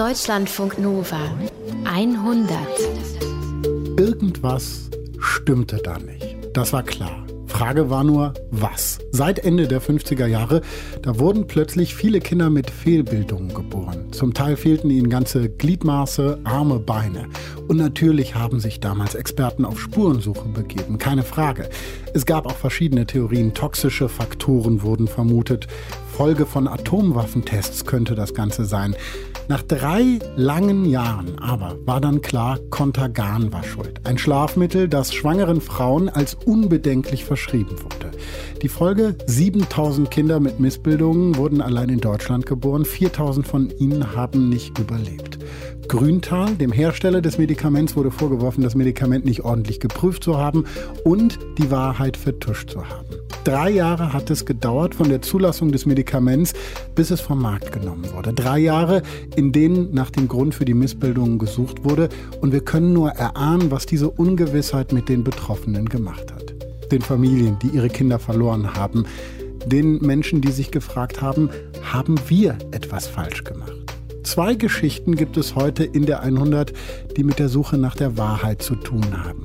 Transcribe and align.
Deutschlandfunk 0.00 0.78
Nova 0.78 1.20
100. 1.84 2.56
Irgendwas 3.98 4.88
stimmte 5.18 5.76
da 5.76 5.98
nicht. 5.98 6.38
Das 6.54 6.72
war 6.72 6.82
klar. 6.82 7.26
Frage 7.46 7.90
war 7.90 8.02
nur, 8.02 8.32
was? 8.50 8.98
Seit 9.10 9.40
Ende 9.40 9.68
der 9.68 9.82
50er 9.82 10.24
Jahre, 10.24 10.62
da 11.02 11.18
wurden 11.18 11.46
plötzlich 11.46 11.94
viele 11.94 12.20
Kinder 12.20 12.48
mit 12.48 12.70
Fehlbildungen 12.70 13.52
geboren. 13.52 14.10
Zum 14.12 14.32
Teil 14.32 14.56
fehlten 14.56 14.88
ihnen 14.88 15.10
ganze 15.10 15.50
Gliedmaße, 15.50 16.38
Arme, 16.44 16.78
Beine. 16.78 17.26
Und 17.68 17.76
natürlich 17.76 18.34
haben 18.34 18.58
sich 18.58 18.80
damals 18.80 19.14
Experten 19.14 19.66
auf 19.66 19.78
Spurensuche 19.78 20.48
begeben, 20.48 20.96
keine 20.96 21.24
Frage. 21.24 21.68
Es 22.14 22.24
gab 22.24 22.46
auch 22.46 22.56
verschiedene 22.56 23.04
Theorien, 23.04 23.52
toxische 23.52 24.08
Faktoren 24.08 24.80
wurden 24.80 25.08
vermutet. 25.08 25.66
Folge 26.10 26.44
von 26.44 26.68
Atomwaffentests 26.68 27.86
könnte 27.86 28.14
das 28.14 28.34
Ganze 28.34 28.64
sein. 28.64 28.94
Nach 29.48 29.62
drei 29.62 30.18
langen 30.36 30.84
Jahren 30.84 31.38
aber 31.38 31.76
war 31.86 32.00
dann 32.00 32.20
klar, 32.20 32.58
Contagan 32.70 33.52
war 33.52 33.64
schuld. 33.64 34.00
Ein 34.04 34.18
Schlafmittel, 34.18 34.88
das 34.88 35.14
schwangeren 35.14 35.60
Frauen 35.60 36.08
als 36.08 36.34
unbedenklich 36.34 37.24
verschrieben 37.24 37.76
wurde. 37.82 38.10
Die 38.62 38.68
Folge, 38.68 39.16
7000 39.26 40.10
Kinder 40.10 40.40
mit 40.40 40.60
Missbildungen 40.60 41.36
wurden 41.36 41.62
allein 41.62 41.88
in 41.88 42.00
Deutschland 42.00 42.44
geboren. 42.44 42.84
4000 42.84 43.46
von 43.46 43.70
ihnen 43.78 44.14
haben 44.14 44.50
nicht 44.50 44.78
überlebt. 44.78 45.38
Grüntal, 45.90 46.54
dem 46.54 46.70
Hersteller 46.70 47.20
des 47.20 47.36
Medikaments, 47.36 47.96
wurde 47.96 48.12
vorgeworfen, 48.12 48.62
das 48.62 48.76
Medikament 48.76 49.24
nicht 49.24 49.40
ordentlich 49.40 49.80
geprüft 49.80 50.22
zu 50.22 50.38
haben 50.38 50.64
und 51.02 51.40
die 51.58 51.68
Wahrheit 51.72 52.16
vertuscht 52.16 52.70
zu 52.70 52.88
haben. 52.88 53.08
Drei 53.42 53.70
Jahre 53.70 54.12
hat 54.12 54.30
es 54.30 54.46
gedauert 54.46 54.94
von 54.94 55.08
der 55.08 55.20
Zulassung 55.20 55.72
des 55.72 55.86
Medikaments, 55.86 56.52
bis 56.94 57.10
es 57.10 57.20
vom 57.20 57.42
Markt 57.42 57.72
genommen 57.72 58.04
wurde. 58.12 58.32
Drei 58.32 58.60
Jahre, 58.60 59.02
in 59.34 59.50
denen 59.50 59.92
nach 59.92 60.10
dem 60.10 60.28
Grund 60.28 60.54
für 60.54 60.64
die 60.64 60.74
Missbildungen 60.74 61.40
gesucht 61.40 61.82
wurde. 61.82 62.08
Und 62.40 62.52
wir 62.52 62.60
können 62.60 62.92
nur 62.92 63.10
erahnen, 63.10 63.72
was 63.72 63.84
diese 63.84 64.10
Ungewissheit 64.10 64.92
mit 64.92 65.08
den 65.08 65.24
Betroffenen 65.24 65.88
gemacht 65.88 66.32
hat. 66.32 66.54
Den 66.92 67.02
Familien, 67.02 67.58
die 67.58 67.70
ihre 67.70 67.88
Kinder 67.88 68.20
verloren 68.20 68.74
haben. 68.74 69.06
Den 69.66 69.98
Menschen, 69.98 70.40
die 70.40 70.52
sich 70.52 70.70
gefragt 70.70 71.20
haben, 71.20 71.50
haben 71.82 72.14
wir 72.28 72.56
etwas 72.70 73.08
falsch 73.08 73.42
gemacht? 73.42 73.79
Zwei 74.22 74.54
Geschichten 74.54 75.16
gibt 75.16 75.36
es 75.36 75.54
heute 75.54 75.84
in 75.84 76.06
der 76.06 76.20
100, 76.20 76.72
die 77.16 77.24
mit 77.24 77.38
der 77.38 77.48
Suche 77.48 77.78
nach 77.78 77.94
der 77.94 78.18
Wahrheit 78.18 78.62
zu 78.62 78.74
tun 78.74 79.04
haben. 79.24 79.44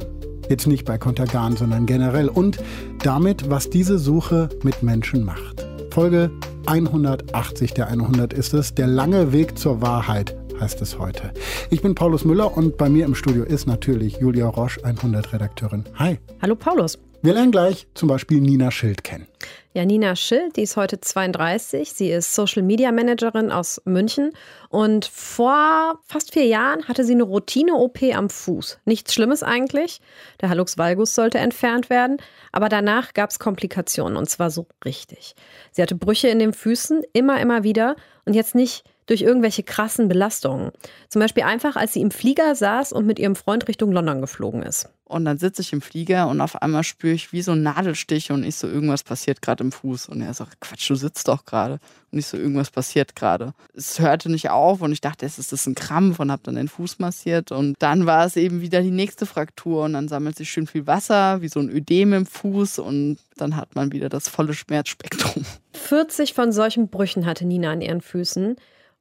Jetzt 0.49 0.67
nicht 0.67 0.85
bei 0.85 0.97
Kontergan, 0.97 1.55
sondern 1.55 1.85
generell. 1.85 2.29
Und 2.29 2.57
damit, 3.01 3.49
was 3.49 3.69
diese 3.69 3.97
Suche 3.97 4.49
mit 4.63 4.83
Menschen 4.83 5.23
macht. 5.23 5.65
Folge 5.91 6.29
180 6.67 7.73
der 7.73 7.87
100 7.87 8.33
ist 8.33 8.53
es. 8.53 8.75
Der 8.75 8.87
lange 8.87 9.31
Weg 9.31 9.57
zur 9.57 9.81
Wahrheit 9.81 10.35
heißt 10.59 10.81
es 10.81 10.99
heute. 10.99 11.31
Ich 11.69 11.81
bin 11.81 11.95
Paulus 11.95 12.25
Müller 12.25 12.55
und 12.55 12.77
bei 12.77 12.89
mir 12.89 13.05
im 13.05 13.15
Studio 13.15 13.43
ist 13.43 13.67
natürlich 13.67 14.17
Julia 14.17 14.47
Roche, 14.47 14.81
100-Redakteurin. 14.81 15.85
Hi. 15.95 16.19
Hallo 16.41 16.55
Paulus. 16.55 16.99
Wir 17.21 17.33
lernen 17.33 17.51
gleich 17.51 17.87
zum 17.95 18.07
Beispiel 18.07 18.39
Nina 18.39 18.71
Schild 18.71 19.03
kennen. 19.03 19.27
Ja, 19.73 19.83
Nina 19.83 20.15
Schild, 20.15 20.55
die 20.55 20.61
ist 20.61 20.77
heute 20.77 21.01
32. 21.01 21.91
Sie 21.91 22.09
ist 22.09 22.33
Social 22.33 22.61
Media 22.61 22.91
Managerin 22.93 23.51
aus 23.51 23.81
München. 23.83 24.31
Und 24.69 25.05
vor 25.05 25.99
fast 26.07 26.33
vier 26.33 26.45
Jahren 26.45 26.87
hatte 26.87 27.03
sie 27.03 27.13
eine 27.13 27.23
Routine-OP 27.23 28.01
am 28.13 28.29
Fuß. 28.29 28.79
Nichts 28.85 29.13
Schlimmes 29.13 29.43
eigentlich. 29.43 29.99
Der 30.39 30.49
Hallux 30.49 30.77
valgus 30.77 31.13
sollte 31.13 31.39
entfernt 31.39 31.89
werden. 31.89 32.17
Aber 32.53 32.69
danach 32.69 33.13
gab 33.13 33.31
es 33.31 33.39
Komplikationen 33.39 34.17
und 34.17 34.29
zwar 34.29 34.49
so 34.49 34.67
richtig. 34.85 35.35
Sie 35.71 35.81
hatte 35.81 35.95
Brüche 35.95 36.29
in 36.29 36.39
den 36.39 36.53
Füßen, 36.53 37.03
immer, 37.11 37.41
immer 37.41 37.63
wieder. 37.63 37.97
Und 38.23 38.33
jetzt 38.33 38.55
nicht 38.55 38.85
durch 39.05 39.21
irgendwelche 39.21 39.63
krassen 39.63 40.07
Belastungen. 40.07 40.71
Zum 41.09 41.19
Beispiel 41.19 41.43
einfach, 41.43 41.75
als 41.75 41.93
sie 41.93 42.01
im 42.01 42.11
Flieger 42.11 42.55
saß 42.55 42.91
und 42.91 43.05
mit 43.05 43.19
ihrem 43.19 43.35
Freund 43.35 43.67
Richtung 43.67 43.91
London 43.91 44.21
geflogen 44.21 44.63
ist. 44.63 44.89
Und 45.07 45.25
dann 45.25 45.37
sitze 45.37 45.61
ich 45.61 45.71
im 45.71 45.81
Flieger 45.81 46.27
und 46.27 46.41
auf 46.41 46.59
einmal 46.63 46.83
spüre 46.83 47.13
ich 47.13 47.31
wie 47.31 47.43
so 47.43 47.51
ein 47.51 47.61
Nadelstich 47.61 48.31
und 48.31 48.43
ich 48.43 48.55
so, 48.55 48.67
irgendwas 48.67 49.03
passiert 49.03 49.39
gerade 49.39 49.63
im 49.63 49.71
Fuß. 49.71 50.09
Und 50.09 50.21
er 50.21 50.33
sagt, 50.33 50.59
Quatsch, 50.59 50.89
du 50.89 50.95
sitzt 50.95 51.27
doch 51.27 51.45
gerade. 51.45 51.79
Und 52.11 52.17
ich 52.17 52.25
so, 52.25 52.37
irgendwas 52.37 52.71
passiert 52.71 53.15
gerade. 53.15 53.53
Es 53.75 53.99
hörte 53.99 54.31
nicht 54.31 54.49
auf 54.49 54.81
und 54.81 54.91
ich 54.91 55.01
dachte, 55.01 55.27
es 55.27 55.37
ist 55.37 55.67
ein 55.67 55.75
Krampf 55.75 56.19
und 56.19 56.31
habe 56.31 56.41
dann 56.43 56.55
den 56.55 56.67
Fuß 56.67 56.97
massiert. 56.97 57.51
Und 57.51 57.75
dann 57.79 58.07
war 58.07 58.25
es 58.25 58.35
eben 58.35 58.61
wieder 58.61 58.81
die 58.81 58.89
nächste 58.89 59.27
Fraktur 59.27 59.83
und 59.83 59.93
dann 59.93 60.07
sammelt 60.07 60.37
sich 60.37 60.49
schön 60.49 60.65
viel 60.65 60.87
Wasser, 60.87 61.39
wie 61.41 61.49
so 61.49 61.59
ein 61.59 61.69
Ödem 61.69 62.13
im 62.13 62.25
Fuß 62.25 62.79
und 62.79 63.19
dann 63.37 63.55
hat 63.55 63.75
man 63.75 63.91
wieder 63.91 64.09
das 64.09 64.27
volle 64.27 64.55
Schmerzspektrum. 64.55 65.45
40 65.73 66.33
von 66.33 66.51
solchen 66.51 66.87
Brüchen 66.87 67.27
hatte 67.27 67.45
Nina 67.45 67.71
an 67.71 67.81
ihren 67.81 68.01
Füßen. 68.01 68.55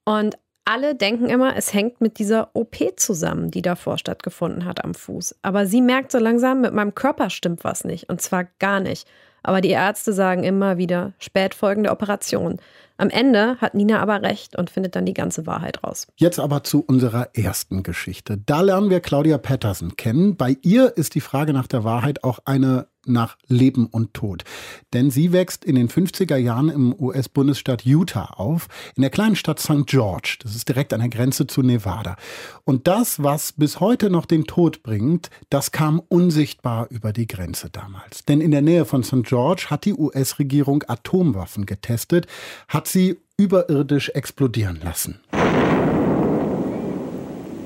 Und 0.05 0.37
alle 0.65 0.95
denken 0.95 1.29
immer, 1.29 1.57
es 1.57 1.75
hängt 1.75 2.01
mit 2.01 2.19
dieser 2.19 2.51
OP 2.55 2.77
zusammen, 2.97 3.51
die 3.51 3.63
davor 3.63 3.99
stattgefunden 3.99 4.65
hat 4.65 4.83
am 4.83 4.95
Fuß. 4.95 5.37
Aber 5.43 5.67
sie 5.67 5.83
merkt 5.83 6.11
so 6.11 6.19
langsam, 6.19 6.63
mit 6.63 6.73
meinem 6.73 6.95
Körper 6.95 7.29
stimmt 7.31 7.65
was 7.65 7.85
nicht. 7.85 8.09
Und 8.09 8.23
zwar 8.23 8.45
gar 8.59 8.81
nicht. 8.81 9.07
Aber 9.43 9.61
die 9.61 9.71
Ärzte 9.71 10.15
sagen 10.15 10.43
immer 10.43 10.79
wieder, 10.79 11.13
spätfolgende 11.19 11.91
Operation. 11.91 12.59
Am 12.97 13.11
Ende 13.11 13.57
hat 13.61 13.75
Nina 13.75 14.01
aber 14.01 14.23
recht 14.23 14.57
und 14.57 14.71
findet 14.71 14.97
dann 14.97 15.05
die 15.05 15.13
ganze 15.13 15.47
Wahrheit 15.47 15.85
raus. 15.85 16.07
Jetzt 16.17 16.41
aber 16.41 16.65
zu 16.65 16.83
unserer 16.87 17.29
ersten 17.35 17.83
Geschichte. 17.83 18.39
Da 18.39 18.63
lernen 18.63 18.89
wir 18.89 19.01
Claudia 19.01 19.37
Patterson 19.37 19.97
kennen. 19.97 20.37
Bei 20.37 20.57
ihr 20.63 20.97
ist 20.97 21.15
die 21.15 21.21
Frage 21.21 21.53
nach 21.53 21.67
der 21.67 21.85
Wahrheit 21.85 22.25
auch 22.25 22.39
eine 22.47 22.87
nach 23.07 23.37
Leben 23.49 23.87
und 23.87 24.15
Tod. 24.15 24.45
Denn 24.93 25.11
sie 25.11 25.33
wächst 25.33 25.65
in 25.65 25.75
den 25.75 25.89
50er 25.89 26.37
Jahren 26.37 26.69
im 26.69 26.95
US-Bundesstaat 26.99 27.83
Utah 27.85 28.27
auf, 28.37 28.69
in 28.97 29.03
der 29.03 29.11
kleinen 29.11 29.37
Stadt 29.37 29.61
St. 29.61 29.87
George. 29.87 30.39
Das 30.43 30.55
ist 30.55 30.69
direkt 30.69 30.93
an 30.93 31.01
der 31.01 31.09
Grenze 31.09 31.47
zu 31.47 31.63
Nevada. 31.63 32.17
Und 32.65 32.87
das, 32.87 33.23
was 33.23 33.53
bis 33.53 33.81
heute 33.81 34.11
noch 34.11 34.27
den 34.27 34.45
Tod 34.45 34.83
bringt, 34.83 35.31
das 35.51 35.73
kam 35.73 36.01
unsichtbar 36.09 36.87
über 36.91 37.13
die 37.13 37.27
Grenze 37.27 37.71
damals. 37.71 38.25
Denn 38.25 38.41
in 38.41 38.51
der 38.51 38.63
Nähe 38.63 38.85
von 38.85 39.03
St. 39.03 39.25
George 39.25 39.67
hat 39.71 39.85
die 39.85 39.95
US-Regierung 39.95 40.85
Atomwaffen 40.87 41.67
getestet, 41.67 42.27
hat 42.69 42.89
sie 42.89 43.19
überirdisch 43.37 44.11
explodieren 44.11 44.81
lassen. 44.83 45.21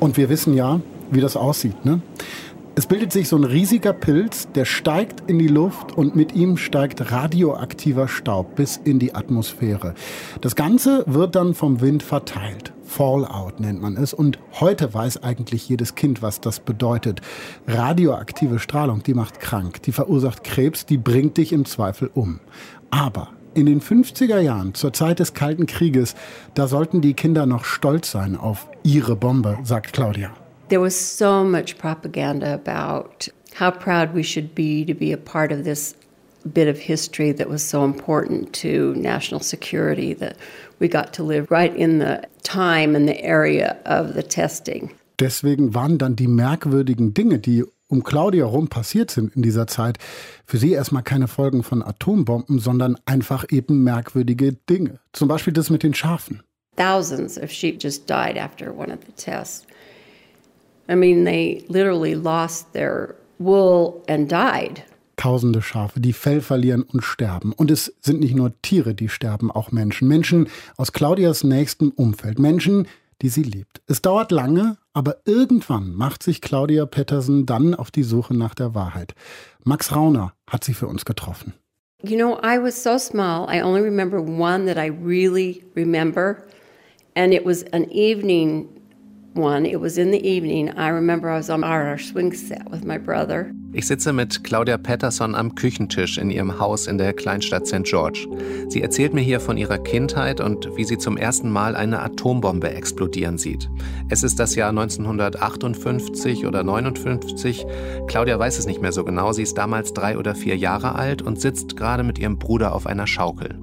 Und 0.01 0.17
wir 0.17 0.29
wissen 0.29 0.55
ja, 0.55 0.81
wie 1.11 1.21
das 1.21 1.37
aussieht. 1.37 1.85
Ne? 1.85 2.01
Es 2.79 2.87
bildet 2.87 3.13
sich 3.13 3.29
so 3.29 3.35
ein 3.35 3.43
riesiger 3.43 3.93
Pilz, 3.93 4.47
der 4.55 4.65
steigt 4.65 5.29
in 5.29 5.41
die 5.41 5.49
Luft 5.49 5.99
und 5.99 6.15
mit 6.15 6.37
ihm 6.37 6.57
steigt 6.57 7.11
radioaktiver 7.11 8.07
Staub 8.07 8.55
bis 8.55 8.77
in 8.77 9.01
die 9.01 9.17
Atmosphäre. 9.17 9.95
Das 10.43 10.55
Ganze 10.55 11.03
wird 11.09 11.35
dann 11.35 11.55
vom 11.55 11.81
Wind 11.81 12.05
verteilt. 12.05 12.73
Fallout 12.85 13.59
nennt 13.59 13.83
man 13.83 13.97
es. 13.97 14.15
Und 14.15 14.39
heute 14.61 14.95
weiß 14.95 15.25
eigentlich 15.25 15.69
jedes 15.69 15.97
Kind, 15.97 16.23
was 16.23 16.41
das 16.41 16.61
bedeutet. 16.61 17.21
Radioaktive 17.67 18.61
Strahlung, 18.61 19.03
die 19.03 19.15
macht 19.15 19.41
krank, 19.41 19.83
die 19.83 19.91
verursacht 19.91 20.45
Krebs, 20.45 20.87
die 20.87 20.99
bringt 20.99 21.37
dich 21.37 21.53
im 21.53 21.65
Zweifel 21.65 22.13
um. 22.15 22.39
Aber 22.91 23.31
in 23.55 23.67
den 23.67 23.81
50er 23.81 24.39
Jahren, 24.39 24.75
zur 24.75 24.93
Zeit 24.93 25.19
des 25.19 25.35
Kalten 25.35 25.67
Krieges, 25.67 26.15
da 26.55 26.69
sollten 26.69 27.01
die 27.01 27.15
Kinder 27.15 27.45
noch 27.45 27.65
stolz 27.65 28.13
sein 28.13 28.37
auf 28.37 28.69
ihre 28.85 29.17
Bombe, 29.17 29.59
sagt 29.65 29.93
Claudia. 29.93 30.31
There 30.69 30.81
was 30.81 30.99
so 30.99 31.45
much 31.45 31.79
propaganda 31.79 32.53
about 32.53 33.29
how 33.55 33.71
proud 33.71 34.13
we 34.13 34.23
should 34.23 34.55
be 34.55 34.85
to 34.85 34.95
be 34.95 35.13
a 35.13 35.17
part 35.17 35.51
of 35.51 35.65
this 35.65 35.95
bit 36.53 36.69
of 36.69 36.79
history 36.79 37.33
that 37.33 37.49
was 37.49 37.63
so 37.63 37.85
important 37.85 38.53
to 38.53 38.95
national 38.97 39.41
security 39.41 40.15
that 40.15 40.37
we 40.79 40.89
got 40.89 41.13
to 41.15 41.23
live 41.23 41.51
right 41.51 41.75
in 41.75 41.99
the 41.99 42.23
time 42.43 42.95
and 42.95 43.09
the 43.09 43.21
area 43.23 43.77
of 43.85 44.15
the 44.15 44.23
testing. 44.23 44.91
Deswegen 45.19 45.75
waren 45.75 45.99
dann 45.99 46.17
die 46.17 46.29
merkwürdigen 46.29 47.13
Dinge, 47.15 47.39
die 47.39 47.65
um 47.89 48.05
Claudia 48.05 48.45
rum 48.45 48.69
passiert 48.69 49.11
sind 49.11 49.35
in 49.35 49.43
dieser 49.43 49.67
Zeit, 49.67 49.99
für 50.45 50.59
sie 50.59 50.73
erstmal 50.73 51.03
keine 51.03 51.27
Folgen 51.27 51.63
von 51.63 51.83
Atombomben, 51.83 52.59
sondern 52.59 52.97
einfach 53.07 53.47
eben 53.51 53.83
merkwürdige 53.83 54.53
Dinge. 54.53 55.01
Zum 55.13 55.29
Beispiel 55.29 55.55
das 55.55 55.71
mit 55.71 55.83
den 55.83 55.95
Schafen. 55.95 56.43
Thousands 56.77 57.39
of 57.39 57.51
sheep 57.51 57.83
just 57.83 58.09
died 58.09 58.39
after 58.39 58.73
one 58.73 58.93
of 58.93 59.01
the 59.05 59.13
tests. 59.17 59.67
I 60.89 60.95
mean, 60.95 61.25
they 61.25 61.65
literally 61.69 62.15
lost 62.15 62.73
their 62.73 63.15
wool 63.39 64.03
and 64.09 64.31
died. 64.31 64.83
Tausende 65.17 65.63
Schafe, 65.63 66.01
die 66.01 66.13
Fell 66.13 66.41
verlieren 66.41 66.85
und 66.85 67.03
sterben. 67.03 67.53
Und 67.53 67.71
es 67.71 67.93
sind 68.01 68.21
nicht 68.21 68.37
nur 68.37 68.53
Tiere, 68.63 68.95
die 68.95 69.09
sterben, 69.09 69.51
auch 69.51 69.73
Menschen. 69.73 70.07
Menschen 70.07 70.49
aus 70.77 70.93
Claudias 70.93 71.43
nächstem 71.43 71.91
Umfeld. 71.91 72.39
Menschen, 72.39 72.87
die 73.21 73.29
sie 73.29 73.43
liebt. 73.43 73.83
Es 73.89 74.01
dauert 74.01 74.31
lange, 74.31 74.77
aber 74.93 75.17
irgendwann 75.25 75.95
macht 75.95 76.23
sich 76.23 76.41
Claudia 76.41 76.87
Pettersen 76.87 77.47
dann 77.47 77.75
auf 77.75 77.91
die 77.91 78.05
Suche 78.05 78.35
nach 78.35 78.55
der 78.55 78.75
Wahrheit. 78.75 79.15
Max 79.65 79.95
Rauner 79.95 80.35
hat 80.47 80.63
sie 80.65 80.75
für 80.75 80.87
uns 80.87 81.05
getroffen. 81.05 81.53
You 82.05 82.17
know, 82.17 82.39
I 82.45 82.63
was 82.63 82.81
so 82.81 82.97
small. 82.97 83.49
I 83.53 83.61
only 83.61 83.81
remember 83.81 84.21
one 84.21 84.73
that 84.73 84.79
I 84.79 84.89
really 84.89 85.65
remember. 85.75 86.45
And 87.17 87.35
it 87.35 87.45
was 87.45 87.65
an 87.73 87.91
evening 87.91 88.69
one. 89.35 89.67
It 89.67 89.81
was 89.81 89.99
in 89.99 90.11
the 90.11 90.25
evening. 90.27 90.71
I 90.71 90.89
remember 90.89 91.31
I 91.31 91.37
was 91.37 91.51
on 91.51 91.65
our 91.65 91.99
swing 91.99 92.33
set 92.33 92.71
with 92.71 92.85
my 92.85 92.99
brother. 92.99 93.53
Ich 93.73 93.87
sitze 93.87 94.13
mit 94.13 94.45
Claudia 94.45 94.79
Patterson 94.79 95.35
am 95.35 95.55
Küchentisch 95.55 96.17
in 96.17 96.31
ihrem 96.31 96.59
Haus 96.59 96.87
in 96.87 96.97
der 96.97 97.13
Kleinstadt 97.13 97.67
St. 97.67 97.85
George. 97.85 98.27
Sie 98.69 98.83
erzählt 98.83 99.13
mir 99.13 99.21
hier 99.21 99.41
von 99.41 99.59
ihrer 99.59 99.79
Kindheit 99.79 100.41
und 100.41 100.75
wie 100.77 100.85
sie 100.85 100.97
zum 100.97 101.17
ersten 101.17 101.51
Mal 101.51 101.77
eine 101.77 102.01
Atombombe 102.01 102.71
explodieren 102.71 103.37
sieht. 103.37 103.69
Es 104.09 104.23
ist 104.23 104.41
das 104.41 104.55
Jahr 104.55 104.71
1958 104.71 106.47
oder 106.47 106.65
59. 106.65 107.67
Claudia 108.07 108.39
weiß 108.39 108.59
es 108.59 108.67
nicht 108.67 108.81
mehr 108.81 108.93
so 108.93 109.05
genau. 109.05 109.33
Sie 109.33 109.43
ist 109.43 109.59
damals 109.59 109.93
drei 109.93 110.17
oder 110.17 110.35
vier 110.35 110.57
Jahre 110.57 110.95
alt 110.95 111.21
und 111.21 111.41
sitzt 111.41 111.77
gerade 111.77 112.03
mit 112.03 112.19
ihrem 112.19 112.39
Bruder 112.39 112.75
auf 112.75 112.87
einer 112.87 113.07
Schaukel. 113.07 113.59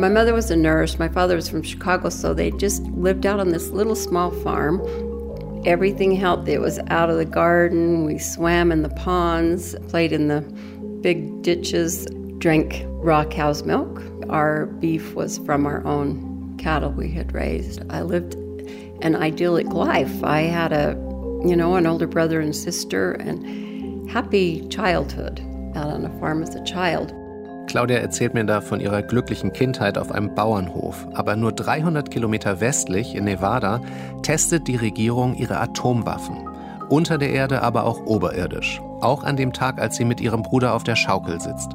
My 0.00 0.08
mother 0.08 0.32
was 0.32 0.50
a 0.50 0.56
nurse. 0.56 0.98
My 0.98 1.08
father 1.08 1.36
was 1.36 1.50
from 1.50 1.60
Chicago, 1.60 2.08
so 2.08 2.32
they 2.32 2.52
just 2.52 2.82
lived 2.84 3.26
out 3.26 3.38
on 3.38 3.50
this 3.50 3.68
little 3.68 3.94
small 3.94 4.30
farm. 4.30 4.80
Everything 5.66 6.12
helped. 6.12 6.48
It 6.48 6.58
was 6.58 6.78
out 6.86 7.10
of 7.10 7.18
the 7.18 7.26
garden. 7.26 8.06
We 8.06 8.16
swam 8.16 8.72
in 8.72 8.80
the 8.80 8.88
ponds, 8.88 9.76
played 9.88 10.14
in 10.14 10.28
the 10.28 10.40
big 11.02 11.42
ditches, 11.42 12.06
drank 12.38 12.82
raw 12.86 13.26
cow's 13.26 13.62
milk. 13.64 14.02
Our 14.30 14.66
beef 14.66 15.12
was 15.12 15.36
from 15.36 15.66
our 15.66 15.84
own 15.86 16.56
cattle 16.56 16.92
we 16.92 17.10
had 17.10 17.34
raised. 17.34 17.82
I 17.90 18.00
lived 18.00 18.36
an 19.02 19.14
idyllic 19.14 19.66
life. 19.66 20.24
I 20.24 20.44
had 20.44 20.72
a, 20.72 20.92
you 21.44 21.54
know, 21.54 21.74
an 21.74 21.86
older 21.86 22.06
brother 22.06 22.40
and 22.40 22.56
sister 22.56 23.12
and 23.12 24.10
happy 24.10 24.66
childhood 24.68 25.40
out 25.74 25.90
on 25.90 26.06
a 26.06 26.20
farm 26.20 26.42
as 26.42 26.54
a 26.54 26.64
child. 26.64 27.14
Claudia 27.70 27.98
erzählt 27.98 28.34
mir 28.34 28.44
da 28.44 28.60
von 28.60 28.80
ihrer 28.80 29.00
glücklichen 29.00 29.52
Kindheit 29.52 29.96
auf 29.96 30.10
einem 30.10 30.34
Bauernhof. 30.34 31.06
Aber 31.14 31.36
nur 31.36 31.52
300 31.52 32.10
Kilometer 32.10 32.58
westlich 32.58 33.14
in 33.14 33.22
Nevada 33.22 33.80
testet 34.22 34.66
die 34.66 34.74
Regierung 34.74 35.36
ihre 35.36 35.60
Atomwaffen. 35.60 36.48
Unter 36.88 37.16
der 37.16 37.30
Erde, 37.30 37.62
aber 37.62 37.84
auch 37.84 38.04
oberirdisch. 38.06 38.80
Auch 39.00 39.22
an 39.22 39.36
dem 39.36 39.52
Tag, 39.52 39.80
als 39.80 39.94
sie 39.94 40.04
mit 40.04 40.20
ihrem 40.20 40.42
Bruder 40.42 40.74
auf 40.74 40.82
der 40.82 40.96
Schaukel 40.96 41.40
sitzt. 41.40 41.70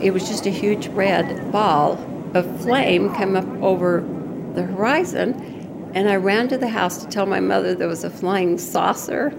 It 0.00 0.14
was 0.14 0.30
just 0.30 0.46
a 0.46 0.50
huge 0.50 0.88
red 0.96 1.52
ball 1.52 1.98
of 2.32 2.46
flame 2.62 3.10
come 3.10 3.36
up 3.36 3.44
over 3.60 4.02
the 4.54 4.62
horizon 4.62 5.34
And 5.94 6.08
I 6.08 6.16
ran 6.16 6.48
to 6.48 6.58
the 6.58 6.68
house 6.68 6.98
to 7.04 7.08
tell 7.08 7.26
my 7.26 7.40
mother 7.40 7.74
there 7.74 7.88
was 7.88 8.04
a 8.04 8.10
flying 8.10 8.58
saucer. 8.58 9.32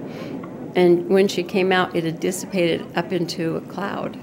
And 0.76 1.10
when 1.10 1.28
she 1.28 1.44
came 1.44 1.72
out, 1.72 1.96
it 1.96 2.04
had 2.04 2.20
dissipated 2.20 2.86
up 2.96 3.12
into 3.12 3.56
a 3.56 3.62
cloud 3.62 4.18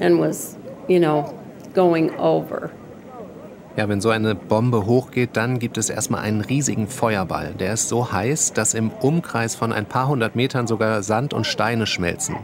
and 0.00 0.18
was, 0.18 0.56
you 0.88 0.98
know, 0.98 1.34
going 1.74 2.10
over. 2.16 2.70
Ja, 3.76 3.88
wenn 3.88 4.00
so 4.00 4.10
eine 4.10 4.34
Bombe 4.34 4.84
hochgeht, 4.84 5.30
dann 5.36 5.60
gibt 5.60 5.78
es 5.78 5.90
erstmal 5.90 6.22
einen 6.22 6.40
riesigen 6.40 6.88
Feuerball. 6.88 7.54
Der 7.58 7.72
ist 7.72 7.88
so 7.88 8.12
heiß, 8.12 8.52
dass 8.52 8.74
im 8.74 8.90
Umkreis 8.90 9.54
von 9.54 9.72
ein 9.72 9.86
paar 9.86 10.08
hundert 10.08 10.34
Metern 10.34 10.66
sogar 10.66 11.02
Sand 11.04 11.32
und 11.32 11.46
Steine 11.46 11.86
schmelzen. 11.86 12.36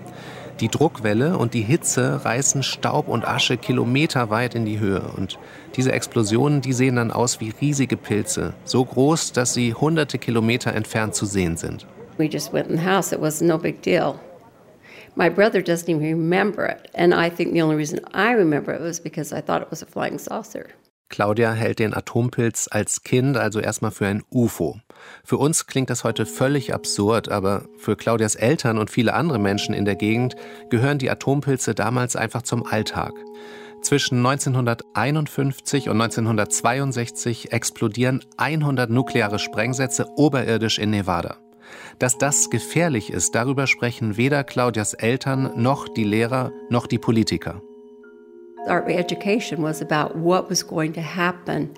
Die 0.60 0.68
Druckwelle 0.68 1.36
und 1.36 1.52
die 1.52 1.60
Hitze 1.60 2.24
reißen 2.24 2.62
Staub 2.62 3.08
und 3.08 3.28
Asche 3.28 3.58
kilometerweit 3.58 4.54
in 4.54 4.64
die 4.64 4.78
Höhe. 4.78 5.02
Und 5.14 5.38
diese 5.76 5.92
Explosionen, 5.92 6.62
die 6.62 6.72
sehen 6.72 6.96
dann 6.96 7.10
aus 7.10 7.40
wie 7.40 7.52
riesige 7.60 7.98
Pilze, 7.98 8.54
so 8.64 8.82
groß, 8.82 9.32
dass 9.32 9.52
sie 9.52 9.74
hunderte 9.74 10.16
Kilometer 10.16 10.72
entfernt 10.72 11.14
zu 11.14 11.26
sehen 11.26 11.58
sind. 11.58 11.86
We 12.16 12.24
just 12.24 12.54
went 12.54 12.70
in 12.70 12.78
the 12.78 12.84
house. 12.86 13.12
It 13.12 13.20
was 13.20 13.42
no 13.42 13.58
big 13.58 13.82
deal. 13.82 14.14
My 15.14 15.28
brother 15.28 15.60
doesn't 15.60 15.90
even 15.90 16.02
remember 16.02 16.66
it. 16.66 16.88
And 16.94 17.12
I 17.12 17.28
think 17.28 17.52
the 17.52 17.60
only 17.60 17.76
reason 17.76 18.00
I 18.14 18.32
remember 18.32 18.74
it 18.74 18.80
was 18.80 18.98
because 18.98 19.36
I 19.36 19.42
thought 19.42 19.60
it 19.60 19.70
was 19.70 19.82
a 19.82 19.86
flying 19.86 20.18
saucer. 20.18 20.70
Claudia 21.08 21.52
hält 21.52 21.78
den 21.78 21.94
Atompilz 21.94 22.68
als 22.70 23.02
Kind 23.02 23.36
also 23.36 23.60
erstmal 23.60 23.92
für 23.92 24.06
ein 24.06 24.22
UFO. 24.30 24.80
Für 25.24 25.38
uns 25.38 25.66
klingt 25.66 25.88
das 25.88 26.04
heute 26.04 26.26
völlig 26.26 26.74
absurd, 26.74 27.28
aber 27.28 27.66
für 27.78 27.96
Claudias 27.96 28.34
Eltern 28.34 28.78
und 28.78 28.90
viele 28.90 29.14
andere 29.14 29.38
Menschen 29.38 29.74
in 29.74 29.84
der 29.84 29.94
Gegend 29.94 30.34
gehören 30.68 30.98
die 30.98 31.10
Atompilze 31.10 31.74
damals 31.74 32.16
einfach 32.16 32.42
zum 32.42 32.66
Alltag. 32.66 33.12
Zwischen 33.82 34.18
1951 34.18 35.88
und 35.88 36.00
1962 36.00 37.52
explodieren 37.52 38.24
100 38.36 38.90
nukleare 38.90 39.38
Sprengsätze 39.38 40.08
oberirdisch 40.16 40.78
in 40.78 40.90
Nevada. 40.90 41.36
Dass 41.98 42.18
das 42.18 42.50
gefährlich 42.50 43.10
ist, 43.10 43.34
darüber 43.34 43.66
sprechen 43.66 44.16
weder 44.16 44.44
Claudias 44.44 44.92
Eltern 44.94 45.52
noch 45.56 45.88
die 45.88 46.04
Lehrer 46.04 46.52
noch 46.68 46.86
die 46.86 46.98
Politiker. 46.98 47.62
Our 48.66 48.88
education 48.88 49.62
was 49.62 49.80
about 49.80 50.16
what 50.16 50.48
was 50.48 50.62
going 50.62 50.92
to 50.94 51.02
happen 51.02 51.74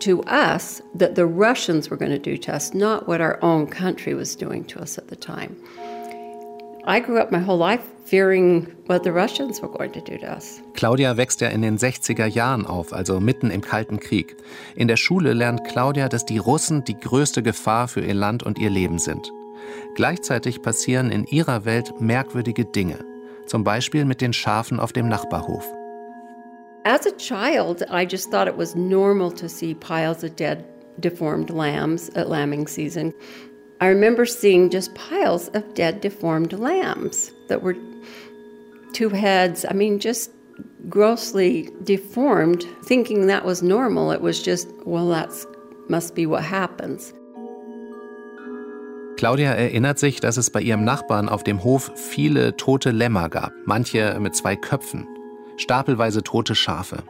to 0.00 0.22
us 0.24 0.80
that 0.94 1.14
the 1.14 1.26
Russians 1.26 1.90
were 1.90 1.96
going 1.96 2.12
to 2.12 2.18
do 2.18 2.36
to 2.38 2.54
us, 2.54 2.74
not 2.74 3.08
what 3.08 3.20
our 3.20 3.38
own 3.42 3.66
country 3.66 4.14
was 4.14 4.36
doing 4.36 4.64
to 4.66 4.80
us 4.80 4.98
at 4.98 5.08
the 5.08 5.16
time. 5.16 5.56
I 6.84 7.00
grew 7.00 7.18
up 7.18 7.30
my 7.30 7.40
whole 7.40 7.58
life 7.58 7.82
fearing 8.06 8.66
what 8.86 9.02
the 9.02 9.12
Russians 9.12 9.60
were 9.60 9.68
going 9.68 9.92
to 9.92 10.00
do 10.00 10.16
to 10.18 10.26
us. 10.26 10.62
Claudia 10.74 11.16
wächst 11.16 11.40
ja 11.40 11.48
in 11.48 11.62
den 11.62 11.76
60er 11.76 12.26
Jahren 12.26 12.64
auf, 12.64 12.92
also 12.92 13.20
mitten 13.20 13.50
im 13.50 13.60
Kalten 13.60 14.00
Krieg. 14.00 14.36
In 14.74 14.88
der 14.88 14.96
Schule 14.96 15.34
lernt 15.34 15.64
Claudia, 15.64 16.08
dass 16.08 16.24
die 16.24 16.38
Russen 16.38 16.84
die 16.84 16.98
größte 16.98 17.42
Gefahr 17.42 17.88
für 17.88 18.00
ihr 18.00 18.14
Land 18.14 18.42
und 18.42 18.58
ihr 18.58 18.70
Leben 18.70 18.98
sind. 18.98 19.30
Gleichzeitig 19.94 20.62
passieren 20.62 21.10
in 21.10 21.24
ihrer 21.24 21.64
Welt 21.66 22.00
merkwürdige 22.00 22.64
Dinge. 22.64 23.04
Zum 23.46 23.64
Beispiel 23.64 24.04
mit 24.04 24.20
den 24.20 24.32
Schafen 24.32 24.80
auf 24.80 24.92
dem 24.92 25.08
Nachbarhof. 25.08 25.77
As 26.88 27.04
a 27.04 27.12
child, 27.12 27.82
I 27.90 28.06
just 28.06 28.30
thought 28.30 28.48
it 28.48 28.56
was 28.56 28.74
normal 28.74 29.30
to 29.32 29.46
see 29.46 29.74
piles 29.74 30.24
of 30.24 30.36
dead, 30.36 30.64
deformed 30.98 31.50
lambs 31.50 32.08
at 32.14 32.30
lambing 32.30 32.66
season. 32.66 33.12
I 33.78 33.88
remember 33.88 34.24
seeing 34.24 34.70
just 34.70 34.94
piles 34.94 35.48
of 35.48 35.74
dead, 35.74 36.00
deformed 36.00 36.54
lambs 36.54 37.30
that 37.48 37.60
were 37.60 37.76
two 38.94 39.10
heads. 39.10 39.66
I 39.68 39.74
mean, 39.74 39.98
just 39.98 40.30
grossly 40.88 41.68
deformed, 41.84 42.64
thinking 42.86 43.26
that 43.26 43.44
was 43.44 43.62
normal. 43.62 44.10
It 44.10 44.22
was 44.22 44.42
just, 44.42 44.66
well, 44.86 45.10
that's 45.10 45.46
must 45.90 46.14
be 46.14 46.24
what 46.24 46.42
happens. 46.42 47.12
Claudia 49.18 49.52
erinnert 49.52 49.98
sich, 49.98 50.20
dass 50.20 50.38
es 50.38 50.48
bei 50.48 50.62
ihrem 50.62 50.84
Nachbarn 50.84 51.28
auf 51.28 51.44
dem 51.44 51.62
Hof 51.64 51.92
viele 51.96 52.56
tote 52.56 52.92
Lämmer 52.92 53.28
gab, 53.28 53.52
manche 53.66 54.18
mit 54.18 54.34
zwei 54.34 54.56
Köpfen. 54.56 55.06
Stapelweise 55.58 56.22
tote 56.22 56.54
Schafe. 56.54 57.02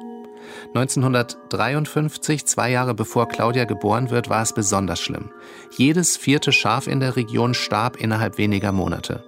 1953, 0.75 2.47
zwei 2.47 2.71
Jahre 2.71 2.95
bevor 2.95 3.29
Claudia 3.29 3.65
geboren 3.65 4.11
wird, 4.11 4.29
war 4.29 4.43
es 4.43 4.53
besonders 4.53 5.01
schlimm. 5.01 5.31
Jedes 5.77 6.17
vierte 6.17 6.53
Schaf 6.53 6.87
in 6.87 7.01
der 7.01 7.17
Region 7.17 7.55
starb 7.55 7.97
innerhalb 7.97 8.39
weniger 8.39 8.73
Monate. 8.73 9.23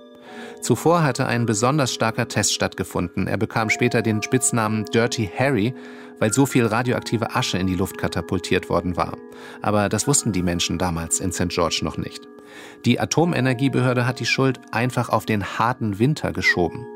Zuvor 0.61 1.03
hatte 1.03 1.27
ein 1.27 1.47
besonders 1.47 1.93
starker 1.93 2.29
Test 2.29 2.53
stattgefunden. 2.53 3.27
Er 3.27 3.39
bekam 3.39 3.71
später 3.71 4.03
den 4.03 4.23
Spitznamen 4.23 4.85
Dirty 4.85 5.31
Harry, 5.39 5.75
weil 6.19 6.33
so 6.33 6.45
viel 6.45 6.67
radioaktive 6.67 7.35
Asche 7.35 7.57
in 7.57 7.67
die 7.67 7.77
Luft 7.77 7.97
katapultiert 7.97 8.69
worden 8.69 8.97
war. 8.97 9.17
Aber 9.63 9.89
das 9.89 10.07
wussten 10.07 10.33
die 10.33 10.43
Menschen 10.43 10.77
damals 10.77 11.21
in 11.21 11.33
St. 11.33 11.49
George 11.49 11.81
noch 11.83 11.97
nicht. 11.97 12.29
Die 12.85 13.01
Atomenergiebehörde 13.01 14.07
hat 14.07 14.21
die 14.21 14.27
Schuld 14.27 14.61
einfach 14.71 15.09
auf 15.09 15.25
den 15.25 15.59
harten 15.59 15.99
Winter 15.99 16.33
geschoben. 16.33 16.87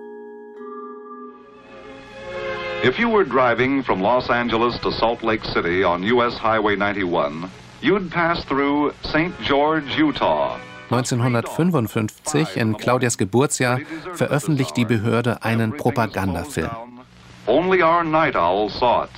If 2.84 2.98
you 2.98 3.08
were 3.08 3.24
driving 3.24 3.82
from 3.82 4.02
Los 4.02 4.28
Angeles 4.28 4.78
to 4.80 4.92
Salt 4.92 5.22
Lake 5.22 5.42
City 5.42 5.82
on 5.82 6.02
US 6.02 6.36
Highway 6.36 6.76
91, 6.76 7.50
you'd 7.80 8.10
pass 8.10 8.44
through 8.44 8.92
St. 9.04 9.32
George, 9.40 9.96
Utah. 9.96 10.60
1955, 10.90 12.58
in 12.58 12.74
Claudias 12.74 13.16
Geburtsjahr, 13.16 13.80
veröffentlicht 14.12 14.76
die 14.76 14.84
Behörde 14.84 15.42
einen 15.42 15.74
Propagandafilm. 15.78 17.00
Only 17.46 17.80
our 17.80 18.04
night 18.04 18.36
owl 18.36 18.68
saw 18.68 19.04
it, 19.04 19.10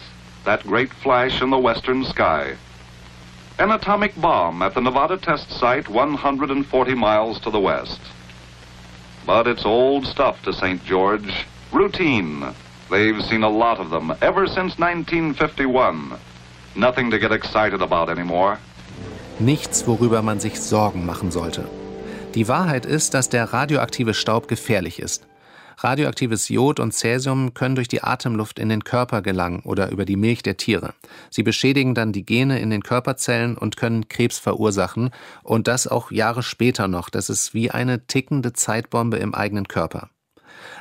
that 0.45 0.63
great 0.63 0.93
flash 1.03 1.43
in 1.43 1.51
the 1.51 1.59
western 1.59 2.05
sky. 2.05 2.55
An 3.59 3.73
atomic 3.73 4.15
bomb 4.21 4.63
at 4.63 4.75
the 4.75 4.81
Nevada 4.81 5.17
test 5.17 5.51
site 5.51 5.89
140 5.89 6.95
miles 6.95 7.41
to 7.41 7.51
the 7.51 7.59
west. 7.59 7.99
But 9.27 9.49
it's 9.49 9.67
old 9.67 10.07
stuff 10.07 10.41
to 10.45 10.53
St. 10.53 10.85
George, 10.85 11.45
routine, 11.73 12.55
They've 12.90 13.23
seen 13.23 13.43
a 13.43 13.49
lot 13.49 13.81
of 13.81 13.90
them 13.90 14.12
ever 14.21 14.47
since 14.47 14.78
1951. 14.78 16.12
Nothing 16.75 17.11
to 17.11 17.19
get 17.19 17.33
excited 17.33 17.83
about 17.83 18.11
anymore. 18.11 18.59
Nichts, 19.38 19.87
worüber 19.87 20.23
man 20.23 20.40
sich 20.40 20.61
Sorgen 20.61 21.05
machen 21.05 21.31
sollte. 21.31 21.64
Die 22.35 22.49
Wahrheit 22.49 22.87
ist, 22.87 23.14
dass 23.14 23.28
der 23.28 23.52
radioaktive 23.52 24.14
Staub 24.14 24.47
gefährlich 24.47 25.00
ist. 25.00 25.26
Radioaktives 25.78 26.49
Jod 26.49 26.81
und 26.81 26.93
Cäsium 26.93 27.52
können 27.52 27.75
durch 27.75 27.88
die 27.88 28.02
Atemluft 28.02 28.59
in 28.59 28.71
den 28.71 28.85
Körper 28.85 29.21
gelangen 29.21 29.61
oder 29.64 29.90
über 29.90 30.07
die 30.07 30.16
Milch 30.16 30.43
der 30.43 30.57
Tiere. 30.57 30.95
Sie 31.28 31.43
beschädigen 31.43 31.95
dann 31.95 32.12
die 32.12 32.25
Gene 32.25 32.61
in 32.61 32.71
den 32.71 32.83
Körperzellen 32.83 33.59
und 33.59 33.76
können 33.76 34.09
Krebs 34.09 34.38
verursachen. 34.38 35.11
Und 35.43 35.69
das 35.69 35.87
auch 35.87 36.11
Jahre 36.11 36.43
später 36.43 36.88
noch. 36.88 37.11
Das 37.11 37.28
ist 37.28 37.52
wie 37.52 37.71
eine 37.71 38.07
tickende 38.07 38.55
Zeitbombe 38.55 39.19
im 39.19 39.35
eigenen 39.35 39.69
Körper. 39.69 40.09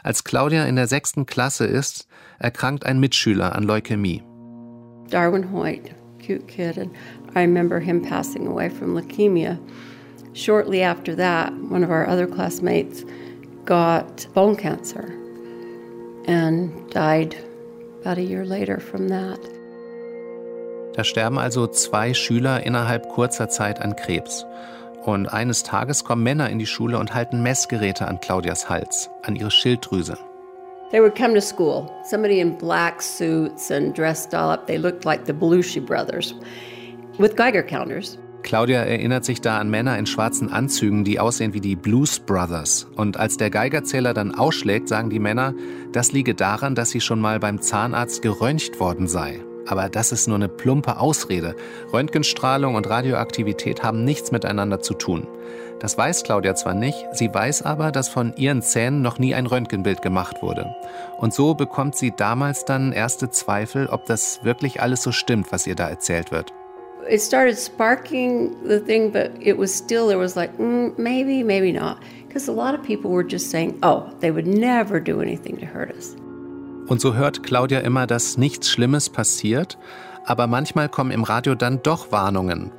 Als 0.05 0.23
Claudia 0.23 0.65
in 0.65 0.75
der 0.75 0.85
sechsten 0.85 1.25
Klasse 1.25 1.65
ist, 1.65 2.07
erkrankt 2.37 2.85
ein 2.85 2.99
Mitschüler 2.99 3.55
an 3.55 3.63
Leukämie. 3.63 4.21
Darwin 5.09 5.51
Hoyt, 5.51 5.95
cute 6.19 6.47
kid, 6.47 6.77
and 6.77 6.91
I 7.35 7.39
remember 7.39 7.79
him 7.79 8.03
passing 8.03 8.45
away 8.45 8.69
from 8.69 8.95
leukemia. 8.95 9.57
Shortly 10.33 10.83
after 10.83 11.15
that, 11.15 11.51
one 11.71 11.83
of 11.83 11.89
our 11.89 12.07
other 12.07 12.27
classmates 12.27 13.03
got 13.65 14.31
bone 14.35 14.55
cancer 14.55 15.11
and 16.27 16.69
died 16.91 17.35
about 18.01 18.19
a 18.19 18.23
year 18.23 18.45
later 18.45 18.79
from 18.79 19.09
that. 19.09 19.39
Da 20.93 21.03
sterben 21.03 21.39
also 21.39 21.65
zwei 21.65 22.13
Schüler 22.13 22.61
innerhalb 22.63 23.09
kurzer 23.09 23.49
Zeit 23.49 23.81
an 23.81 23.95
Krebs. 23.95 24.45
Und 25.05 25.27
eines 25.27 25.61
Tages 25.61 26.03
kommen 26.03 26.23
Männer 26.23 26.49
in 26.49 26.57
die 26.57 26.65
Schule 26.65 26.97
und 26.97 27.13
halten 27.13 27.43
Messgeräte 27.43 28.07
an 28.07 28.19
Claudias 28.19 28.69
Hals, 28.69 29.11
an 29.21 29.35
ihre 29.35 29.51
Schilddrüse. 29.51 30.17
They 30.89 30.99
would 30.99 31.15
come 31.15 31.35
to 31.35 31.41
school, 31.41 31.89
somebody 32.03 32.39
in 32.39 32.57
black 32.57 33.01
suits 33.01 33.69
and 33.71 33.95
dressed 33.95 34.33
all 34.33 34.51
up. 34.51 34.65
They 34.65 34.77
looked 34.77 35.05
like 35.05 35.25
the 35.27 35.33
Belushi 35.33 35.79
brothers 35.79 36.33
with 37.19 37.35
Geiger 37.35 37.63
counters. 37.63 38.17
Claudia 38.41 38.83
erinnert 38.83 39.25
sich 39.25 39.41
da 39.41 39.59
an 39.59 39.69
Männer 39.69 39.97
in 39.97 40.05
schwarzen 40.05 40.51
Anzügen, 40.51 41.03
die 41.03 41.19
aussehen 41.19 41.53
wie 41.53 41.61
die 41.61 41.75
Blues 41.75 42.19
Brothers. 42.19 42.87
Und 42.95 43.17
als 43.17 43.37
der 43.37 43.49
Geigerzähler 43.49 44.13
dann 44.13 44.33
ausschlägt, 44.33 44.87
sagen 44.87 45.09
die 45.09 45.19
Männer, 45.19 45.53
das 45.91 46.11
liege 46.11 46.35
daran, 46.35 46.75
dass 46.75 46.91
sie 46.91 47.01
schon 47.01 47.19
mal 47.19 47.39
beim 47.39 47.61
Zahnarzt 47.61 48.21
geröntgt 48.21 48.79
worden 48.79 49.07
sei. 49.07 49.43
Aber 49.67 49.89
das 49.89 50.11
ist 50.11 50.27
nur 50.27 50.35
eine 50.35 50.49
plumpe 50.49 50.99
Ausrede. 50.99 51.55
Röntgenstrahlung 51.91 52.75
und 52.75 52.89
Radioaktivität 52.89 53.83
haben 53.83 54.03
nichts 54.03 54.31
miteinander 54.31 54.81
zu 54.81 54.93
tun. 54.93 55.27
Das 55.79 55.97
weiß 55.97 56.23
Claudia 56.23 56.55
zwar 56.55 56.73
nicht, 56.73 57.05
sie 57.11 57.33
weiß 57.33 57.63
aber, 57.63 57.91
dass 57.91 58.07
von 58.07 58.33
ihren 58.37 58.61
Zähnen 58.61 59.01
noch 59.01 59.19
nie 59.19 59.35
ein 59.35 59.45
Röntgenbild 59.45 60.01
gemacht 60.01 60.41
wurde. 60.41 60.73
Und 61.19 61.33
so 61.33 61.53
bekommt 61.53 61.95
sie 61.95 62.13
damals 62.15 62.65
dann 62.65 62.93
erste 62.93 63.29
Zweifel, 63.29 63.87
ob 63.87 64.05
das 64.05 64.43
wirklich 64.43 64.81
alles 64.81 65.03
so 65.03 65.11
stimmt, 65.11 65.51
was 65.51 65.67
ihr 65.67 65.75
da 65.75 65.89
erzählt 65.89 66.31
wird. 66.31 66.53
It 67.07 67.21
started 67.21 67.57
sparking 67.59 68.55
the 68.67 68.79
thing, 68.79 69.11
but 69.11 69.31
it 69.39 69.59
was 69.59 69.71
still, 69.71 70.07
there 70.07 70.17
was 70.17 70.35
like, 70.35 70.57
mm, 70.57 70.93
maybe, 70.97 71.43
maybe 71.43 71.71
not. 71.71 71.97
Because 72.27 72.49
a 72.49 72.53
lot 72.53 72.73
of 72.73 72.83
people 72.83 73.11
were 73.11 73.23
just 73.23 73.51
saying, 73.51 73.77
oh, 73.83 74.09
they 74.21 74.31
would 74.31 74.47
never 74.47 74.99
do 74.99 75.21
anything 75.21 75.57
to 75.59 75.65
hurt 75.65 75.91
us. 75.91 76.15
Und 76.87 77.01
so 77.01 77.15
hört 77.15 77.43
Claudia 77.43 77.79
immer, 77.79 78.05
dass 78.05 78.37
nichts 78.37 78.69
Schlimmes 78.69 79.09
passiert, 79.09 79.77
aber 80.25 80.47
manchmal 80.47 80.89
kommen 80.89 81.11
im 81.11 81.23
Radio 81.23 81.55
dann 81.55 81.81
doch 81.81 82.11
Warnungen. 82.11 82.71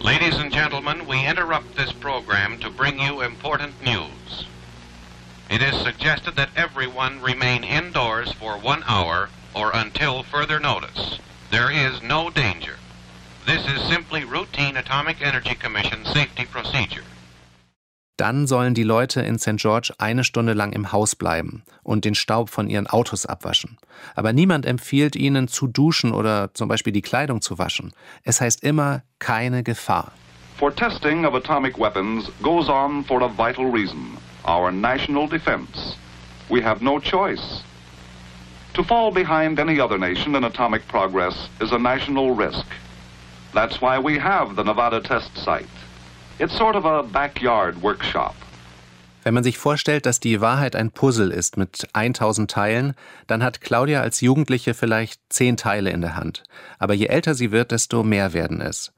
Ladies 0.00 0.38
and 0.38 0.52
gentlemen, 0.52 1.06
we 1.06 1.24
interrupt 1.28 1.76
this 1.76 1.92
program 1.92 2.58
to 2.60 2.70
bring 2.70 2.98
you 2.98 3.20
important 3.22 3.72
news. 3.84 4.46
It 5.48 5.60
is 5.62 5.76
suggested 5.82 6.34
that 6.36 6.48
everyone 6.56 7.20
remain 7.22 7.62
indoors 7.62 8.32
for 8.32 8.58
one 8.62 8.82
hour 8.88 9.28
or 9.54 9.70
until 9.74 10.24
further 10.24 10.58
notice. 10.58 11.18
There 11.50 11.70
is 11.70 12.02
no 12.02 12.30
danger. 12.30 12.76
This 13.46 13.66
is 13.66 13.82
simply 13.88 14.24
routine 14.24 14.76
Atomic 14.76 15.20
Energy 15.20 15.54
Commission 15.54 16.04
safety 16.06 16.46
procedure. 16.46 17.04
Dann 18.16 18.46
sollen 18.46 18.74
die 18.74 18.82
Leute 18.82 19.22
in 19.22 19.38
St. 19.38 19.56
George 19.56 19.94
eine 19.98 20.22
Stunde 20.24 20.52
lang 20.52 20.72
im 20.72 20.92
Haus 20.92 21.16
bleiben 21.16 21.62
und 21.82 22.04
den 22.04 22.14
Staub 22.14 22.50
von 22.50 22.68
ihren 22.68 22.86
Autos 22.86 23.26
abwaschen. 23.26 23.78
Aber 24.14 24.32
niemand 24.32 24.66
empfiehlt 24.66 25.16
ihnen 25.16 25.48
zu 25.48 25.66
duschen 25.66 26.12
oder 26.12 26.52
zum 26.54 26.68
Beispiel 26.68 26.92
die 26.92 27.02
Kleidung 27.02 27.40
zu 27.40 27.58
waschen. 27.58 27.92
Es 28.22 28.40
heißt 28.40 28.62
immer 28.62 29.02
keine 29.18 29.62
Gefahr. 29.62 30.12
For 30.58 30.74
testing 30.74 31.24
of 31.24 31.34
atomic 31.34 31.78
weapons 31.78 32.30
goes 32.42 32.68
on 32.68 33.04
for 33.04 33.22
a 33.22 33.28
vital 33.28 33.70
reason 33.70 34.18
our 34.46 34.70
national 34.70 35.26
defense. 35.26 35.96
We 36.48 36.60
have 36.62 36.82
no 36.82 37.00
choice. 37.00 37.62
To 38.74 38.82
fall 38.82 39.10
behind 39.10 39.58
any 39.58 39.80
other 39.80 39.98
nation 39.98 40.34
in 40.34 40.44
atomic 40.44 40.86
progress 40.88 41.48
is 41.60 41.72
a 41.72 41.78
national 41.78 42.34
risk. 42.34 42.66
That's 43.54 43.80
why 43.80 43.98
we 43.98 44.18
have 44.18 44.56
the 44.56 44.64
Nevada 44.64 45.00
test 45.00 45.36
site. 45.36 45.66
It's 46.42 46.58
sort 46.58 46.74
of 46.74 46.84
a 46.84 47.02
backyard 47.04 47.80
workshop. 47.80 48.34
Wenn 49.22 49.32
man 49.32 49.44
sich 49.44 49.58
vorstellt, 49.58 50.06
dass 50.06 50.18
die 50.18 50.40
Wahrheit 50.40 50.74
ein 50.74 50.90
Puzzle 50.90 51.30
ist 51.30 51.56
mit 51.56 51.86
1000 51.92 52.50
Teilen, 52.50 52.94
dann 53.28 53.44
hat 53.44 53.60
Claudia 53.60 54.00
als 54.00 54.20
Jugendliche 54.20 54.74
vielleicht 54.74 55.20
10 55.28 55.56
Teile 55.56 55.90
in 55.90 56.00
der 56.00 56.16
Hand. 56.16 56.42
Aber 56.80 56.94
je 56.94 57.06
älter 57.06 57.36
sie 57.36 57.52
wird, 57.52 57.70
desto 57.70 58.02
mehr 58.02 58.32
werden 58.32 58.60
es. 58.60 58.92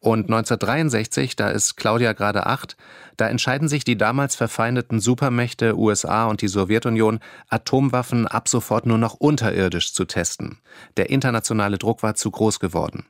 Und 0.00 0.24
1963, 0.24 1.34
da 1.36 1.48
ist 1.48 1.76
Claudia 1.76 2.12
gerade 2.12 2.46
acht, 2.46 2.76
da 3.16 3.28
entscheiden 3.28 3.68
sich 3.68 3.84
die 3.84 3.96
damals 3.96 4.34
verfeindeten 4.36 5.00
Supermächte 5.00 5.78
USA 5.78 6.26
und 6.26 6.42
die 6.42 6.48
Sowjetunion, 6.48 7.20
Atomwaffen 7.48 8.26
ab 8.26 8.48
sofort 8.48 8.86
nur 8.86 8.98
noch 8.98 9.14
unterirdisch 9.14 9.92
zu 9.94 10.04
testen. 10.04 10.58
Der 10.96 11.10
internationale 11.10 11.78
Druck 11.78 12.02
war 12.02 12.14
zu 12.14 12.30
groß 12.30 12.60
geworden. 12.60 13.06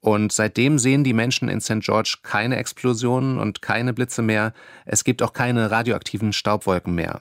Und 0.00 0.32
seitdem 0.32 0.78
sehen 0.78 1.04
die 1.04 1.12
Menschen 1.12 1.48
in 1.48 1.60
St. 1.60 1.80
George 1.80 2.18
keine 2.22 2.56
Explosionen 2.56 3.38
und 3.38 3.62
keine 3.62 3.92
Blitze 3.92 4.22
mehr. 4.22 4.52
Es 4.84 5.04
gibt 5.04 5.22
auch 5.22 5.32
keine 5.32 5.70
radioaktiven 5.70 6.32
Staubwolken 6.32 6.94
mehr. 6.94 7.20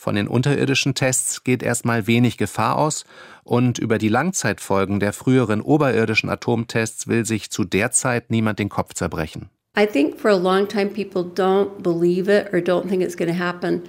Von 0.00 0.14
den 0.14 0.28
unterirdischen 0.28 0.94
Tests 0.94 1.44
geht 1.44 1.62
erstmal 1.62 2.06
wenig 2.06 2.38
Gefahr 2.38 2.78
aus 2.78 3.04
und 3.44 3.78
über 3.78 3.98
die 3.98 4.08
Langzeitfolgen 4.08 4.98
der 4.98 5.12
früheren 5.12 5.60
oberirdischen 5.60 6.30
Atomtests 6.30 7.06
will 7.06 7.26
sich 7.26 7.50
zu 7.50 7.64
der 7.64 7.90
Zeit 7.90 8.30
niemand 8.30 8.58
den 8.58 8.70
Kopf 8.70 8.94
zerbrechen. 8.94 9.50
I 9.78 9.84
think 9.84 10.18
for 10.18 10.30
a 10.30 10.38
long 10.38 10.66
time 10.66 10.86
people 10.86 11.22
don't 11.22 11.82
believe 11.82 12.30
it 12.30 12.50
or 12.54 12.60
don't 12.60 12.88
think 12.88 13.02
it's 13.02 13.14
going 13.14 13.30
to 13.30 13.38
happen 13.38 13.82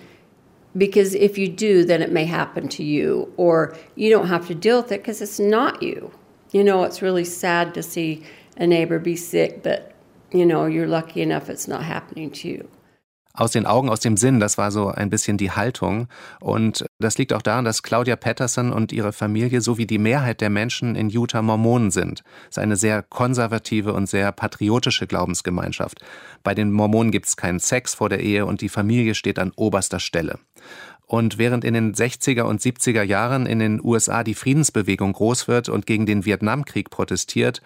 because 0.77 1.15
if 1.15 1.37
you 1.37 1.47
do, 1.47 1.85
then 1.85 2.01
it 2.01 2.11
may 2.11 2.25
happen 2.25 2.67
to 2.67 2.83
you 2.83 3.29
or 3.37 3.71
you 3.95 4.13
don't 4.13 4.27
have 4.27 4.45
to 4.49 4.53
deal 4.53 4.81
with 4.81 4.91
it 4.91 5.03
because 5.03 5.23
it's 5.23 5.39
not 5.39 5.81
you. 5.81 6.11
You 6.51 6.65
know, 6.65 6.83
it's 6.83 7.01
really 7.01 7.23
sad 7.23 7.73
to 7.75 7.81
see 7.81 8.25
a 8.57 8.67
neighbor 8.67 8.99
be 8.99 9.15
sick, 9.15 9.63
but 9.63 9.93
you 10.33 10.45
know, 10.45 10.65
you're 10.65 10.89
lucky 10.89 11.21
enough 11.21 11.49
it's 11.49 11.69
not 11.69 11.83
happening 11.83 12.31
to 12.31 12.49
you. 12.49 12.67
Aus 13.33 13.51
den 13.51 13.65
Augen, 13.65 13.89
aus 13.89 13.99
dem 13.99 14.17
Sinn, 14.17 14.39
das 14.39 14.57
war 14.57 14.71
so 14.71 14.89
ein 14.89 15.09
bisschen 15.09 15.37
die 15.37 15.51
Haltung. 15.51 16.07
Und 16.39 16.85
das 16.99 17.17
liegt 17.17 17.33
auch 17.33 17.41
daran, 17.41 17.65
dass 17.65 17.83
Claudia 17.83 18.15
Patterson 18.15 18.73
und 18.73 18.91
ihre 18.91 19.13
Familie 19.13 19.61
sowie 19.61 19.85
die 19.85 19.99
Mehrheit 19.99 20.41
der 20.41 20.49
Menschen 20.49 20.95
in 20.95 21.09
Utah 21.09 21.41
Mormonen 21.41 21.91
sind. 21.91 22.23
Es 22.43 22.57
ist 22.57 22.59
eine 22.59 22.75
sehr 22.75 23.03
konservative 23.03 23.93
und 23.93 24.07
sehr 24.07 24.31
patriotische 24.31 25.07
Glaubensgemeinschaft. 25.07 26.01
Bei 26.43 26.53
den 26.53 26.71
Mormonen 26.71 27.11
gibt 27.11 27.27
es 27.27 27.37
keinen 27.37 27.59
Sex 27.59 27.93
vor 27.93 28.09
der 28.09 28.19
Ehe 28.19 28.45
und 28.45 28.61
die 28.61 28.69
Familie 28.69 29.15
steht 29.15 29.39
an 29.39 29.51
oberster 29.55 29.99
Stelle. 29.99 30.39
Und 31.11 31.37
während 31.37 31.65
in 31.65 31.73
den 31.73 31.93
60er 31.93 32.43
und 32.43 32.61
70er 32.61 33.03
Jahren 33.03 33.45
in 33.45 33.59
den 33.59 33.81
USA 33.83 34.23
die 34.23 34.33
Friedensbewegung 34.33 35.11
groß 35.11 35.49
wird 35.49 35.67
und 35.67 35.85
gegen 35.85 36.05
den 36.05 36.23
Vietnamkrieg 36.23 36.89
protestiert, 36.89 37.61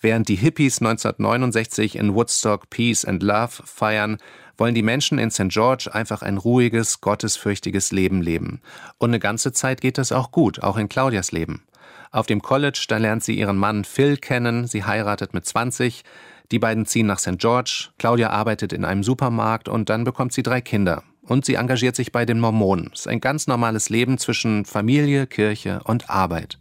während 0.00 0.28
die 0.28 0.36
Hippies 0.36 0.80
1969 0.80 1.96
in 1.96 2.14
Woodstock 2.14 2.70
Peace 2.70 3.04
and 3.04 3.22
Love 3.22 3.62
feiern, 3.64 4.18
wollen 4.56 4.74
die 4.74 4.82
Menschen 4.82 5.18
in 5.18 5.30
St. 5.30 5.48
George 5.48 5.90
einfach 5.92 6.22
ein 6.22 6.38
ruhiges, 6.38 7.00
gottesfürchtiges 7.00 7.92
Leben 7.92 8.22
leben. 8.22 8.60
Und 8.98 9.10
eine 9.10 9.20
ganze 9.20 9.52
Zeit 9.52 9.80
geht 9.80 9.98
das 9.98 10.12
auch 10.12 10.30
gut, 10.30 10.62
auch 10.62 10.76
in 10.76 10.88
Claudias 10.88 11.32
Leben. 11.32 11.62
Auf 12.10 12.26
dem 12.26 12.42
College, 12.42 12.84
da 12.88 12.98
lernt 12.98 13.24
sie 13.24 13.36
ihren 13.36 13.56
Mann 13.56 13.84
Phil 13.84 14.16
kennen, 14.16 14.66
sie 14.66 14.84
heiratet 14.84 15.34
mit 15.34 15.44
20, 15.44 16.04
die 16.52 16.58
beiden 16.58 16.86
ziehen 16.86 17.06
nach 17.06 17.18
St. 17.18 17.38
George, 17.38 17.88
Claudia 17.98 18.30
arbeitet 18.30 18.72
in 18.72 18.84
einem 18.84 19.02
Supermarkt 19.02 19.68
und 19.68 19.88
dann 19.88 20.04
bekommt 20.04 20.32
sie 20.32 20.42
drei 20.42 20.60
Kinder. 20.60 21.02
Und 21.22 21.44
sie 21.44 21.54
engagiert 21.54 21.96
sich 21.96 22.12
bei 22.12 22.26
den 22.26 22.38
Mormonen. 22.38 22.90
Es 22.92 23.00
ist 23.00 23.08
ein 23.08 23.20
ganz 23.20 23.46
normales 23.46 23.88
Leben 23.88 24.18
zwischen 24.18 24.66
Familie, 24.66 25.26
Kirche 25.26 25.80
und 25.84 26.10
Arbeit. 26.10 26.58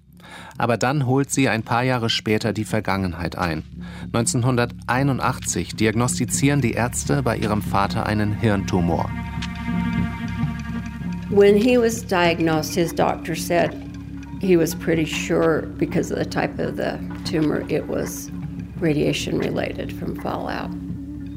Aber 0.58 0.78
dann 0.78 1.06
holt 1.06 1.32
sie 1.32 1.50
ein 1.50 1.64
paar 1.64 1.84
Jahre 1.84 2.10
später 2.10 2.54
die 2.54 2.66
Vergangenheit 2.66 3.38
ein. 3.38 3.64
1981 4.14 5.76
diagnostizieren 5.76 6.62
die 6.62 6.74
Ärzte 6.74 7.24
bei 7.24 7.38
ihrem 7.38 7.62
Vater 7.62 8.06
einen 8.06 8.34
Hirntumor. 8.34 9.10
When 11.30 11.56
he 11.56 11.78
was 11.78 12.06
diagnosed, 12.06 12.76
his 12.76 12.94
doctor 12.94 13.36
said 13.36 13.72
he 14.40 14.56
was 14.58 14.76
pretty 14.76 15.06
sure 15.06 15.64
because 15.78 16.12
of 16.12 16.20
the 16.20 16.30
type 16.30 16.60
of 16.60 16.76
the 16.76 17.00
tumor 17.26 17.64
it 17.70 17.88
was 17.88 18.30
radiation 18.80 19.40
related 19.40 19.92
from 19.92 20.16
fallout. 20.16 20.70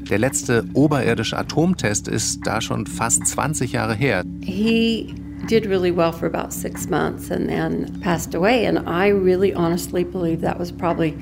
Der 0.09 0.19
letzte 0.19 0.63
oberirdische 0.73 1.37
Atomtest 1.37 2.07
ist 2.07 2.45
da 2.45 2.61
schon 2.61 2.85
fast 2.85 3.27
20 3.27 3.73
Jahre 3.73 3.93
her. 3.93 4.23
He 4.41 5.13
did 5.45 5.65
really 5.65 5.91
well 5.91 6.11
for 6.11 6.25
about 6.25 6.51
six 6.51 6.87
months 6.87 7.29
and 7.29 7.47
then 7.47 7.99
passed 8.01 8.33
away. 8.33 8.65
And 8.65 8.79
I 8.89 9.07
really 9.07 9.53
honestly 9.53 10.03
believe 10.03 10.41
that 10.41 10.57
was 10.57 10.71
probably, 10.71 11.17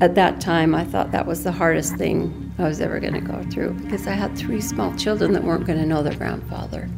at 0.00 0.14
that 0.14 0.40
time, 0.40 0.74
I 0.74 0.84
thought 0.84 1.10
that 1.12 1.26
was 1.26 1.42
the 1.42 1.52
hardest 1.52 1.96
thing 1.96 2.52
I 2.58 2.64
was 2.64 2.80
ever 2.80 3.00
going 3.00 3.14
to 3.14 3.20
go 3.20 3.42
through 3.50 3.74
because 3.74 4.06
I 4.06 4.12
had 4.12 4.36
three 4.36 4.60
small 4.60 4.94
children 4.96 5.32
that 5.32 5.42
weren't 5.42 5.66
going 5.66 5.78
to 5.78 5.86
know 5.86 6.02
their 6.02 6.16
grandfather. 6.16 6.88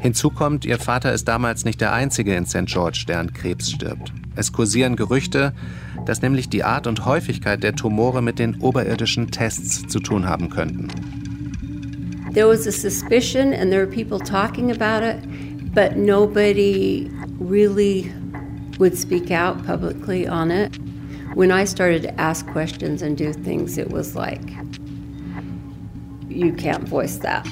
Hinzu 0.00 0.28
kommt, 0.28 0.66
ihr 0.66 0.78
Vater 0.78 1.12
ist 1.12 1.26
damals 1.26 1.64
nicht 1.64 1.80
der 1.80 1.94
Einzige 1.94 2.34
in 2.34 2.44
St. 2.44 2.66
George, 2.66 3.06
der 3.08 3.20
an 3.20 3.32
Krebs 3.32 3.70
stirbt. 3.70 4.12
Es 4.36 4.52
kursieren 4.52 4.96
Gerüchte, 4.96 5.54
dass 6.04 6.20
nämlich 6.20 6.50
die 6.50 6.62
Art 6.62 6.86
und 6.86 7.06
Häufigkeit 7.06 7.62
der 7.62 7.74
Tumore 7.74 8.20
mit 8.20 8.38
den 8.38 8.60
oberirdischen 8.60 9.30
Tests 9.30 9.86
zu 9.86 10.00
tun 10.00 10.28
haben 10.28 10.50
könnten. 10.50 10.88
There 12.34 12.48
was 12.48 12.66
a 12.66 12.72
suspicion 12.72 13.54
and 13.54 13.72
there 13.72 13.78
were 13.86 13.92
people 13.92 14.18
talking 14.18 14.72
about 14.72 15.04
it, 15.04 15.22
but 15.72 15.96
nobody 15.96 17.08
really 17.38 18.12
would 18.78 18.98
speak 18.98 19.30
out 19.30 19.64
publicly 19.64 20.26
on 20.26 20.50
it. 20.50 20.74
When 21.34 21.52
I 21.52 21.64
started 21.64 22.02
to 22.02 22.20
ask 22.20 22.44
questions 22.48 23.02
and 23.02 23.16
do 23.16 23.32
things, 23.32 23.78
it 23.78 23.90
was 23.90 24.16
like, 24.16 24.42
you 26.28 26.52
can't 26.52 26.88
voice 26.88 27.18
that 27.18 27.46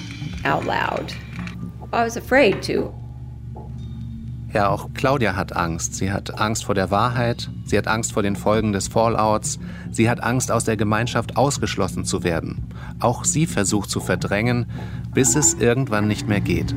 out 0.45 0.65
loud. 0.65 1.12
I 1.93 2.03
was 2.03 2.17
afraid 2.17 2.61
to. 2.65 2.93
Ja, 4.52 4.68
auch 4.68 4.90
Claudia 4.92 5.35
hat 5.35 5.56
Angst. 5.56 5.94
Sie 5.94 6.12
hat 6.12 6.38
Angst 6.38 6.64
vor 6.64 6.75
der 6.75 6.90
Wahrheit, 6.90 7.49
sie 7.64 7.78
hat 7.78 7.88
Angst 7.88 8.12
vor 8.12 8.23
den 8.23 8.37
Folgen 8.37 8.73
des 8.73 8.88
Fallouts, 8.88 9.59
sie 9.90 10.11
hat 10.11 10.23
Angst, 10.23 10.52
aus 10.52 10.64
der 10.64 10.76
Gemeinschaft 10.76 11.37
ausgeschlossen 11.37 12.04
zu 12.04 12.23
werden. 12.23 12.68
Auch 13.00 13.25
sie 13.25 13.47
versucht 13.47 13.90
zu 13.90 14.00
verdrängen, 14.00 14.66
bis 15.14 15.37
es 15.37 15.54
irgendwann 15.54 16.06
nicht 16.06 16.28
mehr 16.28 16.40
geht. 16.40 16.75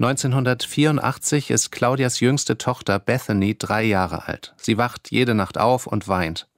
1984 0.00 1.52
ist 1.52 1.70
Claudias 1.70 2.18
jüngste 2.18 2.58
Tochter 2.58 2.98
Bethany 2.98 3.56
drei 3.56 3.84
Jahre 3.84 4.26
alt. 4.26 4.52
Sie 4.56 4.78
wacht 4.78 5.12
jede 5.12 5.34
Nacht 5.34 5.58
auf 5.58 5.86
und 5.86 6.08
weint. 6.08 6.48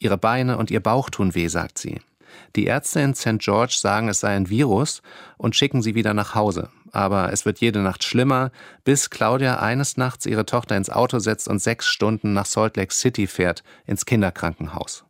Ihre 0.00 0.18
Beine 0.18 0.58
und 0.58 0.72
ihr 0.72 0.80
Bauch 0.80 1.08
tun 1.08 1.36
weh, 1.36 1.46
sagt 1.46 1.78
sie. 1.78 2.00
Die 2.56 2.64
Ärzte 2.64 3.00
in 3.00 3.14
St. 3.14 3.38
George 3.38 3.76
sagen, 3.78 4.08
es 4.08 4.20
sei 4.20 4.34
ein 4.34 4.48
Virus 4.48 5.02
und 5.36 5.54
schicken 5.54 5.82
sie 5.82 5.94
wieder 5.94 6.14
nach 6.14 6.34
Hause. 6.34 6.70
Aber 6.92 7.32
es 7.32 7.44
wird 7.44 7.58
jede 7.60 7.80
Nacht 7.80 8.04
schlimmer, 8.04 8.50
bis 8.84 9.10
Claudia 9.10 9.58
eines 9.60 9.96
Nachts 9.96 10.26
ihre 10.26 10.46
Tochter 10.46 10.76
ins 10.76 10.90
Auto 10.90 11.18
setzt 11.18 11.48
und 11.48 11.60
sechs 11.60 11.86
Stunden 11.86 12.32
nach 12.32 12.46
Salt 12.46 12.76
Lake 12.76 12.92
City 12.92 13.26
fährt, 13.26 13.62
ins 13.86 14.06
Kinderkrankenhaus. 14.06 15.04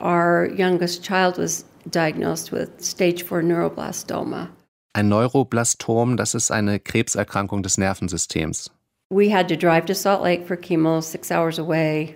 Our 0.00 0.48
youngest 0.56 1.02
child 1.02 1.38
was 1.38 1.64
diagnosed 1.90 2.52
with 2.52 2.68
stage 2.80 3.24
4 3.24 3.42
neuroblastoma. 3.42 4.50
Ein 4.92 5.08
Neuroblastom, 5.08 6.16
das 6.16 6.34
ist 6.34 6.50
eine 6.50 6.78
Krebserkrankung 6.78 7.62
des 7.62 7.78
Nervensystems. 7.78 8.70
We 9.10 9.30
had 9.30 9.48
to 9.48 9.56
drive 9.56 9.86
to 9.86 9.94
Salt 9.94 10.22
Lake 10.22 10.46
for 10.46 10.56
chemo, 10.56 11.02
six 11.02 11.30
hours 11.30 11.58
away 11.58 12.14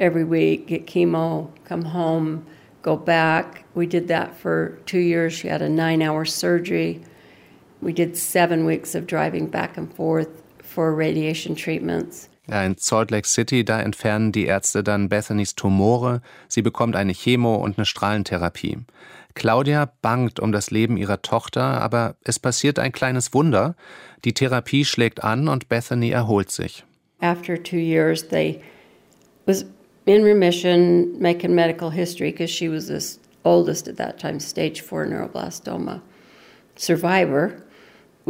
every 0.00 0.24
week, 0.24 0.66
get 0.66 0.86
chemo, 0.86 1.50
come 1.64 1.84
home, 1.84 2.46
go 2.82 2.96
back. 2.96 3.64
We 3.74 3.86
did 3.86 4.08
that 4.08 4.34
for 4.36 4.78
two 4.86 4.98
years. 4.98 5.32
She 5.34 5.46
had 5.46 5.62
a 5.62 5.68
nine 5.68 6.02
hour 6.02 6.24
surgery. 6.24 7.02
We 7.80 7.92
did 7.92 8.16
seven 8.16 8.66
weeks 8.66 8.94
of 8.94 9.06
driving 9.06 9.50
back 9.50 9.76
and 9.78 9.92
forth 9.92 10.28
for 10.62 10.94
radiation 10.94 11.56
treatments. 11.56 12.28
Ja, 12.46 12.64
in 12.64 12.76
Salt 12.76 13.10
Lake 13.10 13.26
City, 13.26 13.64
da 13.64 13.80
entfernen 13.80 14.32
die 14.32 14.46
Ärzte 14.46 14.82
dann 14.82 15.08
Bethany's 15.08 15.54
Tumore. 15.54 16.20
Sie 16.48 16.62
bekommt 16.62 16.96
eine 16.96 17.14
Chemo 17.14 17.54
und 17.56 17.78
eine 17.78 17.86
Strahlentherapie. 17.86 18.78
Claudia 19.34 19.92
bangt 20.02 20.40
um 20.40 20.50
das 20.50 20.70
Leben 20.70 20.96
ihrer 20.96 21.22
Tochter, 21.22 21.80
aber 21.80 22.16
es 22.24 22.38
passiert 22.38 22.78
ein 22.78 22.92
kleines 22.92 23.32
Wunder. 23.32 23.76
Die 24.24 24.34
Therapie 24.34 24.84
schlägt 24.84 25.22
an 25.22 25.48
und 25.48 25.68
Bethany 25.68 26.10
erholt 26.10 26.50
sich. 26.50 26.84
After 27.20 27.62
two 27.62 27.76
years, 27.76 28.26
they 28.26 28.60
was 29.46 29.64
in 30.06 30.24
remission, 30.24 31.20
making 31.20 31.54
medical 31.54 31.90
history 31.90 32.32
because 32.32 32.52
she 32.52 32.68
was 32.68 32.88
the 32.88 32.98
oldest 33.44 33.88
at 33.88 33.96
that 33.96 34.18
time, 34.18 34.40
stage 34.40 34.82
four 34.82 35.06
neuroblastoma 35.06 36.00
survivor. 36.76 37.62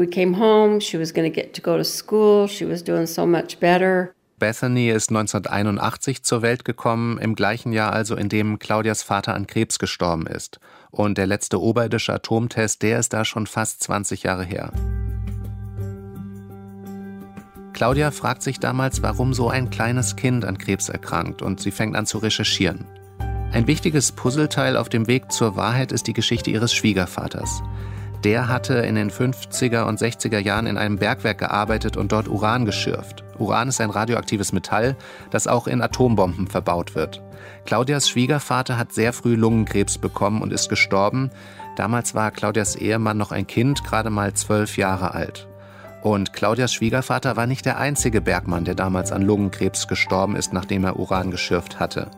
We 0.01 0.07
came 0.07 0.39
home, 0.39 0.81
she 0.81 0.99
was 0.99 1.13
going 1.13 1.31
to 1.31 1.35
get 1.35 1.53
to 1.57 1.61
go 1.61 1.77
to 1.77 1.85
school, 1.85 2.49
she 2.49 2.67
was 2.67 2.83
doing 2.83 3.07
so 3.07 3.27
much 3.27 3.61
better. 3.61 4.15
Bethany 4.39 4.89
ist 4.89 5.11
1981 5.11 6.23
zur 6.23 6.41
Welt 6.41 6.65
gekommen, 6.65 7.19
im 7.19 7.35
gleichen 7.35 7.75
Jahr 7.75 7.93
also, 7.93 8.17
in 8.17 8.31
dem 8.31 8.59
Claudias 8.59 9.03
Vater 9.03 9.35
an 9.35 9.47
Krebs 9.47 9.79
gestorben 9.79 10.27
ist. 10.27 10.59
Und 10.91 11.19
der 11.19 11.27
letzte 11.27 11.61
oberirdische 11.61 12.15
Atomtest, 12.15 12.81
der 12.81 12.99
ist 12.99 13.13
da 13.13 13.27
schon 13.27 13.47
fast 13.47 13.83
20 13.83 14.23
Jahre 14.23 14.45
her. 14.45 14.73
Claudia 17.75 18.11
fragt 18.11 18.41
sich 18.41 18.59
damals, 18.59 19.03
warum 19.03 19.35
so 19.35 19.51
ein 19.51 19.69
kleines 19.69 20.17
Kind 20.17 20.47
an 20.47 20.57
Krebs 20.57 20.89
erkrankt 20.89 21.43
und 21.43 21.61
sie 21.61 21.71
fängt 21.71 21.95
an 21.95 22.07
zu 22.07 22.17
recherchieren. 22.17 22.87
Ein 23.53 23.67
wichtiges 23.67 24.13
Puzzleteil 24.13 24.79
auf 24.79 24.89
dem 24.89 25.09
Weg 25.09 25.31
zur 25.31 25.57
Wahrheit 25.57 25.93
ist 25.93 26.07
die 26.07 26.15
Geschichte 26.15 26.51
ihres 26.51 26.73
Schwiegervaters. 26.73 27.63
Der 28.25 28.49
hatte 28.49 28.75
in 28.75 28.97
den 28.97 29.11
50er 29.11 29.85
und 29.85 29.99
60er 29.99 30.39
Jahren 30.39 30.67
in 30.67 30.77
einem 30.77 30.99
Bergwerk 30.99 31.39
gearbeitet 31.39 31.97
und 31.97 32.13
dort 32.13 32.29
Uran 32.29 32.67
geschürft. 32.67 33.25
Uran 33.39 33.69
ist 33.69 33.81
ein 33.81 33.89
radioaktives 33.89 34.53
Metall, 34.53 34.97
das 35.31 35.47
auch 35.47 35.67
in 35.67 35.81
Atombomben 35.81 36.47
verbaut 36.47 36.95
wird. 36.95 37.23
Claudias 37.65 38.11
Schwiegervater 38.11 38.77
hat 38.77 38.93
sehr 38.93 39.15
früh 39.15 39.37
Lungenkrebs 39.37 39.97
bekommen 39.97 40.43
und 40.43 40.53
ist 40.53 40.69
gestorben. 40.69 41.31
Damals 41.77 42.15
war 42.15 42.31
Claudias 42.31 42.77
Ehemann 42.77 43.17
noch 43.17 43.33
ein 43.33 43.47
Kind, 43.47 43.85
gerade 43.85 44.11
mal 44.11 44.35
zwölf 44.35 44.77
Jahre 44.77 45.15
alt. 45.15 45.49
Und 46.03 46.35
Claudias 46.35 46.75
Schwiegervater 46.75 47.37
war 47.37 47.47
nicht 47.47 47.65
der 47.65 47.79
einzige 47.79 48.21
Bergmann, 48.21 48.65
der 48.65 48.75
damals 48.75 49.13
an 49.13 49.23
Lungenkrebs 49.23 49.89
gestorben 49.89 50.37
ist, 50.37 50.53
nachdem 50.53 50.85
er 50.85 50.99
Uran 50.99 51.31
geschürft 51.31 51.81
hatte. 51.81 52.11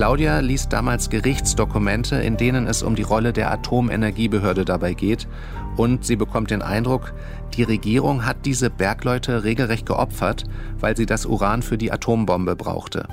Claudia 0.00 0.38
liest 0.38 0.72
damals 0.72 1.10
Gerichtsdokumente, 1.10 2.16
in 2.16 2.38
denen 2.38 2.66
es 2.66 2.82
um 2.82 2.94
die 2.94 3.02
Rolle 3.02 3.34
der 3.34 3.50
Atomenergiebehörde 3.50 4.64
dabei 4.64 4.94
geht. 4.94 5.28
Und 5.76 6.06
sie 6.06 6.16
bekommt 6.16 6.50
den 6.50 6.62
Eindruck, 6.62 7.12
die 7.54 7.64
Regierung 7.64 8.24
hat 8.24 8.46
diese 8.46 8.70
Bergleute 8.70 9.44
regelrecht 9.44 9.84
geopfert, 9.84 10.44
weil 10.78 10.96
sie 10.96 11.04
das 11.04 11.26
Uran 11.26 11.60
für 11.60 11.76
die 11.76 11.92
Atombombe 11.92 12.56
brauchte. 12.56 13.06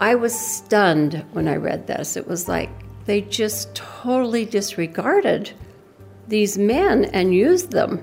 I 0.00 0.20
was 0.20 0.64
stunned 0.66 1.24
when 1.32 1.46
I 1.46 1.58
read 1.58 1.86
this. 1.86 2.16
It 2.16 2.28
was 2.28 2.48
like 2.48 2.70
they 3.06 3.24
just 3.30 3.80
totally 4.02 4.44
disregarded 4.44 5.54
these 6.28 6.58
men 6.58 7.04
and 7.14 7.32
used 7.32 7.70
them. 7.70 8.00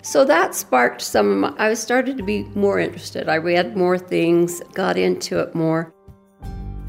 So 0.00 0.24
that 0.24 0.54
sparked 0.54 1.02
some. 1.02 1.54
I 1.58 1.74
started 1.74 2.16
to 2.16 2.24
be 2.24 2.46
more 2.54 2.80
interested. 2.80 3.28
I 3.28 3.36
read 3.36 3.76
more 3.76 3.98
things, 3.98 4.62
got 4.72 4.96
into 4.96 5.38
it 5.38 5.54
more. 5.54 5.92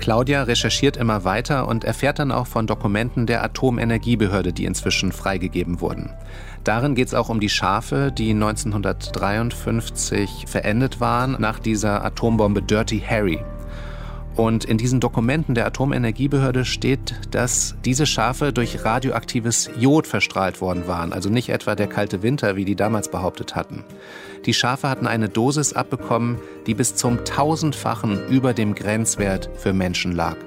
Claudia 0.02 0.44
recherchiert 0.44 0.98
immer 0.98 1.24
weiter 1.24 1.68
und 1.68 1.84
erfährt 1.84 2.18
dann 2.18 2.32
auch 2.32 2.48
von 2.48 2.66
Dokumenten 2.66 3.28
der 3.28 3.44
Atomenergiebehörde, 3.44 4.52
die 4.52 4.66
inzwischen 4.66 5.12
freigegeben 5.12 5.80
wurden. 5.80 6.10
Darin 6.64 6.96
geht 6.96 7.08
es 7.08 7.14
auch 7.14 7.30
um 7.30 7.40
die 7.40 7.50
Schafe, 7.50 8.12
die 8.12 8.32
1953 8.32 10.46
verendet 10.48 11.00
waren 11.00 11.38
nach 11.40 11.60
dieser 11.60 12.04
Atombombe 12.04 12.64
Dirty 12.64 13.00
Harry. 13.00 13.40
Und 14.36 14.64
in 14.64 14.78
diesen 14.78 15.00
Dokumenten 15.00 15.56
der 15.56 15.66
Atomenergiebehörde 15.66 16.64
steht, 16.64 17.16
dass 17.32 17.76
diese 17.84 18.06
Schafe 18.06 18.54
durch 18.54 18.86
radioaktives 18.86 19.70
Jod 19.78 20.08
verstrahlt 20.08 20.62
worden 20.62 20.88
waren, 20.88 21.12
also 21.12 21.30
nicht 21.30 21.50
etwa 21.50 21.76
der 21.76 21.88
kalte 21.88 22.24
Winter, 22.24 22.56
wie 22.56 22.66
die 22.66 22.76
damals 22.76 23.12
behauptet 23.12 23.56
hatten. 23.56 23.84
Die 24.46 24.54
Schafe 24.54 24.90
hatten 24.90 25.06
eine 25.06 25.30
Dosis 25.30 25.74
abbekommen, 25.74 26.38
die 26.66 26.74
bis 26.74 26.96
zum 26.96 27.26
tausendfachen 27.26 28.28
über 28.30 28.54
dem 28.54 28.74
Grenzwert 28.74 29.50
für 29.58 29.74
Menschen 29.74 30.14
lag. 30.14 30.38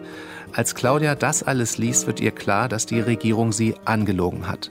Als 0.52 0.74
Claudia 0.74 1.14
das 1.14 1.42
alles 1.42 1.78
liest, 1.78 2.06
wird 2.06 2.20
ihr 2.20 2.30
klar, 2.30 2.68
dass 2.68 2.86
die 2.86 3.00
Regierung 3.00 3.52
sie 3.52 3.74
angelogen 3.84 4.48
hat. 4.48 4.70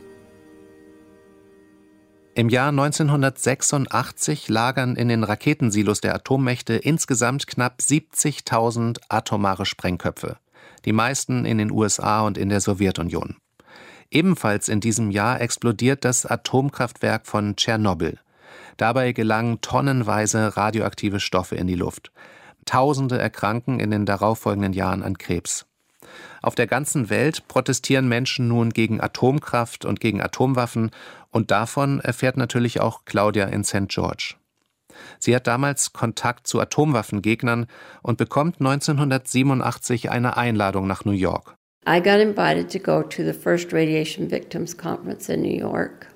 Im 2.35 2.49
Jahr 2.49 2.69
1986 2.69 4.49
lagern 4.49 4.95
in 4.95 5.07
den 5.07 5.23
Raketensilos 5.23 6.01
der 6.01 6.15
Atommächte 6.15 6.73
insgesamt 6.73 7.45
knapp 7.45 7.77
70.000 7.79 8.97
atomare 9.07 9.67
Sprengköpfe, 9.67 10.37
die 10.85 10.93
meisten 10.93 11.45
in 11.45 11.59
den 11.59 11.69
USA 11.69 12.21
und 12.21 12.39
in 12.39 12.49
der 12.49 12.59
Sowjetunion. 12.59 13.35
Ebenfalls 14.09 14.67
in 14.67 14.79
diesem 14.79 15.11
Jahr 15.11 15.41
explodiert 15.41 16.05
das 16.05 16.25
Atomkraftwerk 16.25 17.27
von 17.27 17.55
Tschernobyl. 17.55 18.17
Dabei 18.77 19.11
gelangen 19.11 19.61
tonnenweise 19.61 20.57
radioaktive 20.57 21.19
Stoffe 21.19 21.55
in 21.55 21.67
die 21.67 21.75
Luft. 21.75 22.11
Tausende 22.65 23.19
erkranken 23.19 23.79
in 23.79 23.91
den 23.91 24.07
darauffolgenden 24.07 24.73
Jahren 24.73 25.03
an 25.03 25.19
Krebs. 25.19 25.67
Auf 26.43 26.55
der 26.55 26.67
ganzen 26.67 27.09
Welt 27.09 27.47
protestieren 27.47 28.09
Menschen 28.09 28.49
nun 28.49 28.71
gegen 28.71 28.99
Atomkraft 28.99 29.85
und 29.85 30.01
gegen 30.01 30.21
Atomwaffen 30.21 30.91
und 31.31 31.51
davon 31.51 32.01
erfährt 32.01 32.35
natürlich 32.35 32.81
auch 32.81 33.05
Claudia 33.05 33.45
in 33.45 33.63
St. 33.63 33.87
George. 33.87 34.35
Sie 35.19 35.33
hat 35.33 35.47
damals 35.47 35.93
Kontakt 35.93 36.45
zu 36.45 36.59
Atomwaffengegnern 36.59 37.67
und 38.01 38.17
bekommt 38.17 38.59
1987 38.59 40.11
eine 40.11 40.35
Einladung 40.35 40.85
nach 40.85 41.05
New 41.05 41.13
York. 41.13 41.55
I 41.87 42.01
got 42.01 42.19
invited 42.19 42.69
to 42.71 42.79
go 42.79 43.01
to 43.01 43.23
the 43.23 43.33
first 43.33 43.71
Radiation 43.71 44.29
Victims 44.29 44.77
Conference 44.77 45.29
in 45.29 45.41
New 45.41 45.57
York. 45.57 46.07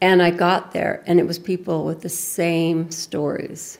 And 0.00 0.22
I 0.22 0.30
got 0.30 0.72
there, 0.72 1.02
and 1.06 1.20
it 1.20 1.26
was 1.26 1.38
people 1.38 1.84
with 1.86 2.00
the 2.00 2.08
same 2.08 2.90
stories. 2.90 3.78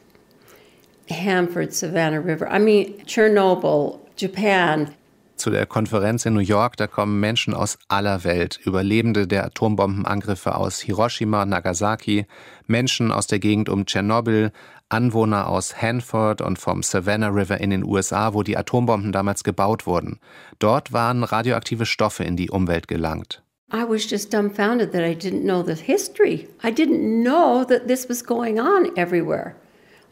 Hanford, 1.09 1.73
Savannah 1.73 2.21
River. 2.21 2.47
I 2.47 2.59
mean, 2.59 2.99
Chernobyl, 3.07 4.01
Japan. 4.16 4.95
Zu 5.37 5.51
der 5.51 5.66
Konferenz 5.66 6.25
in 6.25 6.33
New 6.33 6.40
York, 6.40 6.79
da 6.79 6.87
kommen 6.87 7.20
Menschen 7.20 7.53
aus 7.53 7.79
aller 7.88 8.25
Welt, 8.25 8.59
Überlebende 8.64 9.27
der 9.27 9.44
Atombombenangriffe 9.44 10.55
aus 10.55 10.81
Hiroshima, 10.81 11.44
Nagasaki, 11.44 12.27
Menschen 12.66 13.12
aus 13.12 13.27
der 13.27 13.38
Gegend 13.38 13.68
um 13.68 13.85
Tschernobyl, 13.85 14.51
Anwohner 14.88 15.49
aus 15.49 15.83
Hanford 15.83 16.40
und 16.40 16.59
vom 16.59 16.83
Savannah 16.83 17.29
River 17.29 17.61
in 17.61 17.68
den 17.68 17.85
USA, 17.85 18.33
wo 18.33 18.42
die 18.42 18.57
Atombomben 18.57 19.12
damals 19.12 19.44
gebaut 19.44 19.87
wurden. 19.87 20.20
Dort 20.59 20.94
waren 20.94 21.22
radioaktive 21.22 21.85
Stoffe 21.85 22.25
in 22.25 22.37
die 22.37 22.51
Umwelt 22.51 22.88
gelangt. 22.88 23.42
I 23.72 23.83
was 23.87 24.09
just 24.09 24.33
dumbfounded 24.33 24.92
that 24.92 25.03
I 25.03 25.14
didn't 25.14 25.42
know 25.42 25.62
the 25.62 25.75
history. 25.75 26.49
I 26.62 26.70
didn't 26.70 27.22
know 27.22 27.64
that 27.64 27.88
this 27.88 28.09
was 28.09 28.25
going 28.25 28.59
on 28.59 28.96
everywhere. 28.96 29.57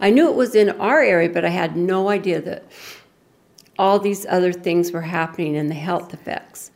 I 0.01 0.11
knew 0.11 0.29
it 0.29 0.37
was 0.37 0.55
in 0.55 0.71
our 0.81 1.01
area, 1.01 1.29
but 1.29 1.45
I 1.45 1.51
had 1.51 1.77
no 1.77 2.11
idea 2.11 2.43
that 2.43 2.65
all 3.79 4.01
these 4.01 4.27
other 4.29 4.53
things 4.53 4.93
were 4.93 5.11
happening 5.11 5.57
and 5.57 5.71
the 5.71 5.77
health 5.77 6.13
effects. 6.13 6.71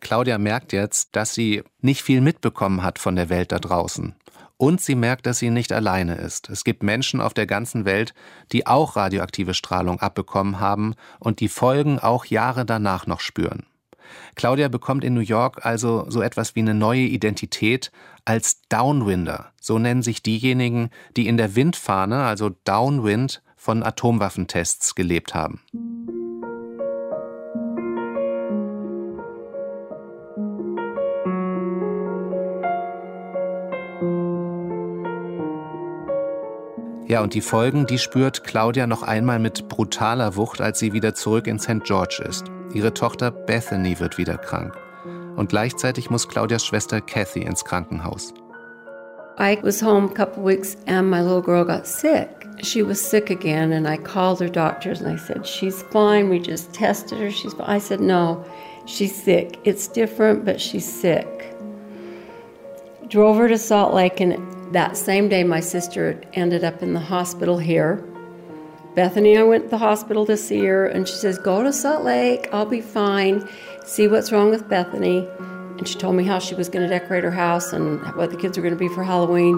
Claudia 0.00 0.38
merkt 0.38 0.72
jetzt, 0.72 1.10
dass 1.12 1.34
sie 1.34 1.62
nicht 1.80 2.02
viel 2.02 2.20
mitbekommen 2.20 2.82
hat 2.82 2.98
von 2.98 3.16
der 3.16 3.28
Welt 3.28 3.52
da 3.52 3.58
draußen. 3.58 4.14
Und 4.56 4.80
sie 4.80 4.94
merkt, 4.94 5.26
dass 5.26 5.38
sie 5.38 5.50
nicht 5.50 5.72
alleine 5.72 6.16
ist. 6.16 6.50
Es 6.50 6.64
gibt 6.64 6.82
Menschen 6.82 7.20
auf 7.20 7.32
der 7.32 7.46
ganzen 7.46 7.84
Welt, 7.84 8.12
die 8.52 8.66
auch 8.66 8.96
radioaktive 8.96 9.54
Strahlung 9.54 10.00
abbekommen 10.00 10.60
haben 10.60 10.94
und 11.18 11.40
die 11.40 11.48
Folgen 11.48 11.98
auch 11.98 12.26
Jahre 12.26 12.66
danach 12.66 13.06
noch 13.06 13.20
spüren. 13.20 13.64
Claudia 14.34 14.68
bekommt 14.68 15.04
in 15.04 15.14
New 15.14 15.20
York 15.20 15.64
also 15.64 16.04
so 16.08 16.20
etwas 16.20 16.56
wie 16.56 16.60
eine 16.60 16.74
neue 16.74 17.02
Identität 17.02 17.90
als 18.24 18.60
Downwinder. 18.68 19.52
So 19.60 19.78
nennen 19.78 20.02
sich 20.02 20.22
diejenigen, 20.22 20.90
die 21.16 21.26
in 21.26 21.36
der 21.36 21.54
Windfahne, 21.54 22.24
also 22.24 22.50
Downwind, 22.64 23.42
von 23.60 23.82
Atomwaffentests 23.82 24.94
gelebt 24.94 25.34
haben. 25.34 25.60
Ja, 37.06 37.20
und 37.20 37.34
die 37.34 37.42
Folgen, 37.42 37.86
die 37.86 37.98
spürt 37.98 38.44
Claudia 38.44 38.86
noch 38.86 39.02
einmal 39.02 39.38
mit 39.38 39.68
brutaler 39.68 40.36
Wucht, 40.36 40.62
als 40.62 40.78
sie 40.78 40.94
wieder 40.94 41.14
zurück 41.14 41.46
in 41.46 41.58
St. 41.58 41.84
George 41.84 42.24
ist. 42.26 42.44
Ihre 42.72 42.94
Tochter 42.94 43.30
Bethany 43.30 44.00
wird 44.00 44.16
wieder 44.16 44.38
krank. 44.38 44.74
Und 45.36 45.50
gleichzeitig 45.50 46.08
muss 46.08 46.28
Claudias 46.28 46.64
Schwester 46.64 47.02
Kathy 47.02 47.42
ins 47.42 47.66
Krankenhaus. 47.66 48.32
I 49.40 49.58
was 49.62 49.80
home 49.80 50.04
a 50.04 50.12
couple 50.12 50.42
weeks 50.42 50.76
and 50.86 51.10
my 51.10 51.22
little 51.22 51.40
girl 51.40 51.64
got 51.64 51.86
sick. 51.86 52.46
She 52.62 52.82
was 52.82 53.00
sick 53.00 53.30
again 53.30 53.72
and 53.72 53.88
I 53.88 53.96
called 53.96 54.38
her 54.40 54.48
doctors 54.48 55.00
and 55.00 55.10
I 55.10 55.16
said, 55.16 55.46
"She's 55.46 55.80
fine. 55.84 56.28
We 56.28 56.38
just 56.38 56.74
tested 56.74 57.18
her. 57.18 57.30
She's 57.30 57.54
fine." 57.54 57.70
I 57.70 57.78
said, 57.78 58.00
"No, 58.00 58.44
she's 58.84 59.14
sick. 59.14 59.58
It's 59.64 59.88
different, 59.88 60.44
but 60.44 60.60
she's 60.60 60.86
sick." 60.86 61.56
Drove 63.08 63.38
her 63.38 63.48
to 63.48 63.56
Salt 63.56 63.94
Lake 63.94 64.20
and 64.20 64.36
that 64.74 64.98
same 64.98 65.30
day, 65.30 65.42
my 65.42 65.60
sister 65.60 66.20
ended 66.34 66.62
up 66.62 66.82
in 66.82 66.92
the 66.92 67.00
hospital 67.00 67.58
here. 67.58 68.04
Bethany, 68.94 69.38
I 69.38 69.42
went 69.42 69.64
to 69.64 69.70
the 69.70 69.78
hospital 69.78 70.26
to 70.26 70.36
see 70.36 70.64
her, 70.66 70.86
and 70.86 71.08
she 71.08 71.14
says, 71.14 71.38
Go 71.38 71.62
to 71.62 71.72
Salt 71.72 72.04
Lake, 72.04 72.48
I'll 72.52 72.66
be 72.66 72.80
fine. 72.80 73.48
See 73.84 74.06
what's 74.06 74.30
wrong 74.30 74.50
with 74.50 74.68
Bethany. 74.68 75.26
And 75.80 75.88
she 75.88 75.96
told 75.96 76.14
me 76.14 76.24
how 76.24 76.38
she 76.38 76.54
was 76.54 76.70
going 76.70 76.86
to 76.86 76.94
decorate 76.94 77.24
her 77.24 77.30
house 77.30 77.72
and 77.72 78.02
what 78.14 78.30
the 78.30 78.36
kids 78.36 78.58
were 78.58 78.62
going 78.62 78.74
to 78.74 78.78
be 78.78 78.90
for 78.90 79.02
Halloween. 79.02 79.56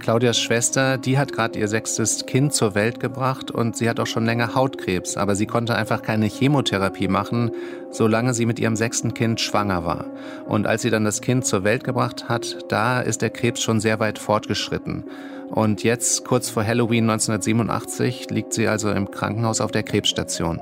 Claudias 0.00 0.36
Schwester, 0.36 0.98
die 0.98 1.16
hat 1.16 1.32
gerade 1.32 1.56
ihr 1.56 1.68
sechstes 1.68 2.26
Kind 2.26 2.54
zur 2.54 2.74
Welt 2.74 2.98
gebracht 2.98 3.52
und 3.52 3.76
sie 3.76 3.88
hat 3.88 4.00
auch 4.00 4.08
schon 4.08 4.24
länger 4.24 4.56
Hautkrebs, 4.56 5.16
aber 5.16 5.36
sie 5.36 5.46
konnte 5.46 5.76
einfach 5.76 6.02
keine 6.02 6.26
Chemotherapie 6.26 7.06
machen, 7.06 7.52
solange 7.92 8.34
sie 8.34 8.46
mit 8.46 8.58
ihrem 8.58 8.74
sechsten 8.74 9.14
Kind 9.14 9.40
schwanger 9.40 9.84
war. 9.84 10.06
Und 10.46 10.66
als 10.66 10.82
sie 10.82 10.90
dann 10.90 11.04
das 11.04 11.20
Kind 11.20 11.46
zur 11.46 11.62
Welt 11.62 11.84
gebracht 11.84 12.28
hat, 12.28 12.58
da 12.66 13.00
ist 13.00 13.22
der 13.22 13.30
Krebs 13.30 13.62
schon 13.62 13.78
sehr 13.78 14.00
weit 14.00 14.18
fortgeschritten. 14.18 15.04
Und 15.50 15.84
jetzt, 15.84 16.24
kurz 16.24 16.50
vor 16.50 16.66
Halloween 16.66 17.08
1987, 17.08 18.28
liegt 18.30 18.54
sie 18.54 18.66
also 18.66 18.90
im 18.90 19.08
Krankenhaus 19.12 19.60
auf 19.60 19.70
der 19.70 19.84
Krebsstation. 19.84 20.58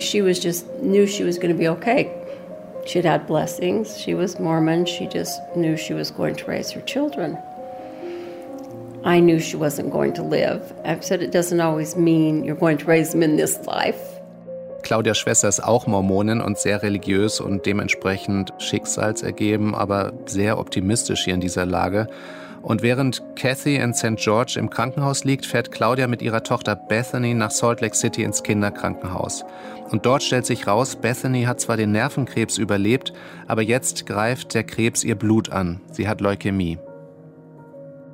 She 0.00 0.22
was 0.22 0.38
just 0.38 0.66
knew 0.82 1.06
she 1.06 1.24
was 1.24 1.36
going 1.36 1.52
to 1.52 1.58
be 1.58 1.68
okay. 1.68 2.10
She'd 2.86 3.04
had 3.04 3.26
blessings. 3.26 3.98
She 3.98 4.14
was 4.14 4.40
Mormon. 4.40 4.86
She 4.86 5.06
just 5.06 5.38
knew 5.54 5.76
she 5.76 5.92
was 5.92 6.10
going 6.10 6.36
to 6.36 6.44
raise 6.46 6.70
her 6.72 6.80
children. 6.80 7.38
I 9.04 9.20
knew 9.20 9.38
she 9.40 9.56
wasn't 9.56 9.92
going 9.92 10.14
to 10.14 10.22
live. 10.22 10.72
I've 10.84 11.04
said 11.04 11.22
it 11.22 11.30
doesn't 11.30 11.60
always 11.60 11.96
mean 11.96 12.44
you're 12.44 12.56
going 12.56 12.78
to 12.78 12.84
raise 12.86 13.12
them 13.12 13.22
in 13.22 13.36
this 13.36 13.58
life. 13.66 13.98
Claudias 14.82 15.18
Schwester 15.18 15.48
ist 15.48 15.60
auch 15.60 15.86
Mormonin 15.86 16.40
und 16.40 16.58
sehr 16.58 16.82
religiös 16.82 17.40
und 17.40 17.66
dementsprechend 17.66 18.52
schicksalsergeben, 18.58 19.74
aber 19.74 20.12
sehr 20.26 20.58
optimistisch 20.58 21.24
hier 21.24 21.34
in 21.34 21.40
dieser 21.40 21.66
Lage. 21.66 22.08
Und 22.62 22.82
während 22.82 23.22
Kathy 23.36 23.76
in 23.76 23.94
St. 23.94 24.16
George 24.16 24.56
im 24.58 24.68
Krankenhaus 24.68 25.24
liegt, 25.24 25.46
fährt 25.46 25.70
Claudia 25.70 26.06
mit 26.06 26.20
ihrer 26.20 26.42
Tochter 26.42 26.76
Bethany 26.76 27.34
nach 27.34 27.50
Salt 27.50 27.80
Lake 27.80 27.96
City 27.96 28.22
ins 28.22 28.42
Kinderkrankenhaus. 28.42 29.44
Und 29.90 30.04
dort 30.06 30.22
stellt 30.22 30.46
sich 30.46 30.66
raus, 30.66 30.96
Bethany 30.96 31.44
hat 31.44 31.60
zwar 31.60 31.76
den 31.76 31.92
Nervenkrebs 31.92 32.58
überlebt, 32.58 33.12
aber 33.48 33.62
jetzt 33.62 34.06
greift 34.06 34.54
der 34.54 34.64
Krebs 34.64 35.04
ihr 35.04 35.14
Blut 35.16 35.50
an. 35.50 35.80
Sie 35.90 36.06
hat 36.06 36.20
Leukämie. 36.20 36.78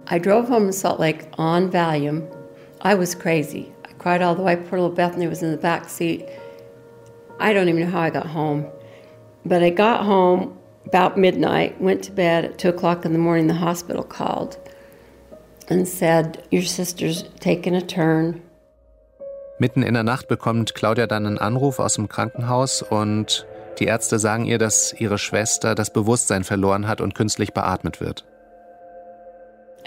I 0.09 0.21
drove 0.21 0.49
home 0.49 0.67
to 0.67 0.73
Salt 0.73 1.01
Lake 1.01 1.27
on 1.37 1.73
Valium. 1.73 2.23
I 2.85 2.97
was 2.97 3.19
crazy. 3.19 3.73
I 3.89 3.93
cried 3.99 4.23
all 4.23 4.37
the 4.37 4.43
way. 4.43 4.57
Poor 4.57 4.79
little 4.79 4.95
Bethany 4.95 5.27
was 5.27 5.43
in 5.43 5.51
the 5.51 5.57
back 5.57 5.89
seat. 5.89 6.25
I 7.41 7.53
don't 7.53 7.69
even 7.69 7.81
know 7.81 7.91
how 7.91 8.07
I 8.07 8.11
got 8.11 8.27
home. 8.27 8.67
But 9.45 9.63
I 9.63 9.71
got 9.71 10.05
home 10.05 10.57
about 10.87 11.19
midnight, 11.19 11.81
went 11.81 12.03
to 12.05 12.13
bed 12.13 12.45
at 12.45 12.59
2 12.59 12.69
o'clock 12.69 13.05
in 13.05 13.13
the 13.13 13.19
morning. 13.19 13.47
The 13.49 13.55
hospital 13.55 14.05
called 14.05 14.57
and 15.69 15.87
said, 15.87 16.43
Your 16.51 16.63
sister's 16.63 17.25
taking 17.41 17.75
a 17.75 17.81
turn. 17.81 18.43
Mitten 19.59 19.83
in 19.83 19.95
der 19.95 20.03
Nacht 20.03 20.29
bekommt 20.29 20.75
Claudia 20.75 21.07
dann 21.07 21.27
einen 21.27 21.39
Anruf 21.39 21.79
aus 21.79 21.95
dem 21.95 22.09
Krankenhaus 22.09 22.83
und 22.83 23.47
die 23.79 23.87
Ärzte 23.87 24.19
sagen 24.19 24.45
ihr, 24.45 24.59
dass 24.59 24.95
ihre 24.99 25.19
Schwester 25.19 25.75
das 25.75 25.93
Bewusstsein 25.93 26.45
verloren 26.45 26.87
hat 26.87 27.01
und 27.01 27.15
künstlich 27.15 27.55
beatmet 27.55 28.01
wird. 28.01 28.25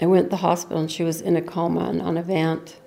I 0.02 0.06
went 0.06 0.30
to 0.30 0.36
the 0.36 0.42
hospital 0.42 0.78
and 0.78 0.90
she 0.90 1.04
was 1.04 1.20
in 1.20 1.36
a 1.36 1.42
coma 1.42 1.88
and 1.88 2.00
on 2.00 2.16
a 2.16 2.26
vent. 2.26 2.79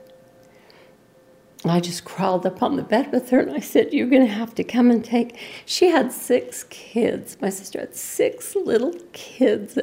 I 1.72 1.80
just 1.80 2.04
crawled 2.04 2.46
up 2.46 2.62
on 2.62 2.76
the 2.76 2.84
bed 2.84 3.12
with 3.12 3.30
her 3.30 3.40
and 3.40 3.52
I 3.52 3.60
said, 3.60 3.94
You're 3.94 4.10
going 4.10 4.26
to 4.26 4.34
have 4.34 4.54
to 4.56 4.64
come 4.64 4.92
and 4.92 5.04
take. 5.04 5.40
She 5.66 5.88
had 5.88 6.12
six 6.12 6.66
kids. 6.66 7.38
My 7.42 7.50
sister 7.50 7.80
had 7.80 7.96
six 7.96 8.56
little 8.56 8.94
kids, 9.14 9.78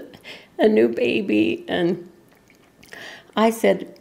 a 0.58 0.68
new 0.68 0.88
baby. 0.88 1.64
And 1.68 2.10
I 3.34 3.50
said, 3.50 3.98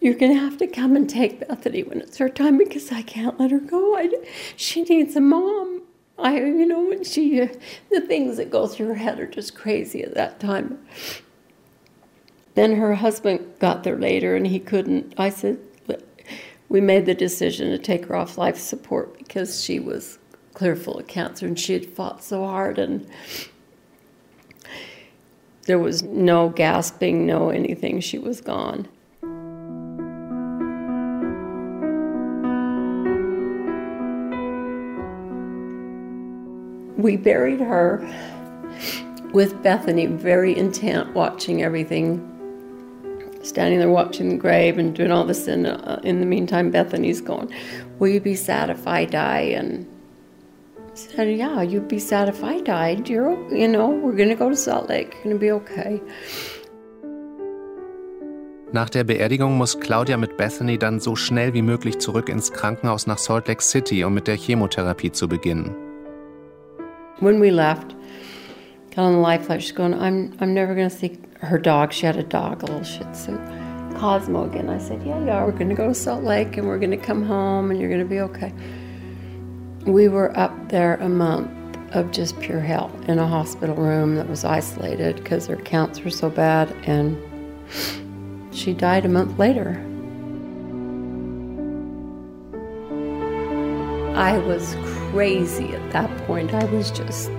You're 0.00 0.14
going 0.14 0.34
to 0.34 0.40
have 0.40 0.58
to 0.58 0.66
come 0.66 0.96
and 0.96 1.08
take 1.08 1.46
Bethany 1.46 1.84
when 1.84 2.00
it's 2.00 2.18
her 2.18 2.28
time 2.28 2.58
because 2.58 2.90
I 2.90 3.02
can't 3.02 3.38
let 3.38 3.52
her 3.52 3.60
go. 3.60 3.96
I, 3.96 4.10
she 4.56 4.82
needs 4.82 5.14
a 5.14 5.20
mom. 5.20 5.82
I, 6.18 6.36
you 6.36 6.66
know, 6.66 6.84
when 6.84 7.04
she, 7.04 7.48
the 7.90 8.00
things 8.00 8.36
that 8.38 8.50
go 8.50 8.66
through 8.66 8.88
her 8.88 8.94
head 8.94 9.20
are 9.20 9.26
just 9.26 9.54
crazy 9.54 10.02
at 10.02 10.14
that 10.14 10.40
time. 10.40 10.84
Then 12.54 12.76
her 12.76 12.96
husband 12.96 13.54
got 13.58 13.84
there 13.84 13.96
later 13.96 14.34
and 14.34 14.46
he 14.46 14.58
couldn't. 14.58 15.14
I 15.16 15.30
said, 15.30 15.58
we 16.70 16.80
made 16.80 17.04
the 17.04 17.14
decision 17.14 17.70
to 17.70 17.78
take 17.78 18.06
her 18.06 18.14
off 18.16 18.38
life 18.38 18.56
support 18.56 19.18
because 19.18 19.62
she 19.62 19.80
was 19.80 20.18
clear 20.54 20.76
full 20.76 20.98
of 20.98 21.06
cancer 21.08 21.44
and 21.46 21.58
she 21.58 21.72
had 21.72 21.84
fought 21.84 22.22
so 22.22 22.46
hard 22.46 22.78
and 22.78 23.06
there 25.66 25.80
was 25.80 26.02
no 26.04 26.48
gasping, 26.48 27.26
no 27.26 27.50
anything. 27.50 28.00
She 28.00 28.18
was 28.18 28.40
gone. 28.40 28.88
We 36.96 37.16
buried 37.16 37.60
her 37.60 37.98
with 39.32 39.62
Bethany, 39.62 40.06
very 40.06 40.56
intent, 40.56 41.14
watching 41.14 41.62
everything 41.62 42.39
standing 43.42 43.78
there 43.78 43.90
watching 43.90 44.28
the 44.28 44.36
grave 44.36 44.78
and 44.78 44.94
doing 44.94 45.10
all 45.10 45.24
this. 45.24 45.46
And 45.46 45.66
uh, 45.66 45.98
in 46.02 46.20
the 46.20 46.26
meantime, 46.26 46.70
Bethany's 46.70 47.20
going, 47.20 47.52
Will 47.98 48.08
you 48.08 48.20
be 48.20 48.34
sad 48.34 48.70
if 48.70 48.86
I 48.86 49.04
die? 49.04 49.54
And 49.58 49.86
I 50.78 50.94
said, 50.94 51.36
Yeah, 51.36 51.62
you'd 51.62 51.88
be 51.88 51.98
sad 51.98 52.28
if 52.28 52.42
I 52.42 52.60
died. 52.60 53.08
You're, 53.08 53.36
you 53.54 53.68
know, 53.68 53.88
we're 53.88 54.16
going 54.16 54.28
to 54.28 54.34
go 54.34 54.48
to 54.48 54.56
Salt 54.56 54.88
Lake. 54.88 55.14
You're 55.14 55.24
going 55.24 55.36
to 55.36 55.40
be 55.40 55.50
okay. 55.52 56.00
Nach 58.72 58.88
der 58.88 59.02
Beerdigung 59.02 59.58
muss 59.58 59.80
Claudia 59.80 60.16
mit 60.16 60.36
Bethany 60.36 60.78
dann 60.78 61.00
so 61.00 61.16
schnell 61.16 61.54
wie 61.54 61.62
möglich 61.62 61.98
zurück 61.98 62.28
ins 62.28 62.52
Krankenhaus 62.52 63.08
nach 63.08 63.18
Salt 63.18 63.48
Lake 63.48 63.62
City, 63.62 64.04
um 64.04 64.14
mit 64.14 64.28
der 64.28 64.36
Chemotherapie 64.36 65.10
zu 65.10 65.26
beginnen. 65.28 65.74
When 67.18 67.40
we 67.40 67.50
left, 67.50 67.96
got 68.94 69.06
on 69.06 69.14
the 69.14 69.20
life 69.20 69.44
flight, 69.44 69.60
she's 69.60 69.74
going, 69.74 69.92
I'm, 69.92 70.32
I'm 70.40 70.54
never 70.54 70.76
going 70.76 70.88
to 70.88 70.96
see 70.96 71.18
her 71.40 71.58
dog, 71.58 71.92
she 71.92 72.06
had 72.06 72.16
a 72.16 72.22
dog, 72.22 72.62
a 72.62 72.66
little 72.66 72.84
Shih 72.84 73.04
Tzu, 73.12 73.36
Cosmo 73.96 74.44
again. 74.44 74.68
I 74.68 74.78
said, 74.78 75.02
Yeah, 75.02 75.24
yeah, 75.24 75.44
we're 75.44 75.52
going 75.52 75.68
to 75.68 75.74
go 75.74 75.88
to 75.88 75.94
Salt 75.94 76.22
Lake 76.22 76.56
and 76.56 76.66
we're 76.66 76.78
going 76.78 76.90
to 76.90 76.96
come 76.96 77.22
home 77.22 77.70
and 77.70 77.80
you're 77.80 77.88
going 77.88 78.02
to 78.02 78.08
be 78.08 78.20
okay. 78.20 78.52
We 79.86 80.08
were 80.08 80.36
up 80.38 80.52
there 80.68 80.96
a 80.96 81.08
month 81.08 81.50
of 81.94 82.10
just 82.12 82.38
pure 82.40 82.60
hell 82.60 82.90
in 83.08 83.18
a 83.18 83.26
hospital 83.26 83.74
room 83.74 84.14
that 84.16 84.28
was 84.28 84.44
isolated 84.44 85.16
because 85.16 85.46
her 85.46 85.56
counts 85.56 86.00
were 86.02 86.10
so 86.10 86.30
bad, 86.30 86.70
and 86.84 87.18
she 88.54 88.72
died 88.72 89.04
a 89.04 89.08
month 89.08 89.38
later. 89.38 89.84
I 94.16 94.38
was 94.38 94.76
crazy 95.10 95.72
at 95.72 95.92
that 95.92 96.26
point. 96.26 96.52
I 96.52 96.64
was 96.66 96.90
just 96.90 97.30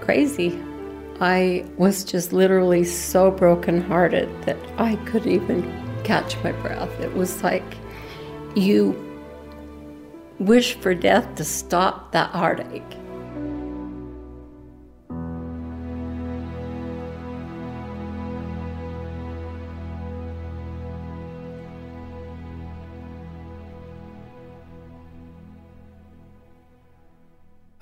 crazy. 0.00 0.58
I 1.22 1.64
was 1.76 2.02
just 2.02 2.32
literally 2.32 2.82
so 2.82 3.30
brokenhearted 3.30 4.28
that 4.42 4.56
I 4.76 4.96
couldn't 5.06 5.30
even 5.30 5.62
catch 6.02 6.36
my 6.42 6.50
breath. 6.50 6.90
It 6.98 7.14
was 7.14 7.44
like 7.44 7.62
you 8.56 8.96
wish 10.40 10.74
for 10.74 10.96
death 10.96 11.32
to 11.36 11.44
stop 11.44 12.10
that 12.10 12.30
heartache. 12.30 12.82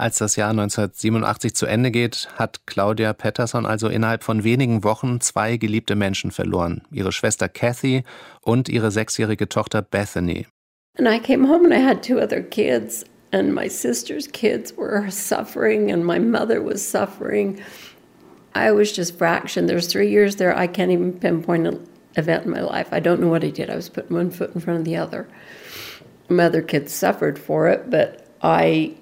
Als 0.01 0.17
das 0.17 0.35
Jahr 0.37 0.49
1987 0.49 1.55
zu 1.55 1.67
Ende 1.67 1.91
geht, 1.91 2.31
hat 2.37 2.67
Claudia 2.67 3.13
Patterson 3.13 3.67
also 3.67 3.89
innerhalb 3.89 4.25
von 4.25 4.45
wenigen 4.45 4.83
Wochen 4.83 5.21
zwei 5.21 5.59
geliebte 5.59 5.95
Menschen 5.95 6.31
verloren. 6.31 6.81
Ihre 6.91 7.13
Schwester 7.13 7.51
Kathy 7.51 8.05
und 8.41 8.71
ihre 8.71 8.91
sechsjährige 8.93 9.51
Tochter 9.51 9.83
Bethany. 9.83 10.47
And 10.97 11.07
I 11.07 11.19
came 11.19 11.47
home 11.47 11.67
and 11.67 11.75
I 11.75 11.87
had 11.87 12.03
two 12.03 12.19
other 12.19 12.41
kids 12.41 13.05
and 13.31 13.55
my 13.55 13.69
sister's 13.69 14.27
kids 14.27 14.75
were 14.75 15.11
suffering 15.11 15.93
and 15.93 16.03
my 16.03 16.19
mother 16.19 16.65
was 16.65 16.81
suffering. 16.81 17.61
I 18.55 18.73
was 18.73 18.97
just 18.97 19.19
fractioned. 19.19 19.69
There's 19.69 19.87
three 19.87 20.09
years 20.09 20.37
there. 20.37 20.57
I 20.57 20.67
can't 20.67 20.93
even 20.93 21.13
pinpoint 21.13 21.67
an 21.67 21.87
event 22.17 22.47
in 22.47 22.53
my 22.53 22.63
life. 22.63 22.89
I 22.91 23.01
don't 23.01 23.21
know 23.21 23.29
what 23.29 23.45
I 23.45 23.51
did. 23.51 23.69
I 23.69 23.77
was 23.77 23.91
putting 23.91 24.17
one 24.17 24.31
foot 24.31 24.55
in 24.55 24.63
front 24.63 24.79
of 24.79 24.87
the 24.87 24.97
other. 24.97 25.29
My 26.31 26.45
other 26.45 26.63
kids 26.63 26.91
suffered 26.91 27.39
for 27.39 27.69
it, 27.69 27.91
but 27.91 28.27
I 28.41 28.95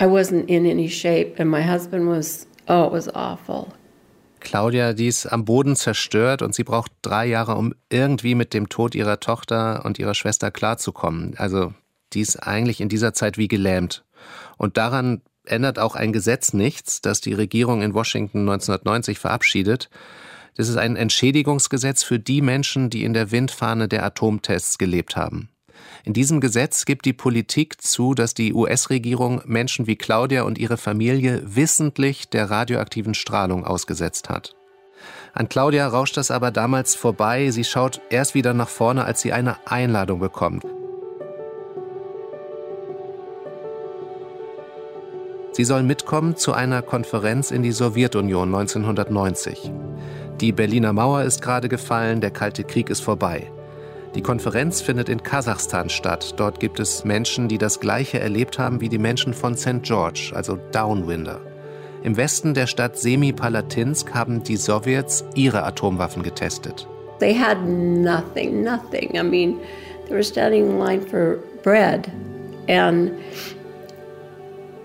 I 0.00 0.06
wasn't 0.06 0.48
in 0.48 0.64
any 0.64 0.88
shape 0.88 1.38
and 1.38 1.50
my 1.50 1.62
husband 1.62 2.08
was, 2.08 2.46
oh, 2.68 2.86
it 2.86 2.92
was 2.92 3.08
awful. 3.14 3.68
Claudia, 4.40 4.94
die 4.94 5.06
ist 5.06 5.26
am 5.26 5.44
Boden 5.44 5.76
zerstört 5.76 6.40
und 6.40 6.54
sie 6.54 6.64
braucht 6.64 6.90
drei 7.02 7.26
Jahre, 7.26 7.56
um 7.56 7.74
irgendwie 7.90 8.34
mit 8.34 8.54
dem 8.54 8.70
Tod 8.70 8.94
ihrer 8.94 9.20
Tochter 9.20 9.84
und 9.84 9.98
ihrer 9.98 10.14
Schwester 10.14 10.50
klarzukommen. 10.50 11.34
Also 11.36 11.74
die 12.14 12.20
ist 12.20 12.36
eigentlich 12.36 12.80
in 12.80 12.88
dieser 12.88 13.12
Zeit 13.12 13.36
wie 13.36 13.48
gelähmt. 13.48 14.02
Und 14.56 14.78
daran 14.78 15.20
ändert 15.44 15.78
auch 15.78 15.94
ein 15.94 16.12
Gesetz 16.12 16.54
nichts, 16.54 17.02
das 17.02 17.20
die 17.20 17.34
Regierung 17.34 17.82
in 17.82 17.92
Washington 17.92 18.40
1990 18.40 19.18
verabschiedet. 19.18 19.90
Das 20.56 20.68
ist 20.68 20.76
ein 20.76 20.96
Entschädigungsgesetz 20.96 22.02
für 22.02 22.18
die 22.18 22.40
Menschen, 22.40 22.88
die 22.88 23.04
in 23.04 23.12
der 23.12 23.30
Windfahne 23.30 23.88
der 23.88 24.04
Atomtests 24.04 24.78
gelebt 24.78 25.16
haben. 25.16 25.50
In 26.04 26.12
diesem 26.12 26.40
Gesetz 26.40 26.84
gibt 26.84 27.04
die 27.04 27.12
Politik 27.12 27.82
zu, 27.82 28.14
dass 28.14 28.34
die 28.34 28.54
US-Regierung 28.54 29.42
Menschen 29.44 29.86
wie 29.86 29.96
Claudia 29.96 30.42
und 30.42 30.58
ihre 30.58 30.76
Familie 30.76 31.42
wissentlich 31.44 32.28
der 32.28 32.50
radioaktiven 32.50 33.14
Strahlung 33.14 33.64
ausgesetzt 33.64 34.28
hat. 34.28 34.56
An 35.32 35.48
Claudia 35.48 35.86
rauscht 35.86 36.16
das 36.16 36.30
aber 36.30 36.50
damals 36.50 36.94
vorbei. 36.94 37.50
Sie 37.50 37.64
schaut 37.64 38.00
erst 38.10 38.34
wieder 38.34 38.54
nach 38.54 38.68
vorne, 38.68 39.04
als 39.04 39.20
sie 39.20 39.32
eine 39.32 39.56
Einladung 39.66 40.20
bekommt. 40.20 40.64
Sie 45.52 45.64
soll 45.64 45.82
mitkommen 45.82 46.36
zu 46.36 46.52
einer 46.52 46.80
Konferenz 46.80 47.50
in 47.50 47.62
die 47.62 47.72
Sowjetunion 47.72 48.54
1990. 48.54 49.70
Die 50.40 50.52
Berliner 50.52 50.92
Mauer 50.92 51.22
ist 51.22 51.42
gerade 51.42 51.68
gefallen, 51.68 52.20
der 52.20 52.30
Kalte 52.30 52.64
Krieg 52.64 52.88
ist 52.88 53.00
vorbei. 53.00 53.50
Die 54.16 54.22
Konferenz 54.22 54.80
findet 54.80 55.08
in 55.08 55.22
Kasachstan 55.22 55.88
statt. 55.88 56.34
Dort 56.36 56.58
gibt 56.58 56.80
es 56.80 57.04
Menschen, 57.04 57.46
die 57.46 57.58
das 57.58 57.78
Gleiche 57.78 58.18
erlebt 58.18 58.58
haben 58.58 58.80
wie 58.80 58.88
die 58.88 58.98
Menschen 58.98 59.34
von 59.34 59.56
St. 59.56 59.82
George, 59.82 60.32
also 60.34 60.58
Downwinder. 60.72 61.40
Im 62.02 62.16
Westen 62.16 62.54
der 62.54 62.66
Stadt 62.66 62.98
Semipalatinsk 62.98 64.12
haben 64.12 64.42
die 64.42 64.56
Sowjets 64.56 65.24
ihre 65.36 65.62
Atomwaffen 65.62 66.24
getestet. 66.24 66.88
They 67.20 67.34
had 67.34 67.58
nothing, 67.68 68.64
nothing. 68.64 69.14
I 69.14 69.22
mean, 69.22 69.60
they 70.06 70.14
were 70.14 70.24
standing 70.24 70.70
in 70.70 70.78
line 70.78 71.02
for 71.02 71.38
bread 71.62 72.10
and 72.68 73.12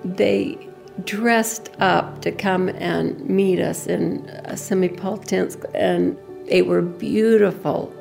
they 0.04 0.58
dressed 1.06 1.72
up 1.80 2.22
to 2.22 2.32
come 2.32 2.70
and 2.80 3.28
meet 3.28 3.60
us 3.60 3.88
in 3.88 4.22
Semipalatinsk 4.54 5.66
and 5.74 6.16
they 6.48 6.62
were 6.62 6.82
beautiful 6.82 7.95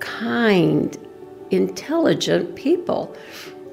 kind, 0.00 0.96
intelligent 1.50 2.56
people. 2.56 3.14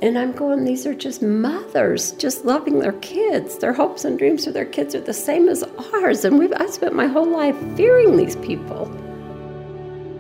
And 0.02 0.18
I'm 0.18 0.32
going, 0.32 0.64
these 0.64 0.86
are 0.86 0.94
just 0.94 1.24
mothers 1.24 2.12
just 2.14 2.46
loving 2.46 2.80
their 2.80 2.94
kids. 2.94 3.58
Their 3.58 3.74
hopes 3.74 4.06
and 4.06 4.18
dreams 4.18 4.46
for 4.46 4.52
their 4.52 4.66
kids 4.66 4.94
are 4.94 5.02
the 5.02 5.14
same 5.14 5.50
as 5.50 5.64
ours. 5.94 6.24
And 6.24 6.38
we've, 6.38 6.54
I 6.54 6.68
spent 6.68 6.94
my 6.94 7.08
whole 7.08 7.28
life 7.28 7.58
fearing 7.76 8.16
these 8.16 8.36
people. 8.36 8.86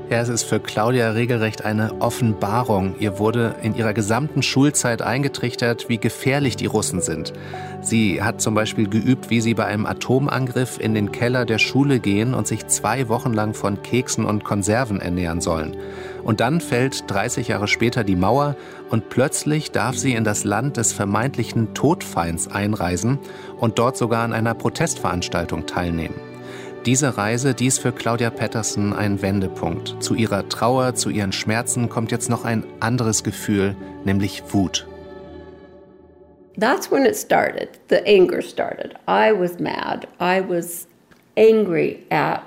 Ja, 0.10 0.22
es 0.22 0.30
ist 0.30 0.43
für 0.43 0.62
Claudia 0.62 1.12
regelrecht 1.12 1.65
eine 1.65 2.00
Offenbarung. 2.00 2.96
Ihr 2.98 3.20
wurde 3.20 3.56
in 3.62 3.76
ihrer 3.76 3.93
gesamten 3.93 4.41
Schulzeit 4.41 5.02
eingetrichtert, 5.02 5.89
wie 5.89 5.98
gefährlich 5.98 6.56
die 6.56 6.65
Russen 6.65 7.02
sind. 7.02 7.34
Sie 7.82 8.24
hat 8.24 8.39
zum 8.39 8.56
Beispiel 8.56 8.88
geübt, 8.88 9.30
wie 9.30 9.41
sie 9.41 9.54
bei 9.54 9.65
einem 9.65 9.86
Atomangriff 9.86 10.80
in 10.80 10.93
den 10.93 11.12
Keller 11.12 11.46
der 11.46 11.58
Schule 11.58 12.00
gehen 12.00 12.34
und 12.36 12.48
sich 12.48 12.67
zwei 12.67 13.10
Wochen 13.10 13.34
lang 13.34 13.54
von 13.54 13.84
Keksen 13.84 14.24
und 14.24 14.46
Konserven 14.46 15.02
ernähren 15.02 15.41
sollen. 15.41 15.76
Und 16.24 16.39
dann 16.39 16.62
fällt 16.62 17.12
30 17.12 17.50
Jahre 17.50 17.67
später 17.67 18.06
die 18.06 18.15
Mauer 18.15 18.56
und 18.89 19.10
plötzlich 19.10 19.72
darf 19.72 19.98
sie 19.98 20.13
in 20.13 20.24
das 20.24 20.46
Land 20.46 20.78
des 20.78 20.93
vermeintlichen 20.93 21.74
Todfeinds 21.74 22.48
einreisen 22.48 23.20
und 23.58 23.78
dort 23.78 23.98
sogar 23.98 24.24
an 24.24 24.32
einer 24.32 24.54
Protestveranstaltung 24.54 25.65
teilnehmen. 25.65 26.15
Diese 26.88 27.17
Reise, 27.17 27.54
die 27.54 27.65
ist 27.65 27.82
für 27.82 27.91
Claudia 27.91 28.30
Patterson 28.30 28.93
ein 28.93 29.21
Wendepunkt. 29.21 30.02
Zu 30.02 30.15
ihrer 30.15 30.47
Trauer, 30.47 30.95
zu 30.95 31.10
ihren 31.10 31.34
Schmerzen 31.34 31.89
kommt 31.89 32.13
jetzt 32.13 32.30
noch 32.30 32.45
ein 32.45 32.63
anderes 32.80 33.26
Gefühl, 33.26 33.76
nämlich 34.06 34.41
Wut. 34.54 34.88
That's 36.58 36.89
when 36.89 37.06
it 37.06 37.17
started. 37.17 37.71
The 37.89 37.97
anger 38.06 38.41
started. 38.41 38.93
I 39.06 39.38
was 39.38 39.60
mad. 39.60 40.08
I 40.21 40.39
was 40.39 40.88
angry 41.36 42.06
at 42.10 42.41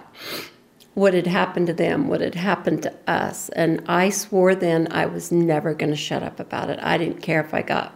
what 0.95 1.13
had 1.13 1.27
happened 1.27 1.67
to 1.67 1.75
them, 1.75 2.09
what 2.09 2.23
had 2.23 2.35
happened 2.35 2.83
to 2.85 2.93
us. 3.07 3.51
And 3.51 3.83
I 3.89 4.11
swore 4.11 4.55
then 4.55 4.89
I 4.91 5.05
was 5.05 5.31
never 5.31 5.75
going 5.75 5.91
to 5.91 5.97
shut 5.97 6.23
up 6.23 6.41
about 6.41 6.71
it. 6.71 6.79
I 6.83 6.97
didn't 6.97 7.21
care 7.21 7.43
if 7.43 7.53
I 7.53 7.61
got 7.61 7.93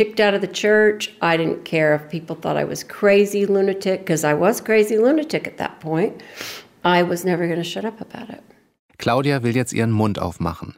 kicked 0.00 0.18
out 0.18 0.32
of 0.32 0.40
the 0.40 0.48
church. 0.48 1.10
I 1.20 1.36
didn't 1.36 1.64
care 1.64 1.94
if 1.94 2.08
people 2.08 2.34
thought 2.34 2.56
I 2.56 2.64
was 2.64 2.82
crazy 2.82 3.44
lunatic, 3.44 4.00
because 4.00 4.24
I 4.24 4.32
was 4.32 4.62
crazy 4.62 4.96
lunatic 4.96 5.46
at 5.46 5.58
that 5.58 5.78
point. 5.80 6.22
I 6.82 7.02
was 7.02 7.22
never 7.22 7.46
going 7.46 7.62
to 7.62 7.70
shut 7.74 7.84
up 7.84 8.00
about 8.00 8.30
it. 8.30 8.42
Claudia 8.96 9.42
will 9.42 9.54
jetzt 9.54 9.74
ihren 9.74 9.90
Mund 9.90 10.18
aufmachen. 10.18 10.76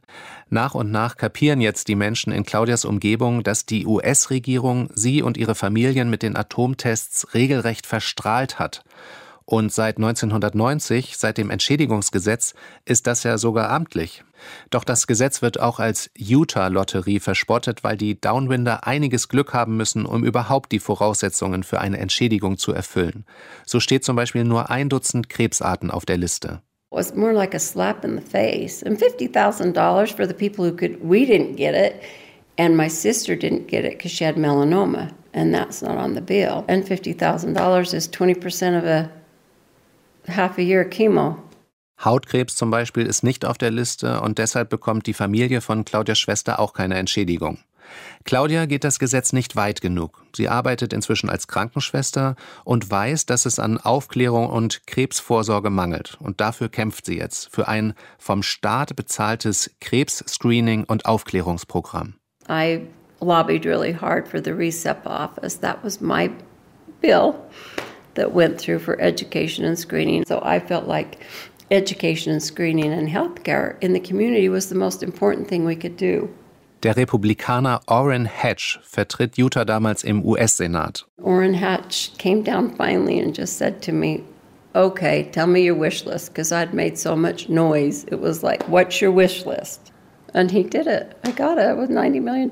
Nach 0.50 0.74
und 0.74 0.90
nach 0.90 1.16
kapieren 1.16 1.60
jetzt 1.60 1.86
die 1.86 1.94
Menschen 1.94 2.32
in 2.32 2.44
Claudias 2.44 2.84
Umgebung, 2.84 3.44
dass 3.44 3.64
die 3.64 3.86
US-Regierung 3.86 4.90
sie 4.94 5.22
und 5.22 5.36
ihre 5.36 5.54
Familien 5.54 6.10
mit 6.10 6.22
den 6.22 6.36
Atomtests 6.36 7.32
regelrecht 7.32 7.86
verstrahlt 7.86 8.58
hat. 8.58 8.82
Und 9.44 9.72
seit 9.72 9.96
1990, 9.96 11.16
seit 11.16 11.38
dem 11.38 11.50
Entschädigungsgesetz, 11.50 12.54
ist 12.84 13.06
das 13.06 13.22
ja 13.22 13.38
sogar 13.38 13.70
amtlich. 13.70 14.24
Doch 14.70 14.84
das 14.84 15.06
Gesetz 15.06 15.42
wird 15.42 15.60
auch 15.60 15.78
als 15.78 16.10
Utah-Lotterie 16.18 17.20
verspottet, 17.20 17.84
weil 17.84 17.96
die 17.96 18.20
Downwinder 18.20 18.86
einiges 18.86 19.28
Glück 19.28 19.54
haben 19.54 19.76
müssen, 19.76 20.06
um 20.06 20.24
überhaupt 20.24 20.72
die 20.72 20.80
Voraussetzungen 20.80 21.62
für 21.62 21.80
eine 21.80 21.98
Entschädigung 21.98 22.58
zu 22.58 22.72
erfüllen. 22.72 23.24
So 23.66 23.80
steht 23.80 24.04
zum 24.04 24.16
Beispiel 24.16 24.44
nur 24.44 24.70
ein 24.70 24.88
Dutzend 24.88 25.28
Krebsarten 25.28 25.90
auf 25.90 26.04
der 26.04 26.16
Liste. 26.16 26.62
was 26.92 27.14
more 27.14 27.32
like 27.32 27.54
a 27.54 27.58
slap 27.58 28.04
in 28.04 28.16
the 28.16 28.20
face. 28.20 28.82
And 28.82 28.98
$50,000 28.98 30.14
for 30.14 30.26
the 30.26 30.34
people 30.34 30.64
who 30.64 30.72
could, 30.72 31.02
we 31.02 31.24
didn't 31.24 31.56
get 31.56 31.74
it. 31.74 32.02
And 32.58 32.76
my 32.76 32.88
sister 32.88 33.34
didn't 33.34 33.66
get 33.66 33.84
it 33.84 33.96
because 33.96 34.12
she 34.12 34.24
had 34.24 34.36
melanoma, 34.36 35.10
and 35.32 35.54
that's 35.54 35.80
not 35.80 35.96
on 35.96 36.14
the 36.14 36.20
bill. 36.20 36.66
And 36.68 36.84
$50,000 36.84 37.94
is 37.94 38.08
20% 38.08 38.78
of 38.78 38.84
a 38.84 39.10
half 40.28 40.58
a 40.58 40.62
year 40.62 40.84
chemo. 40.84 41.36
Hautkrebs 42.04 42.56
zum 42.56 42.70
Beispiel 42.70 43.06
ist 43.06 43.22
nicht 43.22 43.44
auf 43.44 43.58
der 43.58 43.70
Liste 43.70 44.20
und 44.20 44.38
deshalb 44.38 44.70
bekommt 44.70 45.06
die 45.06 45.14
Familie 45.14 45.60
von 45.60 45.84
Claudias 45.84 46.18
Schwester 46.18 46.58
auch 46.58 46.72
keine 46.72 46.96
Entschädigung. 46.96 47.58
Claudia 48.24 48.66
geht 48.66 48.84
das 48.84 48.98
Gesetz 48.98 49.32
nicht 49.32 49.56
weit 49.56 49.80
genug. 49.80 50.24
Sie 50.34 50.48
arbeitet 50.48 50.92
inzwischen 50.92 51.28
als 51.28 51.48
Krankenschwester 51.48 52.36
und 52.64 52.90
weiß, 52.90 53.26
dass 53.26 53.46
es 53.46 53.58
an 53.58 53.78
Aufklärung 53.78 54.48
und 54.48 54.86
Krebsvorsorge 54.86 55.70
mangelt. 55.70 56.16
Und 56.20 56.40
dafür 56.40 56.68
kämpft 56.68 57.06
sie 57.06 57.18
jetzt 57.18 57.50
für 57.52 57.68
ein 57.68 57.94
vom 58.18 58.42
Staat 58.42 58.96
bezahltes 58.96 59.70
Krebsscreening 59.80 60.84
und 60.84 61.06
Aufklärungsprogramm. 61.06 62.14
I 62.48 62.86
lobbied 63.20 63.64
really 63.64 63.94
hard 63.94 64.26
for 64.26 64.42
the 64.42 64.50
RECEP 64.50 65.04
office. 65.06 65.60
That 65.60 65.78
was 65.82 66.00
my 66.00 66.30
bill 67.00 67.34
that 68.14 68.32
went 68.32 68.58
through 68.58 68.78
for 68.78 69.00
education 69.00 69.64
and 69.64 69.78
screening. 69.78 70.24
So 70.26 70.40
I 70.42 70.60
felt 70.60 70.86
like 70.86 71.24
education 71.70 72.32
and 72.32 72.42
screening 72.42 72.92
and 72.92 73.08
healthcare 73.08 73.76
in 73.80 73.92
the 73.92 74.00
community 74.00 74.48
was 74.48 74.68
the 74.68 74.74
most 74.74 75.02
important 75.02 75.48
thing 75.48 75.64
we 75.64 75.76
could 75.76 75.96
do. 75.96 76.28
Der 76.82 76.94
Republikaner 76.94 77.80
Orrin 77.86 78.26
Hatch 78.26 78.80
vertritt 78.82 79.38
Utah 79.38 79.64
damals 79.64 80.02
im 80.02 80.24
US-Senat. 80.24 81.04
Orrin 81.22 81.54
Hatch 81.54 82.12
came 82.18 82.42
down 82.42 82.74
finally 82.76 83.20
and 83.20 83.34
just 83.34 83.56
said 83.56 83.80
to 83.82 83.92
me, 83.92 84.24
Okay, 84.74 85.28
tell 85.32 85.46
me 85.46 85.62
your 85.62 85.76
wish 85.76 86.06
list, 86.06 86.32
because 86.32 86.50
I'd 86.50 86.74
made 86.74 86.98
so 86.98 87.14
much 87.14 87.48
noise. 87.48 88.04
It 88.04 88.20
was 88.20 88.42
like, 88.42 88.62
What's 88.68 89.00
your 89.00 89.12
wish 89.12 89.46
list? 89.46 89.92
And 90.34 90.50
he 90.50 90.62
did 90.64 90.86
it. 90.86 91.16
I 91.24 91.30
got 91.30 91.58
it 91.58 91.76
with 91.76 91.90
$90 91.90 92.22
million. 92.22 92.50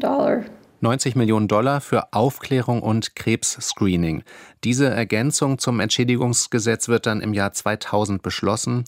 90 0.82 1.14
Millionen 1.14 1.48
Dollar 1.48 1.80
für 1.80 2.12
Aufklärung 2.12 2.82
und 2.82 3.14
Krebsscreening. 3.14 4.22
Diese 4.62 4.90
Ergänzung 4.90 5.58
zum 5.58 5.80
Entschädigungsgesetz 5.80 6.88
wird 6.88 7.06
dann 7.06 7.22
im 7.22 7.32
Jahr 7.32 7.52
2000 7.52 8.20
beschlossen 8.20 8.84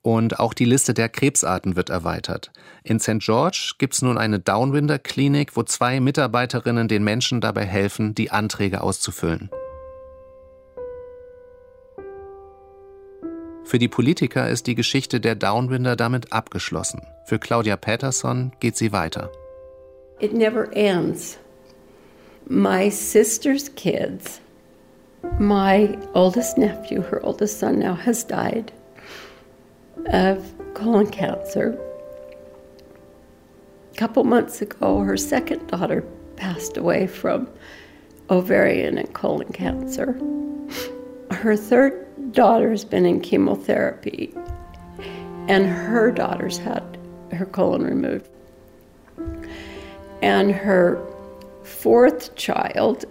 und 0.00 0.38
auch 0.38 0.54
die 0.54 0.64
Liste 0.64 0.94
der 0.94 1.08
Krebsarten 1.08 1.74
wird 1.74 1.90
erweitert. 1.90 2.52
In 2.84 3.00
St. 3.00 3.18
George 3.18 3.72
gibt 3.78 3.94
es 3.94 4.02
nun 4.02 4.18
eine 4.18 4.38
Downwinder-Klinik, 4.38 5.56
wo 5.56 5.64
zwei 5.64 5.98
Mitarbeiterinnen 5.98 6.86
den 6.86 7.02
Menschen 7.02 7.40
dabei 7.40 7.64
helfen, 7.64 8.14
die 8.14 8.30
Anträge 8.30 8.82
auszufüllen. 8.82 9.50
Für 13.64 13.80
die 13.80 13.88
Politiker 13.88 14.48
ist 14.48 14.68
die 14.68 14.76
Geschichte 14.76 15.18
der 15.18 15.34
Downwinder 15.34 15.96
damit 15.96 16.32
abgeschlossen. 16.32 17.02
Für 17.24 17.40
Claudia 17.40 17.76
Patterson 17.76 18.52
geht 18.60 18.76
sie 18.76 18.92
weiter. 18.92 19.32
It 20.20 20.32
never 20.32 20.72
ends. 20.72 21.36
My 22.48 22.92
sister's 22.92 23.74
kids, 23.74 24.40
my 25.38 25.98
oldest 26.14 26.58
nephew, 26.58 27.02
her 27.02 27.24
oldest 27.24 27.58
son 27.58 27.78
now, 27.78 27.94
has 27.94 28.24
died 28.24 28.72
of 30.06 30.52
colon 30.74 31.06
cancer. 31.06 31.78
A 33.92 33.96
couple 33.96 34.24
months 34.24 34.62
ago, 34.62 35.00
her 35.00 35.16
second 35.16 35.66
daughter 35.68 36.02
passed 36.36 36.76
away 36.76 37.06
from 37.06 37.48
ovarian 38.30 38.98
and 38.98 39.12
colon 39.14 39.52
cancer. 39.52 40.18
Her 41.30 41.56
third 41.56 42.32
daughter 42.32 42.70
has 42.70 42.84
been 42.84 43.06
in 43.06 43.20
chemotherapy, 43.20 44.34
and 45.48 45.66
her 45.66 46.10
daughter's 46.10 46.58
had 46.58 46.98
her 47.32 47.46
colon 47.46 47.84
removed. 47.84 48.28
And 50.22 50.50
her 50.52 51.04
fourth 51.62 52.34
child 52.36 53.04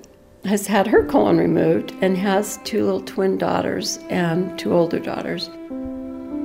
has 0.46 0.68
had 0.68 0.86
her 0.86 1.04
colon 1.06 1.38
removed 1.38 1.94
and 2.02 2.18
has 2.18 2.60
two 2.64 2.84
little 2.84 3.02
twin 3.02 3.38
daughters 3.38 3.98
and 4.10 4.58
two 4.60 4.74
older 4.74 5.00
daughters. 5.00 5.50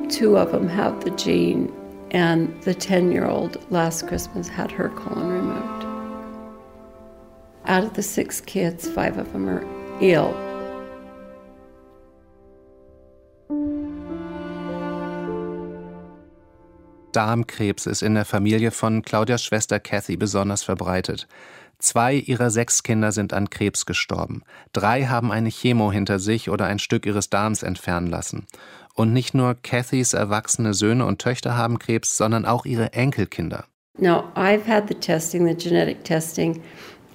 Two 0.09 0.37
of 0.37 0.53
them 0.53 0.69
have 0.69 1.05
the 1.05 1.11
gene, 1.11 1.73
and 2.11 2.61
the 2.63 2.75
10 2.75 3.13
year 3.13 3.27
old 3.27 3.59
last 3.71 4.09
Christmas 4.09 4.49
had 4.49 4.71
her 4.71 4.89
colon 4.91 5.29
removed. 5.29 5.85
Out 7.67 7.85
of 7.85 7.95
the 7.95 8.03
six 8.03 8.41
kids, 8.41 8.89
five 8.89 9.19
of 9.19 9.33
them 9.33 9.49
are 9.49 9.65
ill. 10.01 10.35
Darmkrebs 17.13 17.87
ist 17.87 18.03
in 18.03 18.15
der 18.15 18.25
Familie 18.25 18.71
von 18.71 19.03
Claudias 19.03 19.43
Schwester 19.43 19.81
Kathy 19.81 20.17
besonders 20.17 20.63
verbreitet. 20.63 21.27
Zwei 21.81 22.15
ihrer 22.15 22.51
sechs 22.51 22.83
Kinder 22.83 23.11
sind 23.11 23.33
an 23.33 23.49
Krebs 23.49 23.87
gestorben. 23.87 24.43
Drei 24.73 25.07
haben 25.07 25.33
eine 25.33 25.51
Chemo 25.51 25.91
hinter 25.91 26.19
sich 26.19 26.51
oder 26.51 26.67
ein 26.67 26.79
Stück 26.79 27.07
ihres 27.07 27.31
Darms 27.31 27.63
entfernen 27.63 28.07
lassen. 28.07 28.47
Und 28.95 29.15
nicht 29.15 29.35
nur 29.35 29.55
Kathys 29.55 30.13
erwachsene 30.13 30.75
Söhne 30.75 31.07
und 31.07 31.21
Töchter 31.21 31.57
haben 31.57 31.79
Krebs, 31.79 32.17
sondern 32.17 32.45
auch 32.45 32.67
ihre 32.67 32.93
Enkelkinder. 32.93 33.65
Now, 33.99 34.31
I've 34.35 34.67
had 34.67 34.89
the 34.89 34.95
testing, 34.95 35.47
the 35.47 35.55
genetic 35.55 36.05
testing. 36.05 36.63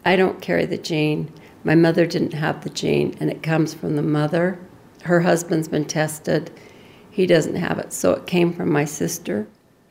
I 0.04 0.16
don't 0.16 0.42
carry 0.42 0.66
the 0.68 0.78
gene. 0.78 1.28
My 1.64 1.76
mother 1.76 2.06
didn't 2.06 2.34
have 2.34 2.62
the 2.64 2.70
gene, 2.70 3.14
and 3.20 3.32
it 3.32 3.44
comes 3.44 3.74
from 3.74 3.96
the 3.96 4.04
mother. 4.04 4.58
Her 5.04 5.22
husband's 5.22 5.68
been 5.68 5.86
tested. 5.86 6.52
He 7.12 7.28
doesn't 7.28 7.56
have 7.56 7.80
it, 7.80 7.94
so 7.94 8.14
it 8.14 8.28
came 8.28 8.52
from 8.52 8.72
my 8.72 8.86
sister. 8.86 9.48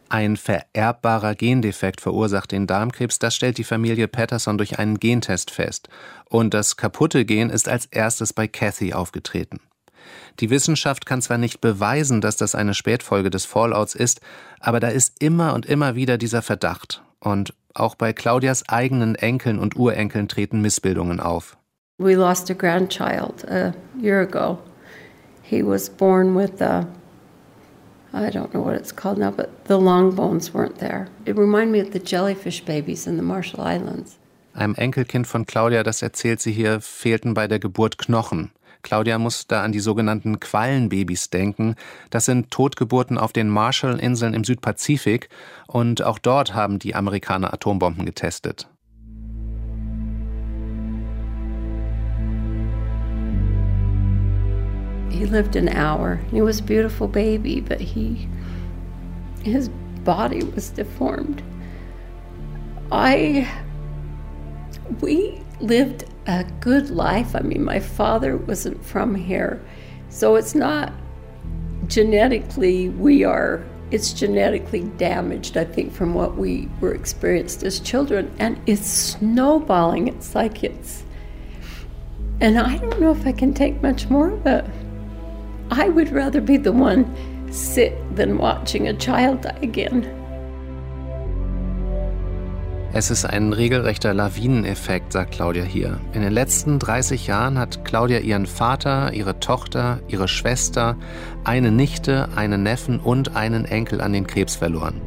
Ein 0.08 0.36
vererbbarer 0.36 1.34
Gendefekt 1.34 2.00
verursacht 2.00 2.52
den 2.52 2.66
Darmkrebs, 2.66 3.18
das 3.18 3.34
stellt 3.34 3.58
die 3.58 3.64
Familie 3.64 4.06
Patterson 4.06 4.58
durch 4.58 4.78
einen 4.78 5.00
Gentest 5.00 5.50
fest. 5.50 5.88
Und 6.28 6.54
das 6.54 6.76
kaputte 6.76 7.24
Gen 7.24 7.50
ist 7.50 7.68
als 7.68 7.86
erstes 7.86 8.32
bei 8.32 8.46
Kathy 8.46 8.92
aufgetreten. 8.92 9.60
Die 10.40 10.50
Wissenschaft 10.50 11.06
kann 11.06 11.22
zwar 11.22 11.38
nicht 11.38 11.60
beweisen, 11.60 12.20
dass 12.20 12.36
das 12.36 12.54
eine 12.54 12.74
Spätfolge 12.74 13.30
des 13.30 13.44
Fallouts 13.44 13.94
ist, 13.94 14.20
aber 14.60 14.80
da 14.80 14.88
ist 14.88 15.22
immer 15.22 15.54
und 15.54 15.66
immer 15.66 15.94
wieder 15.94 16.18
dieser 16.18 16.42
Verdacht. 16.42 17.02
Und 17.20 17.54
auch 17.72 17.94
bei 17.94 18.12
Claudias 18.12 18.68
eigenen 18.68 19.14
Enkeln 19.14 19.58
und 19.58 19.76
Urenkeln 19.76 20.28
treten 20.28 20.60
Missbildungen 20.60 21.20
auf. 21.20 21.56
We 21.98 22.14
lost 22.14 22.50
a 22.50 22.54
grandchild 22.54 23.48
a 23.48 23.72
year 24.00 24.20
ago. 24.20 24.58
He 25.42 25.62
was 25.62 25.88
born 25.88 26.36
with 26.36 26.60
a 26.60 26.86
I 28.14 28.30
don't 28.30 28.52
know 28.52 28.64
what 28.64 28.76
it's 28.76 28.94
called 28.94 29.18
now, 29.18 29.32
but 29.32 29.64
the 29.64 29.76
long 29.76 30.14
bones 30.14 30.54
weren't 30.54 30.78
there. 30.78 31.08
It 31.26 31.36
reminded 31.36 31.72
me 31.72 31.80
of 31.80 31.92
the 31.92 31.98
jellyfish 31.98 32.64
babies 32.64 33.08
in 33.08 33.16
the 33.16 33.22
Marshall 33.22 33.60
Islands. 33.60 34.18
Einem 34.54 34.76
Enkelkind 34.76 35.26
von 35.26 35.46
Claudia, 35.46 35.82
das 35.82 36.00
erzählt 36.00 36.40
sie 36.40 36.52
hier, 36.52 36.80
fehlten 36.80 37.34
bei 37.34 37.48
der 37.48 37.58
Geburt 37.58 37.98
Knochen. 37.98 38.52
Claudia 38.82 39.18
muss 39.18 39.48
da 39.48 39.62
an 39.64 39.72
die 39.72 39.80
sogenannten 39.80 40.38
Quallenbabys 40.38 41.30
denken. 41.30 41.74
Das 42.10 42.26
sind 42.26 42.52
Totgeburten 42.52 43.18
auf 43.18 43.32
den 43.32 43.48
Marshall-Inseln 43.48 44.34
im 44.34 44.44
Südpazifik 44.44 45.28
und 45.66 46.02
auch 46.02 46.20
dort 46.20 46.54
haben 46.54 46.78
die 46.78 46.94
Amerikaner 46.94 47.52
Atombomben 47.52 48.04
getestet. 48.04 48.68
He 55.14 55.26
lived 55.26 55.56
an 55.56 55.68
hour. 55.68 56.16
He 56.30 56.42
was 56.42 56.60
a 56.60 56.62
beautiful 56.62 57.08
baby, 57.08 57.60
but 57.60 57.80
he 57.80 58.28
his 59.42 59.68
body 60.04 60.42
was 60.42 60.70
deformed. 60.70 61.42
I 62.90 63.50
we 65.00 65.42
lived 65.60 66.04
a 66.26 66.44
good 66.60 66.90
life. 66.90 67.34
I 67.34 67.40
mean, 67.40 67.64
my 67.64 67.80
father 67.80 68.36
wasn't 68.36 68.84
from 68.84 69.14
here. 69.14 69.62
So 70.08 70.36
it's 70.36 70.54
not 70.54 70.92
genetically, 71.86 72.88
we 72.90 73.24
are, 73.24 73.64
it's 73.90 74.12
genetically 74.12 74.82
damaged, 74.96 75.56
I 75.56 75.64
think, 75.64 75.92
from 75.92 76.14
what 76.14 76.36
we 76.36 76.68
were 76.80 76.94
experienced 76.94 77.62
as 77.62 77.80
children. 77.80 78.34
And 78.38 78.60
it's 78.66 78.86
snowballing. 78.86 80.08
It's 80.08 80.34
like 80.34 80.64
it's, 80.64 81.04
and 82.40 82.58
I 82.58 82.78
don't 82.78 83.00
know 83.00 83.12
if 83.12 83.26
I 83.26 83.32
can 83.32 83.54
take 83.54 83.82
much 83.82 84.08
more 84.08 84.30
of 84.30 84.46
it. 84.46 84.64
I 85.70 85.88
would 85.88 86.12
rather 86.12 86.40
be 86.40 86.58
the 86.58 86.72
one 86.72 87.06
sick 87.50 87.94
than 88.16 88.38
watching 88.38 88.88
a 88.88 88.94
child 88.94 89.42
die 89.42 89.66
again. 89.66 90.04
Es 92.96 93.10
ist 93.10 93.24
ein 93.24 93.52
regelrechter 93.52 94.14
Lawineneffekt, 94.14 95.14
sagt 95.14 95.32
Claudia 95.32 95.64
hier. 95.64 95.98
In 96.12 96.22
den 96.22 96.32
letzten 96.32 96.78
30 96.78 97.26
Jahren 97.26 97.58
hat 97.58 97.84
Claudia 97.84 98.20
ihren 98.20 98.46
Vater, 98.46 99.12
ihre 99.12 99.40
Tochter, 99.40 99.98
ihre 100.06 100.28
Schwester, 100.28 100.96
eine 101.42 101.72
Nichte, 101.72 102.28
einen 102.36 102.62
Neffen 102.62 103.00
und 103.00 103.34
einen 103.34 103.64
Enkel 103.64 104.00
an 104.00 104.12
den 104.12 104.28
Krebs 104.28 104.54
verloren. 104.54 105.00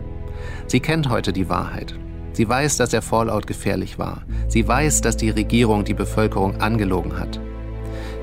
Sie 0.67 0.81
kennt 0.81 1.07
heute 1.09 1.31
die 1.31 1.47
Wahrheit. 1.47 1.95
Sie 2.33 2.49
weiß, 2.49 2.75
dass 2.75 2.89
der 2.89 3.01
Fallout 3.01 3.47
gefährlich 3.47 3.97
war. 3.97 4.23
Sie 4.49 4.67
weiß, 4.67 4.99
dass 4.99 5.15
die 5.15 5.29
Regierung 5.29 5.85
die 5.85 5.93
Bevölkerung 5.93 6.59
angelogen 6.59 7.17
hat. 7.17 7.39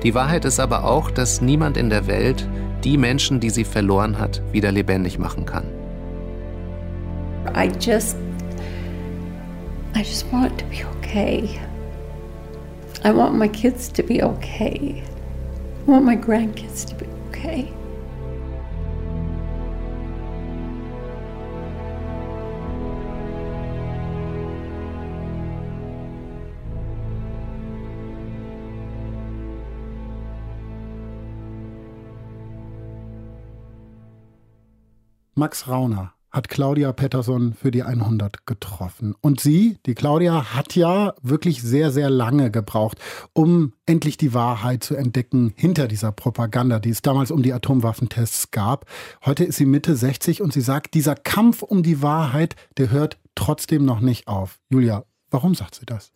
Die 0.05 0.13
Wahrheit 0.13 0.45
ist 0.45 0.59
aber 0.59 0.83
auch, 0.83 1.09
dass 1.09 1.41
niemand 1.41 1.77
in 1.77 1.89
der 1.89 2.05
Welt 2.05 2.47
die 2.83 2.95
Menschen, 2.95 3.39
die 3.39 3.49
sie 3.49 3.63
verloren 3.63 4.19
hat, 4.19 4.39
wieder 4.51 4.71
lebendig 4.71 5.17
machen 5.17 5.47
kann. 5.47 5.63
I 7.55 7.71
just 7.81 8.15
I 9.95 10.01
just 10.01 10.31
want 10.31 10.59
to 10.59 10.65
be 10.67 10.85
okay. 10.99 11.59
I 13.03 13.11
want 13.11 13.35
my 13.35 13.47
kids 13.47 13.91
to 13.93 14.03
be 14.03 14.23
okay. 14.23 15.01
I 15.87 15.89
want 15.89 16.05
my 16.05 16.15
grandkids 16.15 16.85
to 16.85 16.93
be 16.93 17.07
okay. 17.29 17.73
Max 35.37 35.67
Rauner 35.67 36.13
hat 36.31 36.47
Claudia 36.47 36.93
Pettersson 36.93 37.53
für 37.53 37.71
die 37.71 37.83
100 37.83 38.45
getroffen. 38.45 39.15
Und 39.19 39.41
sie, 39.41 39.77
die 39.85 39.93
Claudia, 39.93 40.53
hat 40.53 40.75
ja 40.75 41.13
wirklich 41.21 41.61
sehr, 41.61 41.91
sehr 41.91 42.09
lange 42.09 42.51
gebraucht, 42.51 42.99
um 43.33 43.73
endlich 43.85 44.15
die 44.15 44.33
Wahrheit 44.33 44.83
zu 44.83 44.95
entdecken 44.95 45.53
hinter 45.57 45.89
dieser 45.89 46.13
Propaganda, 46.13 46.79
die 46.79 46.89
es 46.89 47.01
damals 47.01 47.31
um 47.31 47.43
die 47.43 47.51
Atomwaffentests 47.51 48.51
gab. 48.51 48.85
Heute 49.25 49.43
ist 49.43 49.57
sie 49.57 49.65
Mitte 49.65 49.97
60 49.97 50.41
und 50.41 50.53
sie 50.53 50.61
sagt, 50.61 50.93
dieser 50.93 51.15
Kampf 51.15 51.63
um 51.63 51.83
die 51.83 52.01
Wahrheit, 52.01 52.55
der 52.77 52.91
hört 52.91 53.17
trotzdem 53.35 53.83
noch 53.83 53.99
nicht 53.99 54.29
auf. 54.29 54.59
Julia, 54.69 55.03
warum 55.35 55.53
sagt 55.53 55.75
sie 55.75 55.85
das? 55.85 56.11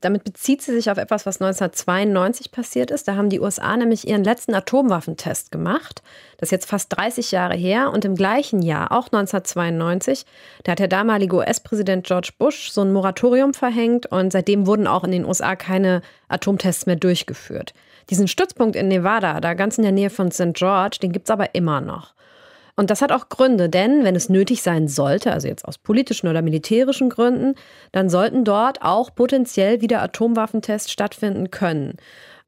Damit 0.00 0.24
bezieht 0.24 0.60
sie 0.60 0.72
sich 0.72 0.90
auf 0.90 0.98
etwas, 0.98 1.24
was 1.24 1.40
1992 1.40 2.50
passiert 2.50 2.90
ist. 2.90 3.08
Da 3.08 3.14
haben 3.14 3.30
die 3.30 3.40
USA 3.40 3.74
nämlich 3.74 4.06
ihren 4.06 4.24
letzten 4.24 4.52
Atomwaffentest 4.52 5.50
gemacht. 5.50 6.02
Das 6.36 6.48
ist 6.48 6.50
jetzt 6.50 6.68
fast 6.68 6.94
30 6.94 7.30
Jahre 7.30 7.54
her. 7.54 7.90
Und 7.90 8.04
im 8.04 8.14
gleichen 8.14 8.60
Jahr, 8.60 8.92
auch 8.92 9.06
1992, 9.06 10.26
da 10.64 10.72
hat 10.72 10.80
der 10.80 10.88
damalige 10.88 11.36
US-Präsident 11.36 12.06
George 12.06 12.32
Bush 12.36 12.70
so 12.70 12.82
ein 12.82 12.92
Moratorium 12.92 13.54
verhängt. 13.54 14.04
Und 14.06 14.32
seitdem 14.32 14.66
wurden 14.66 14.86
auch 14.86 15.04
in 15.04 15.12
den 15.12 15.24
USA 15.24 15.56
keine 15.56 16.02
Atomtests 16.28 16.84
mehr 16.84 16.96
durchgeführt. 16.96 17.72
Diesen 18.10 18.28
Stützpunkt 18.28 18.76
in 18.76 18.88
Nevada, 18.88 19.40
da 19.40 19.54
ganz 19.54 19.78
in 19.78 19.84
der 19.84 19.92
Nähe 19.92 20.10
von 20.10 20.30
St. 20.30 20.52
George, 20.52 20.98
den 21.00 21.12
gibt 21.12 21.28
es 21.28 21.30
aber 21.30 21.54
immer 21.54 21.80
noch. 21.80 22.12
Und 22.76 22.90
das 22.90 23.02
hat 23.02 23.12
auch 23.12 23.28
Gründe, 23.28 23.68
denn 23.68 24.02
wenn 24.02 24.16
es 24.16 24.28
nötig 24.28 24.62
sein 24.62 24.88
sollte, 24.88 25.32
also 25.32 25.46
jetzt 25.46 25.64
aus 25.64 25.78
politischen 25.78 26.28
oder 26.28 26.42
militärischen 26.42 27.08
Gründen, 27.08 27.54
dann 27.92 28.08
sollten 28.08 28.44
dort 28.44 28.82
auch 28.82 29.14
potenziell 29.14 29.80
wieder 29.80 30.02
Atomwaffentests 30.02 30.90
stattfinden 30.90 31.50
können. 31.50 31.94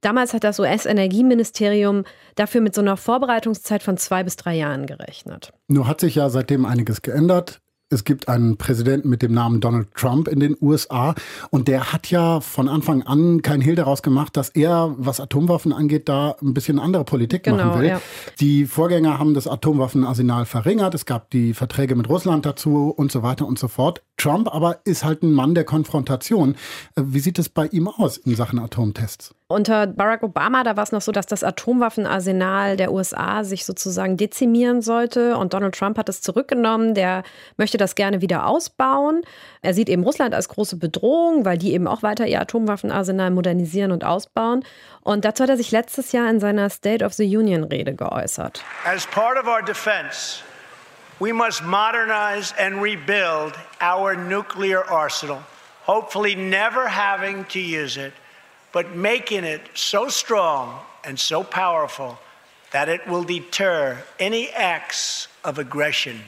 Damals 0.01 0.35
hat 0.35 0.45
das 0.45 0.59
US-Energieministerium 0.59 2.05
dafür 2.35 2.61
mit 2.61 2.74
so 2.74 2.81
einer 2.81 2.97
Vorbereitungszeit 2.97 3.83
von 3.83 3.97
zwei 3.97 4.24
bis 4.24 4.37
drei 4.37 4.55
Jahren 4.55 4.87
gerechnet. 4.87 5.53
Nur 5.68 5.87
hat 5.87 6.01
sich 6.01 6.16
ja 6.16 6.29
seitdem 6.29 6.66
einiges 6.66 7.03
geändert. 7.03 7.61
Es 7.89 8.03
gibt 8.03 8.26
einen 8.26 8.57
Präsidenten 8.57 9.09
mit 9.09 9.22
dem 9.22 9.32
Namen 9.32 9.61
Donald 9.61 9.95
Trump 9.95 10.26
in 10.26 10.41
den 10.41 10.57
USA 10.61 11.14
und 11.51 11.68
der 11.68 11.93
hat 11.93 12.11
ja 12.11 12.41
von 12.41 12.68
Anfang 12.68 13.03
an 13.03 13.43
kein 13.43 13.61
Hehl 13.61 13.76
daraus 13.76 14.03
gemacht, 14.03 14.37
dass 14.37 14.49
er, 14.49 14.97
was 14.99 15.20
Atomwaffen 15.20 15.72
angeht, 15.72 16.09
da 16.09 16.34
ein 16.43 16.53
bisschen 16.53 16.80
andere 16.80 17.05
Politik 17.05 17.45
genau, 17.45 17.59
machen 17.59 17.80
will. 17.80 17.89
Ja. 17.91 18.03
Die 18.41 18.66
Vorgänger 18.66 19.20
haben 19.20 19.34
das 19.34 19.47
Atomwaffenarsenal 19.47 20.47
verringert, 20.47 20.97
es 20.97 21.07
gab 21.07 21.30
die 21.30 21.55
Verträge 21.55 21.95
mit 21.95 22.09
Russland 22.09 22.45
dazu 22.45 22.93
und 22.97 23.12
so 23.12 23.22
weiter 23.22 23.47
und 23.47 23.57
so 23.57 23.68
fort. 23.68 24.03
Trump 24.16 24.53
aber 24.53 24.80
ist 24.82 25.05
halt 25.05 25.22
ein 25.22 25.32
Mann 25.32 25.55
der 25.55 25.64
Konfrontation. 25.64 26.57
Äh, 26.97 27.03
wie 27.05 27.20
sieht 27.20 27.39
es 27.39 27.49
bei 27.49 27.66
ihm 27.68 27.87
aus 27.87 28.16
in 28.16 28.34
Sachen 28.34 28.59
Atomtests? 28.59 29.32
Unter 29.49 29.86
Barack 29.86 30.24
Obama, 30.24 30.64
da 30.64 30.76
war 30.76 30.82
es 30.82 30.90
noch 30.90 31.01
so, 31.01 31.12
dass 31.12 31.26
das 31.26 31.44
Atomwaffenarsenal 31.44 32.76
der 32.76 32.90
USA 32.90 33.44
sich 33.44 33.64
sozusagen 33.64 34.16
dezimieren 34.16 34.82
sollte. 34.82 35.36
Und 35.36 35.55
Donald 35.55 35.76
Trump 35.76 35.99
hat 35.99 36.09
es 36.09 36.20
zurückgenommen. 36.20 36.94
Der 36.94 37.22
möchte 37.57 37.78
das 37.78 37.94
gerne 37.94 38.20
wieder 38.20 38.47
ausbauen. 38.47 39.22
Er 39.62 39.72
sieht 39.72 39.88
eben 39.88 40.03
Russland 40.03 40.34
als 40.34 40.49
große 40.49 40.74
Bedrohung, 40.78 41.44
weil 41.44 41.59
die 41.59 41.74
eben 41.74 41.86
auch 41.86 42.03
weiter 42.03 42.26
ihr 42.26 42.40
Atomwaffenarsenal 42.40 43.30
modernisieren 43.30 43.92
und 43.92 44.03
ausbauen. 44.03 44.64
Und 45.03 45.24
dazu 45.24 45.44
hat 45.44 45.51
er 45.51 45.57
sich 45.57 45.70
letztes 45.70 46.11
Jahr 46.11 46.28
in 46.28 46.40
seiner 46.40 46.68
State 46.68 47.05
of 47.05 47.12
the 47.12 47.36
Union 47.36 47.62
Rede 47.62 47.94
geäußert. 47.94 48.64
As 48.84 49.07
part 49.07 49.38
of 49.38 49.47
our 49.47 49.62
defense, 49.62 50.42
we 51.20 51.32
must 51.32 51.62
modernize 51.62 52.53
and 52.59 52.82
rebuild 52.82 53.53
our 53.80 54.16
nuclear 54.16 54.82
arsenal, 54.90 55.38
hopefully 55.86 56.34
never 56.34 56.88
having 56.88 57.47
to 57.47 57.61
use 57.61 57.97
it 57.97 58.12
but 58.77 58.95
making 58.95 59.43
it 59.43 59.62
so 59.72 60.07
strong 60.11 60.81
and 61.03 61.18
so 61.18 61.43
powerful 61.43 62.18
that 62.72 62.91
it 62.91 63.01
will 63.07 63.24
deter 63.24 63.97
any 64.20 64.51
acts 64.55 65.29
of 65.45 65.59
aggression 65.59 66.20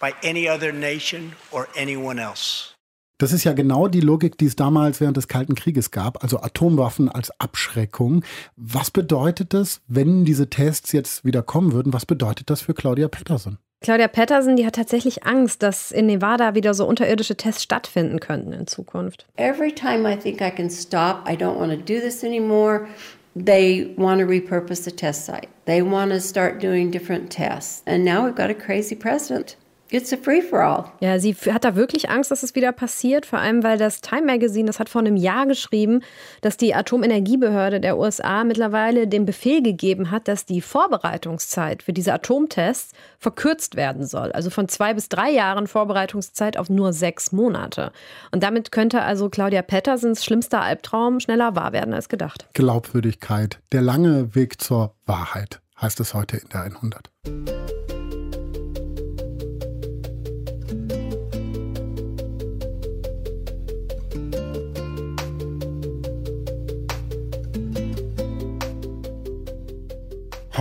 by 0.00 0.14
any 0.22 0.48
other 0.48 0.72
nation 0.72 1.34
or 1.50 1.68
anyone 1.76 2.18
else. 2.18 2.72
Das 3.18 3.30
ist 3.30 3.44
ja 3.44 3.52
genau 3.52 3.88
die 3.88 4.00
Logik, 4.00 4.38
die 4.38 4.46
es 4.46 4.56
damals 4.56 5.02
während 5.02 5.18
des 5.18 5.28
Kalten 5.28 5.54
Krieges 5.54 5.90
gab, 5.90 6.22
also 6.22 6.40
Atomwaffen 6.40 7.10
als 7.10 7.30
Abschreckung. 7.38 8.24
Was 8.56 8.90
bedeutet 8.90 9.52
das, 9.52 9.82
wenn 9.86 10.24
diese 10.24 10.48
Tests 10.48 10.92
jetzt 10.92 11.26
wieder 11.26 11.42
kommen 11.42 11.72
würden? 11.72 11.92
Was 11.92 12.06
bedeutet 12.06 12.48
das 12.48 12.62
für 12.62 12.72
Claudia 12.72 13.08
Patterson? 13.08 13.58
Claudia 13.82 14.06
Patterson, 14.06 14.54
die 14.54 14.64
hat 14.64 14.76
tatsächlich 14.76 15.24
Angst, 15.24 15.62
dass 15.62 15.90
in 15.90 16.06
Nevada 16.06 16.54
wieder 16.54 16.72
so 16.72 16.86
unterirdische 16.86 17.36
Tests 17.36 17.62
stattfinden 17.62 18.20
könnten 18.20 18.52
in 18.52 18.66
Zukunft. 18.66 19.26
Every 19.36 19.72
time 19.72 20.08
I 20.08 20.16
think 20.16 20.40
I 20.40 20.50
can 20.50 20.70
stop, 20.70 21.28
I 21.28 21.36
don't 21.36 21.58
want 21.58 21.72
to 21.72 21.76
do 21.76 22.00
this 22.00 22.22
anymore. 22.22 22.86
They 23.34 23.92
want 23.96 24.20
to 24.20 24.26
repurpose 24.26 24.84
the 24.84 24.92
test 24.92 25.24
site. 25.24 25.48
They 25.64 25.82
want 25.82 26.12
to 26.12 26.20
start 26.20 26.60
doing 26.60 26.90
different 26.90 27.32
tests. 27.32 27.82
And 27.86 28.04
now 28.04 28.24
we've 28.24 28.36
got 28.36 28.50
a 28.50 28.54
crazy 28.54 28.94
president. 28.94 29.56
It's 29.92 30.10
a 30.10 30.16
free 30.16 30.40
for 30.40 30.60
all. 30.60 30.84
Ja, 31.00 31.18
sie 31.18 31.34
hat 31.34 31.64
da 31.64 31.76
wirklich 31.76 32.08
Angst, 32.08 32.30
dass 32.30 32.42
es 32.42 32.54
wieder 32.54 32.72
passiert, 32.72 33.26
vor 33.26 33.38
allem 33.38 33.62
weil 33.62 33.76
das 33.76 34.00
Time 34.00 34.22
Magazine, 34.22 34.64
das 34.64 34.80
hat 34.80 34.88
vor 34.88 35.02
einem 35.02 35.16
Jahr 35.16 35.44
geschrieben, 35.46 36.00
dass 36.40 36.56
die 36.56 36.74
Atomenergiebehörde 36.74 37.78
der 37.78 37.98
USA 37.98 38.42
mittlerweile 38.44 39.06
den 39.06 39.26
Befehl 39.26 39.62
gegeben 39.62 40.10
hat, 40.10 40.28
dass 40.28 40.46
die 40.46 40.62
Vorbereitungszeit 40.62 41.82
für 41.82 41.92
diese 41.92 42.14
Atomtests 42.14 42.92
verkürzt 43.18 43.76
werden 43.76 44.06
soll. 44.06 44.32
Also 44.32 44.48
von 44.48 44.66
zwei 44.66 44.94
bis 44.94 45.10
drei 45.10 45.30
Jahren 45.30 45.66
Vorbereitungszeit 45.66 46.56
auf 46.56 46.70
nur 46.70 46.94
sechs 46.94 47.30
Monate. 47.30 47.92
Und 48.30 48.42
damit 48.42 48.72
könnte 48.72 49.02
also 49.02 49.28
Claudia 49.28 49.60
Pattersons 49.60 50.24
schlimmster 50.24 50.62
Albtraum 50.62 51.20
schneller 51.20 51.54
wahr 51.54 51.74
werden 51.74 51.92
als 51.92 52.08
gedacht. 52.08 52.48
Glaubwürdigkeit, 52.54 53.60
der 53.72 53.82
lange 53.82 54.34
Weg 54.34 54.58
zur 54.62 54.94
Wahrheit, 55.04 55.60
heißt 55.78 56.00
es 56.00 56.14
heute 56.14 56.38
in 56.38 56.48
der 56.48 56.62
100. 56.62 57.10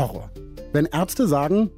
Horror. 0.01 0.31
Wenn 0.73 0.87
Ärzte 0.87 1.27
sagen, 1.27 1.69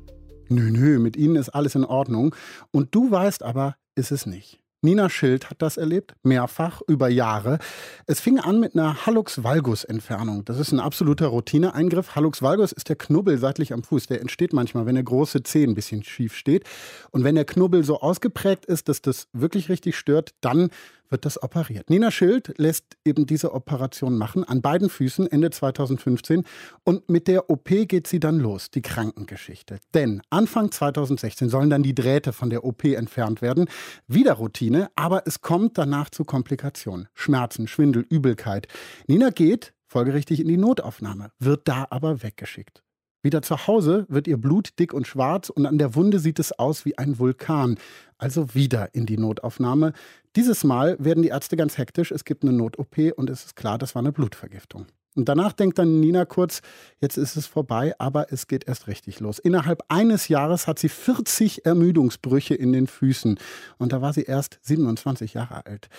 nö, 0.48 0.72
nö, 0.72 0.98
mit 0.98 1.18
ihnen 1.18 1.36
ist 1.36 1.50
alles 1.50 1.76
in 1.76 1.84
Ordnung 1.84 2.34
und 2.72 2.96
du 2.96 3.12
weißt 3.12 3.44
aber, 3.44 3.76
ist 3.96 4.14
es 4.14 4.26
nicht. 4.26 4.62
Nina 4.82 5.10
Schild 5.10 5.50
hat 5.50 5.62
das 5.62 5.76
erlebt, 5.76 6.16
mehrfach, 6.24 6.82
über 6.88 7.10
Jahre. 7.10 7.60
Es 8.06 8.22
fing 8.22 8.40
an 8.40 8.62
mit 8.62 8.76
einer 8.76 9.06
Hallux-Valgus-Entfernung. 9.06 10.46
Das 10.46 10.58
ist 10.58 10.72
ein 10.72 10.80
absoluter 10.80 11.28
Routineeingriff. 11.28 12.16
Hallux 12.16 12.42
valgus 12.42 12.72
ist 12.72 12.88
der 12.88 12.96
Knubbel 12.96 13.38
seitlich 13.38 13.74
am 13.74 13.84
Fuß. 13.84 14.08
Der 14.08 14.22
entsteht 14.22 14.54
manchmal, 14.54 14.86
wenn 14.86 14.96
der 14.96 15.04
große 15.04 15.44
Zeh 15.44 15.66
ein 15.66 15.74
bisschen 15.74 16.04
schief 16.04 16.34
steht. 16.34 16.64
Und 17.12 17.26
wenn 17.26 17.36
der 17.36 17.46
Knubbel 17.46 17.84
so 17.84 18.00
ausgeprägt 18.00 18.66
ist, 18.66 18.88
dass 18.88 19.02
das 19.02 19.28
wirklich 19.34 19.68
richtig 19.68 19.98
stört, 19.98 20.32
dann 20.40 20.70
wird 21.14 21.24
das 21.26 21.42
operiert. 21.42 21.90
Nina 21.90 22.12
Schild 22.12 22.54
lässt 22.58 22.98
eben 23.06 23.26
diese 23.26 23.54
Operation 23.54 24.18
machen, 24.18 24.44
an 24.44 24.62
beiden 24.62 24.90
Füßen 24.90 25.32
Ende 25.32 25.52
2015. 25.52 26.44
Und 26.84 27.08
mit 27.08 27.30
der 27.30 27.50
OP 27.50 27.70
geht 27.88 28.08
sie 28.08 28.20
dann 28.20 28.40
los, 28.40 28.72
die 28.72 28.82
Krankengeschichte. 28.82 29.78
Denn 29.94 30.22
Anfang 30.30 30.72
2016 30.72 31.48
sollen 31.48 31.70
dann 31.70 31.84
die 31.84 31.96
Drähte 31.96 32.34
von 32.34 32.50
der 32.50 32.66
OP 32.66 32.84
entfernt 32.84 33.42
werden. 33.42 33.68
Wieder 34.08 34.34
Routine, 34.34 34.90
aber 34.96 35.24
es 35.26 35.40
kommt 35.42 35.78
danach 35.78 36.10
zu 36.10 36.26
Komplikationen. 36.26 37.08
Schmerzen, 37.14 37.68
Schwindel, 37.68 38.06
Übelkeit. 38.10 38.68
Nina 39.08 39.30
geht 39.30 39.74
folgerichtig 39.86 40.40
in 40.40 40.48
die 40.48 40.58
Notaufnahme, 40.58 41.30
wird 41.38 41.68
da 41.68 41.86
aber 41.92 42.24
weggeschickt. 42.24 42.84
Wieder 43.24 43.42
zu 43.42 43.68
Hause 43.68 44.06
wird 44.10 44.28
ihr 44.28 44.36
Blut 44.36 44.78
dick 44.80 44.94
und 44.94 45.08
schwarz 45.08 45.50
und 45.50 45.66
an 45.66 45.78
der 45.78 45.96
Wunde 45.96 46.20
sieht 46.20 46.40
es 46.40 46.52
aus 46.60 46.84
wie 46.84 46.98
ein 46.98 47.20
Vulkan. 47.20 47.80
Also 48.18 48.54
wieder 48.54 48.94
in 48.94 49.06
die 49.06 49.18
Notaufnahme. 49.18 49.94
Dieses 50.36 50.66
Mal 50.66 50.98
werden 51.00 51.24
die 51.24 51.30
Ärzte 51.30 51.56
ganz 51.56 51.78
hektisch. 51.78 52.12
Es 52.12 52.26
gibt 52.26 52.44
eine 52.44 52.52
Not-OP 52.52 53.14
und 53.16 53.30
es 53.30 53.46
ist 53.46 53.56
klar, 53.56 53.78
das 53.78 53.96
war 53.96 54.02
eine 54.02 54.12
Blutvergiftung. 54.12 54.88
Und 55.16 55.30
danach 55.30 55.54
denkt 55.54 55.80
dann 55.80 56.00
Nina 56.00 56.26
kurz, 56.26 56.62
jetzt 57.00 57.18
ist 57.18 57.36
es 57.36 57.46
vorbei, 57.46 57.94
aber 58.00 58.32
es 58.32 58.48
geht 58.48 58.68
erst 58.68 58.88
richtig 58.88 59.20
los. 59.20 59.40
Innerhalb 59.40 59.84
eines 59.90 60.28
Jahres 60.28 60.68
hat 60.68 60.80
sie 60.80 60.90
40 60.90 61.66
Ermüdungsbrüche 61.66 62.56
in 62.56 62.74
den 62.74 62.88
Füßen. 62.88 63.38
Und 63.78 63.94
da 63.94 64.02
war 64.02 64.14
sie 64.14 64.24
erst 64.24 64.60
27 64.64 65.34
Jahre 65.34 65.66
alt. 65.66 65.90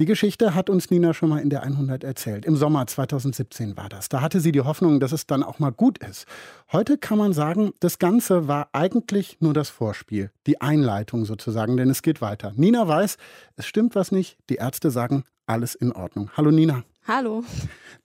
Die 0.00 0.06
Geschichte 0.06 0.56
hat 0.56 0.70
uns 0.70 0.90
Nina 0.90 1.14
schon 1.14 1.28
mal 1.28 1.38
in 1.38 1.50
der 1.50 1.62
100 1.62 2.02
erzählt. 2.02 2.44
Im 2.44 2.56
Sommer 2.56 2.84
2017 2.84 3.76
war 3.76 3.88
das. 3.88 4.08
Da 4.08 4.20
hatte 4.20 4.40
sie 4.40 4.50
die 4.50 4.62
Hoffnung, 4.62 4.98
dass 4.98 5.12
es 5.12 5.28
dann 5.28 5.44
auch 5.44 5.60
mal 5.60 5.70
gut 5.70 5.98
ist. 5.98 6.26
Heute 6.72 6.98
kann 6.98 7.16
man 7.16 7.32
sagen, 7.32 7.72
das 7.78 8.00
Ganze 8.00 8.48
war 8.48 8.70
eigentlich 8.72 9.36
nur 9.38 9.54
das 9.54 9.70
Vorspiel, 9.70 10.32
die 10.48 10.60
Einleitung 10.60 11.24
sozusagen, 11.24 11.76
denn 11.76 11.90
es 11.90 12.02
geht 12.02 12.20
weiter. 12.20 12.52
Nina 12.56 12.88
weiß, 12.88 13.18
es 13.54 13.66
stimmt 13.66 13.94
was 13.94 14.10
nicht. 14.10 14.36
Die 14.50 14.56
Ärzte 14.56 14.90
sagen, 14.90 15.22
alles 15.46 15.76
in 15.76 15.92
Ordnung. 15.92 16.30
Hallo 16.36 16.50
Nina. 16.50 16.82
Hallo. 17.06 17.44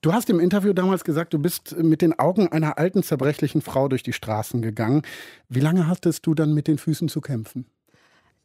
Du 0.02 0.12
hast 0.12 0.30
im 0.30 0.42
Interview 0.42 0.74
damals 0.74 1.06
gesagt, 1.06 1.34
du 1.34 1.40
bist 1.40 1.78
mit 1.78 2.02
den 2.02 2.20
Augen 2.20 2.50
einer 2.50 2.78
alten, 2.78 3.02
zerbrechlichen 3.02 3.62
Frau 3.62 3.88
durch 3.88 4.04
die 4.04 4.12
Straßen 4.12 4.62
gegangen. 4.62 5.04
Wie 5.48 5.62
lange 5.62 5.88
hattest 5.88 6.26
du 6.26 6.34
dann 6.34 6.54
mit 6.54 6.68
den 6.68 6.78
Füßen 6.78 7.08
zu 7.08 7.22
kämpfen? 7.22 7.66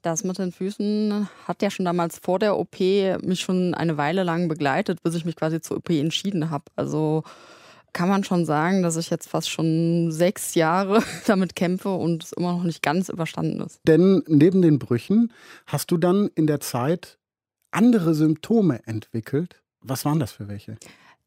Das 0.02 0.22
mit 0.22 0.38
den 0.38 0.52
Füßen 0.52 1.28
hat 1.48 1.60
ja 1.62 1.70
schon 1.70 1.84
damals 1.84 2.20
vor 2.20 2.38
der 2.38 2.56
OP 2.56 2.78
mich 2.78 3.40
schon 3.40 3.74
eine 3.74 3.96
Weile 3.96 4.22
lang 4.22 4.46
begleitet, 4.46 5.02
bis 5.02 5.16
ich 5.16 5.24
mich 5.24 5.34
quasi 5.34 5.60
zur 5.60 5.78
OP 5.78 5.90
entschieden 5.90 6.50
habe. 6.50 6.64
Also 6.76 7.24
kann 7.92 8.08
man 8.08 8.22
schon 8.22 8.44
sagen, 8.44 8.82
dass 8.82 8.96
ich 8.96 9.10
jetzt 9.10 9.28
fast 9.28 9.50
schon 9.50 10.12
sechs 10.12 10.54
Jahre 10.54 11.02
damit 11.26 11.56
kämpfe 11.56 11.88
und 11.88 12.22
es 12.22 12.32
immer 12.32 12.52
noch 12.52 12.64
nicht 12.64 12.82
ganz 12.82 13.08
überstanden 13.08 13.60
ist. 13.60 13.80
Denn 13.88 14.22
neben 14.28 14.62
den 14.62 14.78
Brüchen 14.78 15.32
hast 15.66 15.90
du 15.90 15.96
dann 15.96 16.30
in 16.36 16.46
der 16.46 16.60
Zeit 16.60 17.18
andere 17.72 18.14
Symptome 18.14 18.86
entwickelt. 18.86 19.63
Was 19.84 20.04
waren 20.04 20.18
das 20.18 20.32
für 20.32 20.48
welche? 20.48 20.76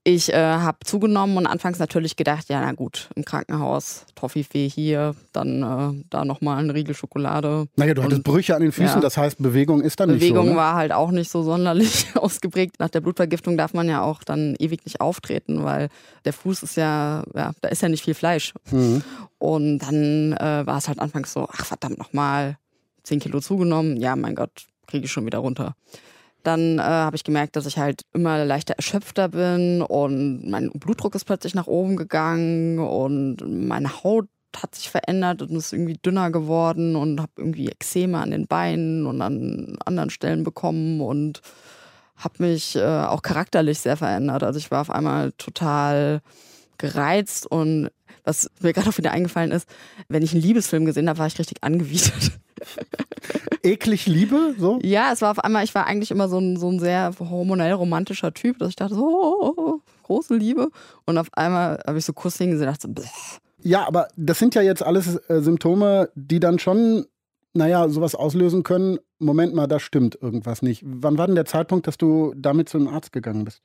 Ich 0.09 0.31
äh, 0.31 0.37
habe 0.37 0.77
zugenommen 0.85 1.35
und 1.35 1.47
anfangs 1.47 1.79
natürlich 1.79 2.15
gedacht, 2.15 2.47
ja, 2.47 2.61
na 2.61 2.71
gut, 2.71 3.09
im 3.15 3.25
Krankenhaus, 3.25 4.05
Toffifee 4.15 4.69
hier, 4.69 5.15
dann 5.33 5.63
äh, 5.63 6.05
da 6.09 6.23
nochmal 6.23 6.59
eine 6.59 6.73
Riegel 6.73 6.95
Schokolade. 6.95 7.67
Naja, 7.75 7.93
du 7.93 8.03
hattest 8.03 8.23
Brüche 8.23 8.55
an 8.55 8.61
den 8.61 8.71
Füßen, 8.71 8.95
ja. 8.95 8.99
das 9.01 9.17
heißt, 9.17 9.37
Bewegung 9.43 9.81
ist 9.81 9.99
dann 9.99 10.07
Bewegung 10.07 10.21
nicht 10.21 10.29
so. 10.29 10.33
Bewegung 10.35 10.49
ne? 10.51 10.55
war 10.55 10.75
halt 10.75 10.93
auch 10.93 11.11
nicht 11.11 11.29
so 11.29 11.43
sonderlich 11.43 12.07
ausgeprägt. 12.15 12.79
Nach 12.79 12.87
der 12.87 13.01
Blutvergiftung 13.01 13.57
darf 13.57 13.73
man 13.73 13.89
ja 13.89 14.01
auch 14.01 14.23
dann 14.23 14.55
ewig 14.59 14.85
nicht 14.85 15.01
auftreten, 15.01 15.65
weil 15.65 15.89
der 16.23 16.31
Fuß 16.31 16.63
ist 16.63 16.77
ja, 16.77 17.25
ja 17.35 17.51
da 17.59 17.67
ist 17.67 17.81
ja 17.81 17.89
nicht 17.89 18.05
viel 18.05 18.13
Fleisch. 18.13 18.53
Mhm. 18.71 19.03
Und 19.39 19.79
dann 19.79 20.31
äh, 20.37 20.65
war 20.65 20.77
es 20.77 20.87
halt 20.87 20.99
anfangs 20.99 21.33
so, 21.33 21.49
ach 21.51 21.65
verdammt 21.65 21.97
nochmal, 21.97 22.57
10 23.03 23.19
Kilo 23.19 23.41
zugenommen, 23.41 23.97
ja, 23.97 24.15
mein 24.15 24.35
Gott, 24.35 24.67
kriege 24.85 25.03
ich 25.03 25.11
schon 25.11 25.25
wieder 25.25 25.39
runter. 25.39 25.75
Dann 26.47 26.79
äh, 26.79 26.81
habe 26.81 27.17
ich 27.17 27.25
gemerkt, 27.25 27.57
dass 27.57 27.65
ich 27.65 27.77
halt 27.77 28.03
immer 28.13 28.45
leichter 28.45 28.75
erschöpfter 28.75 29.27
bin 29.27 29.81
und 29.81 30.49
mein 30.49 30.69
Blutdruck 30.71 31.13
ist 31.13 31.25
plötzlich 31.25 31.53
nach 31.55 31.67
oben 31.67 31.97
gegangen 31.97 32.79
und 32.79 33.67
meine 33.67 34.01
Haut 34.01 34.29
hat 34.55 34.73
sich 34.73 34.89
verändert 34.89 35.41
und 35.41 35.53
ist 35.57 35.73
irgendwie 35.73 35.97
dünner 35.97 36.31
geworden 36.31 36.95
und 36.95 37.19
habe 37.19 37.33
irgendwie 37.35 37.67
Ekzeme 37.67 38.19
an 38.19 38.31
den 38.31 38.47
Beinen 38.47 39.05
und 39.05 39.21
an 39.21 39.75
anderen 39.83 40.09
Stellen 40.09 40.45
bekommen 40.45 41.01
und 41.01 41.41
habe 42.15 42.35
mich 42.39 42.77
äh, 42.77 42.81
auch 42.81 43.23
charakterlich 43.23 43.79
sehr 43.79 43.97
verändert. 43.97 44.41
Also 44.43 44.57
ich 44.57 44.71
war 44.71 44.79
auf 44.79 44.89
einmal 44.89 45.33
total 45.33 46.21
gereizt 46.77 47.45
und 47.45 47.89
was 48.23 48.49
mir 48.61 48.71
gerade 48.71 48.89
auch 48.89 48.97
wieder 48.97 49.11
eingefallen 49.11 49.51
ist, 49.51 49.67
wenn 50.07 50.23
ich 50.23 50.31
einen 50.31 50.43
Liebesfilm 50.43 50.85
gesehen 50.85 51.09
habe, 51.09 51.19
war 51.19 51.27
ich 51.27 51.37
richtig 51.39 51.61
angewidert. 51.61 52.39
Eklig 53.67 54.05
Liebe? 54.05 54.55
So? 54.57 54.79
Ja, 54.81 55.11
es 55.11 55.21
war 55.21 55.31
auf 55.31 55.39
einmal, 55.39 55.63
ich 55.63 55.75
war 55.75 55.85
eigentlich 55.85 56.11
immer 56.11 56.29
so 56.29 56.39
ein, 56.39 56.57
so 56.57 56.69
ein 56.69 56.79
sehr 56.79 57.11
hormonell 57.19 57.73
romantischer 57.73 58.33
Typ, 58.33 58.59
dass 58.59 58.69
ich 58.69 58.75
dachte, 58.75 58.95
so, 58.95 59.05
oh, 59.05 59.37
oh, 59.39 59.53
oh, 59.57 59.79
große 60.03 60.35
Liebe. 60.35 60.69
Und 61.05 61.17
auf 61.17 61.27
einmal 61.33 61.79
habe 61.85 61.97
ich 61.97 62.05
so 62.05 62.13
Kuss 62.13 62.37
hingesehen 62.37 62.69
und 62.69 62.75
dachte 62.75 62.87
Bleh. 62.87 63.05
Ja, 63.61 63.85
aber 63.87 64.07
das 64.15 64.39
sind 64.39 64.55
ja 64.55 64.61
jetzt 64.61 64.83
alles 64.83 65.17
äh, 65.29 65.41
Symptome, 65.41 66.09
die 66.15 66.39
dann 66.39 66.59
schon, 66.59 67.05
naja, 67.53 67.89
sowas 67.89 68.15
auslösen 68.15 68.63
können. 68.63 68.99
Moment 69.19 69.53
mal, 69.53 69.67
da 69.67 69.79
stimmt 69.79 70.17
irgendwas 70.21 70.61
nicht. 70.61 70.83
Wann 70.85 71.17
war 71.17 71.27
denn 71.27 71.35
der 71.35 71.45
Zeitpunkt, 71.45 71.87
dass 71.87 71.97
du 71.97 72.33
damit 72.37 72.69
zu 72.69 72.77
einem 72.77 72.87
Arzt 72.87 73.11
gegangen 73.11 73.43
bist? 73.45 73.61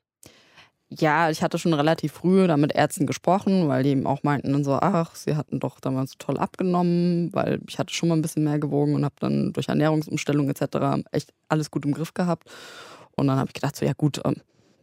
Ja, 0.99 1.29
ich 1.29 1.41
hatte 1.41 1.57
schon 1.57 1.73
relativ 1.73 2.13
früh 2.13 2.47
da 2.47 2.57
mit 2.57 2.73
Ärzten 2.73 3.05
gesprochen, 3.05 3.67
weil 3.67 3.83
die 3.83 3.89
eben 3.89 4.05
auch 4.05 4.23
meinten 4.23 4.51
dann 4.51 4.63
so, 4.63 4.73
ach, 4.73 5.15
sie 5.15 5.35
hatten 5.35 5.59
doch 5.59 5.79
damals 5.79 6.11
so 6.11 6.15
toll 6.19 6.37
abgenommen, 6.37 7.29
weil 7.33 7.59
ich 7.67 7.79
hatte 7.79 7.93
schon 7.93 8.09
mal 8.09 8.15
ein 8.15 8.21
bisschen 8.21 8.43
mehr 8.43 8.59
gewogen 8.59 8.95
und 8.95 9.05
habe 9.05 9.15
dann 9.19 9.53
durch 9.53 9.69
Ernährungsumstellung 9.69 10.49
etc. 10.49 11.05
echt 11.11 11.33
alles 11.49 11.71
gut 11.71 11.85
im 11.85 11.93
Griff 11.93 12.13
gehabt. 12.13 12.49
Und 13.15 13.27
dann 13.27 13.37
habe 13.37 13.49
ich 13.49 13.53
gedacht, 13.53 13.75
so 13.75 13.85
ja 13.85 13.93
gut, 13.93 14.21
ähm, 14.25 14.35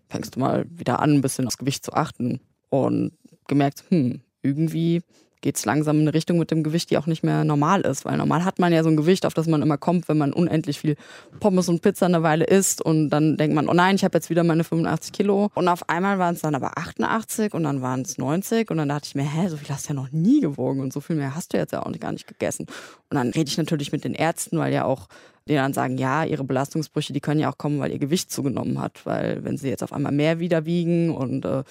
fängst 0.09 0.37
du 0.37 0.41
mal 0.41 0.67
wieder 0.69 1.01
an, 1.01 1.15
ein 1.15 1.21
bisschen 1.21 1.47
aufs 1.47 1.59
Gewicht 1.59 1.85
zu 1.85 1.93
achten 1.93 2.41
und 2.69 3.13
gemerkt, 3.47 3.85
hm, 3.89 4.21
irgendwie 4.43 5.03
geht 5.41 5.57
es 5.57 5.65
langsam 5.65 5.97
in 5.97 6.03
eine 6.03 6.15
Richtung 6.15 6.39
mit 6.39 6.51
dem 6.51 6.63
Gewicht, 6.63 6.91
die 6.91 6.99
auch 6.99 7.07
nicht 7.07 7.23
mehr 7.23 7.45
normal 7.45 7.81
ist. 7.83 8.05
Weil 8.05 8.17
normal 8.17 8.45
hat 8.45 8.59
man 8.59 8.73
ja 8.73 8.83
so 8.83 8.91
ein 8.91 8.97
Gewicht, 8.97 9.27
auf 9.27 9.35
das 9.35 9.47
man 9.47 9.63
immer 9.63 9.79
kommt, 9.79 10.09
wenn 10.09 10.19
man 10.19 10.33
unendlich 10.33 10.79
viel 10.79 10.97
Pommes 11.41 11.69
und 11.69 11.83
Pizza 11.83 12.07
eine 12.07 12.23
Weile 12.23 12.45
isst. 12.45 12.83
Und 12.83 13.11
dann 13.11 13.37
denkt 13.37 13.55
man, 13.55 13.69
oh 13.69 13.73
nein, 13.73 13.97
ich 13.97 14.05
habe 14.05 14.17
jetzt 14.17 14.31
wieder 14.31 14.45
meine 14.45 14.65
85 14.65 15.13
Kilo. 15.13 15.51
Und 15.55 15.69
auf 15.69 15.89
einmal 15.89 16.19
waren 16.19 16.35
es 16.35 16.43
dann 16.43 16.55
aber 16.55 16.77
88 16.77 17.55
und 17.55 17.65
dann 17.65 17.83
waren 17.83 18.03
es 18.03 18.19
90. 18.19 18.71
Und 18.71 18.77
dann 18.77 18.89
dachte 18.89 19.07
ich 19.07 19.15
mir, 19.15 19.25
hä, 19.25 19.49
so 19.49 19.57
viel 19.57 19.69
hast 19.69 19.89
du 19.89 19.95
ja 19.95 20.01
noch 20.01 20.13
nie 20.13 20.41
gewogen 20.41 20.81
und 20.81 20.93
so 20.93 21.01
viel 21.01 21.17
mehr 21.17 21.35
hast 21.35 21.53
du 21.53 21.59
jetzt 21.59 21.73
ja 21.73 21.85
auch 21.85 21.91
gar 21.99 22.13
nicht 22.13 22.27
gegessen. 22.27 22.67
Und 23.11 23.17
dann 23.17 23.31
rede 23.31 23.49
ich 23.49 23.59
natürlich 23.59 23.93
mit 23.93 24.05
den 24.05 24.15
Ärzten, 24.15 24.59
weil 24.59 24.73
ja 24.73 24.85
auch 24.85 25.09
die 25.49 25.55
dann 25.55 25.73
sagen, 25.73 25.99
ja, 25.99 26.25
ihre 26.25 26.45
Belastungsbrüche, 26.45 27.13
die 27.13 27.21
können 27.21 27.41
ja 27.41 27.51
auch 27.51 27.59
kommen, 27.59 27.81
weil 27.81 27.91
ihr 27.91 27.99
Gewicht 27.99 28.31
zugenommen 28.31 28.81
hat, 28.81 29.05
weil 29.05 29.43
wenn 29.43 29.57
sie 29.57 29.69
jetzt 29.69 29.83
auf 29.83 29.93
einmal 29.93 30.13
mehr 30.13 30.39
wieder 30.39 30.65
wiegen 30.65 31.11
und 31.11 31.45
äh, 31.45 31.65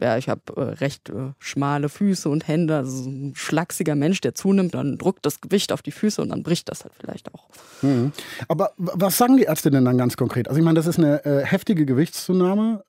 ja, 0.00 0.16
ich 0.16 0.28
habe 0.28 0.40
äh, 0.56 0.60
recht 0.60 1.08
äh, 1.10 1.32
schmale 1.38 1.88
Füße 1.88 2.28
und 2.28 2.46
Hände, 2.46 2.76
also 2.76 3.08
ein 3.08 3.34
schlachsiger 3.34 3.94
Mensch, 3.94 4.20
der 4.20 4.34
zunimmt, 4.34 4.74
dann 4.74 4.98
drückt 4.98 5.26
das 5.26 5.40
Gewicht 5.40 5.72
auf 5.72 5.82
die 5.82 5.92
Füße 5.92 6.20
und 6.20 6.28
dann 6.30 6.42
bricht 6.42 6.68
das 6.68 6.84
halt 6.84 6.94
vielleicht 6.98 7.32
auch. 7.34 7.48
Mhm. 7.82 8.12
Aber 8.48 8.72
was 8.76 9.16
sagen 9.16 9.36
die 9.36 9.44
Ärzte 9.44 9.70
denn 9.70 9.84
dann 9.84 9.98
ganz 9.98 10.16
konkret? 10.16 10.48
Also 10.48 10.58
ich 10.58 10.64
meine, 10.64 10.76
das 10.76 10.86
ist 10.86 10.98
eine 10.98 11.24
äh, 11.24 11.44
heftige 11.44 11.86
Gewichtszunahme. 11.86 12.84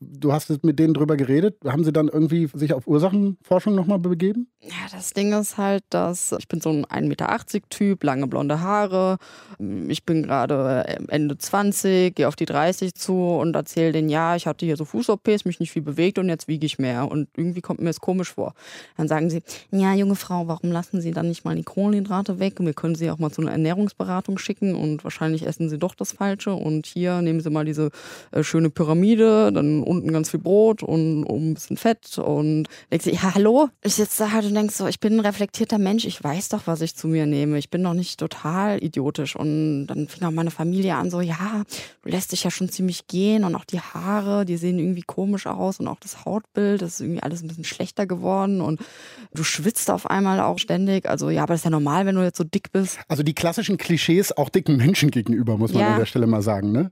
Du 0.00 0.32
hast 0.32 0.64
mit 0.64 0.78
denen 0.78 0.94
drüber 0.94 1.16
geredet. 1.16 1.56
Haben 1.64 1.84
sie 1.84 1.92
dann 1.92 2.08
irgendwie 2.08 2.48
sich 2.52 2.72
auf 2.72 2.86
Ursachenforschung 2.86 3.74
nochmal 3.74 3.98
begeben? 3.98 4.48
Ja, 4.60 4.74
das 4.90 5.12
Ding 5.12 5.32
ist 5.32 5.58
halt, 5.58 5.84
dass 5.90 6.32
ich 6.38 6.48
bin 6.48 6.60
so 6.60 6.70
ein 6.70 6.84
1,80 6.84 7.08
Meter 7.08 7.36
Typ, 7.68 8.02
lange 8.02 8.26
blonde 8.26 8.60
Haare. 8.60 9.18
Ich 9.88 10.04
bin 10.04 10.22
gerade 10.22 10.84
äh, 10.86 10.98
Ende 11.08 11.38
20, 11.38 12.14
gehe 12.14 12.26
auf 12.26 12.36
die 12.36 12.46
30 12.46 12.94
zu 12.94 13.14
und 13.14 13.54
erzähle 13.54 13.92
denen, 13.92 14.08
ja, 14.08 14.36
ich 14.36 14.46
hatte 14.46 14.66
hier 14.66 14.76
so 14.76 14.84
Fuß-OPs, 14.84 15.44
mich 15.44 15.60
nicht 15.60 15.70
viel 15.70 15.82
bewegt 15.82 16.18
und 16.18 16.28
jetzt 16.28 16.45
wiege 16.46 16.66
ich 16.66 16.78
mehr. 16.78 17.10
Und 17.10 17.28
irgendwie 17.36 17.60
kommt 17.60 17.80
mir 17.80 17.86
das 17.86 18.00
komisch 18.00 18.34
vor. 18.34 18.54
Dann 18.96 19.08
sagen 19.08 19.30
sie, 19.30 19.42
ja, 19.70 19.94
junge 19.94 20.16
Frau, 20.16 20.48
warum 20.48 20.72
lassen 20.72 21.00
Sie 21.00 21.10
dann 21.10 21.28
nicht 21.28 21.44
mal 21.44 21.56
die 21.56 21.62
Kohlenhydrate 21.62 22.38
weg? 22.38 22.54
Wir 22.58 22.74
können 22.74 22.94
Sie 22.94 23.10
auch 23.10 23.18
mal 23.18 23.30
zu 23.30 23.42
einer 23.42 23.52
Ernährungsberatung 23.52 24.38
schicken 24.38 24.74
und 24.74 25.04
wahrscheinlich 25.04 25.46
essen 25.46 25.68
Sie 25.68 25.78
doch 25.78 25.94
das 25.94 26.12
Falsche. 26.12 26.54
Und 26.54 26.86
hier 26.86 27.22
nehmen 27.22 27.40
Sie 27.40 27.50
mal 27.50 27.64
diese 27.64 27.90
äh, 28.32 28.42
schöne 28.42 28.70
Pyramide, 28.70 29.52
dann 29.52 29.82
unten 29.82 30.12
ganz 30.12 30.30
viel 30.30 30.40
Brot 30.40 30.82
und 30.82 31.24
oben 31.24 31.50
ein 31.50 31.54
bisschen 31.54 31.76
Fett. 31.76 32.18
Und 32.18 32.68
denkst 32.90 33.04
du, 33.04 33.10
ja, 33.12 33.34
hallo? 33.34 33.68
Ich 33.82 33.94
sitze 33.94 34.24
da 34.24 34.32
halt 34.32 34.46
und 34.46 34.54
denkst 34.54 34.74
so, 34.74 34.86
ich 34.86 35.00
bin 35.00 35.14
ein 35.14 35.20
reflektierter 35.20 35.78
Mensch, 35.78 36.04
ich 36.04 36.22
weiß 36.22 36.50
doch, 36.50 36.66
was 36.66 36.80
ich 36.80 36.94
zu 36.94 37.08
mir 37.08 37.26
nehme. 37.26 37.58
Ich 37.58 37.70
bin 37.70 37.82
doch 37.82 37.94
nicht 37.94 38.18
total 38.18 38.82
idiotisch. 38.82 39.36
Und 39.36 39.86
dann 39.86 40.08
fing 40.08 40.26
auch 40.26 40.32
meine 40.32 40.50
Familie 40.50 40.94
an, 40.96 41.10
so, 41.10 41.20
ja, 41.20 41.64
du 42.02 42.08
lässt 42.08 42.32
dich 42.32 42.44
ja 42.44 42.50
schon 42.50 42.68
ziemlich 42.68 43.06
gehen 43.06 43.44
und 43.44 43.54
auch 43.54 43.64
die 43.64 43.80
Haare, 43.80 44.44
die 44.44 44.56
sehen 44.56 44.78
irgendwie 44.78 45.02
komisch 45.02 45.46
aus 45.46 45.80
und 45.80 45.88
auch 45.88 46.00
das 46.00 46.24
Haut 46.24 46.35
Hautbild, 46.36 46.82
das 46.82 46.94
ist 46.94 47.00
irgendwie 47.00 47.22
alles 47.22 47.42
ein 47.42 47.48
bisschen 47.48 47.64
schlechter 47.64 48.06
geworden 48.06 48.60
und 48.60 48.80
du 49.34 49.42
schwitzt 49.42 49.90
auf 49.90 50.08
einmal 50.08 50.40
auch 50.40 50.58
ständig. 50.58 51.08
Also 51.08 51.30
ja, 51.30 51.42
aber 51.42 51.54
das 51.54 51.60
ist 51.60 51.64
ja 51.64 51.70
normal, 51.70 52.06
wenn 52.06 52.14
du 52.14 52.22
jetzt 52.22 52.38
so 52.38 52.44
dick 52.44 52.72
bist. 52.72 52.98
Also 53.08 53.22
die 53.22 53.34
klassischen 53.34 53.78
Klischees 53.78 54.36
auch 54.36 54.48
dicken 54.48 54.76
Menschen 54.76 55.10
gegenüber, 55.10 55.56
muss 55.56 55.72
man 55.72 55.82
ja. 55.82 55.92
an 55.92 55.98
der 55.98 56.06
Stelle 56.06 56.26
mal 56.26 56.42
sagen, 56.42 56.72
ne? 56.72 56.90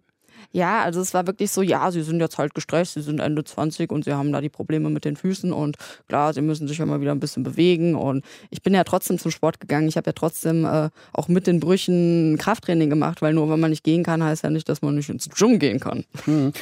Ja, 0.54 0.84
also 0.84 1.00
es 1.00 1.12
war 1.14 1.26
wirklich 1.26 1.50
so, 1.50 1.62
ja, 1.62 1.90
sie 1.90 2.02
sind 2.02 2.20
jetzt 2.20 2.38
halt 2.38 2.54
gestresst, 2.54 2.94
sie 2.94 3.02
sind 3.02 3.18
Ende 3.18 3.42
20 3.42 3.90
und 3.90 4.04
sie 4.04 4.12
haben 4.12 4.30
da 4.30 4.40
die 4.40 4.48
Probleme 4.48 4.88
mit 4.88 5.04
den 5.04 5.16
Füßen 5.16 5.52
und 5.52 5.78
klar, 6.06 6.32
sie 6.32 6.42
müssen 6.42 6.68
sich 6.68 6.78
ja 6.78 6.86
mal 6.86 7.00
wieder 7.00 7.10
ein 7.10 7.18
bisschen 7.18 7.42
bewegen 7.42 7.96
und 7.96 8.24
ich 8.50 8.62
bin 8.62 8.72
ja 8.72 8.84
trotzdem 8.84 9.18
zum 9.18 9.32
Sport 9.32 9.58
gegangen. 9.58 9.88
Ich 9.88 9.96
habe 9.96 10.06
ja 10.06 10.12
trotzdem 10.12 10.64
äh, 10.64 10.90
auch 11.12 11.26
mit 11.26 11.48
den 11.48 11.58
Brüchen 11.58 12.38
Krafttraining 12.38 12.88
gemacht, 12.88 13.20
weil 13.20 13.34
nur 13.34 13.50
wenn 13.50 13.58
man 13.58 13.70
nicht 13.70 13.82
gehen 13.82 14.04
kann, 14.04 14.22
heißt 14.22 14.44
ja 14.44 14.50
nicht, 14.50 14.68
dass 14.68 14.80
man 14.80 14.94
nicht 14.94 15.08
ins 15.08 15.28
Gym 15.28 15.58
gehen 15.58 15.80
kann. 15.80 16.04
Mhm. 16.26 16.52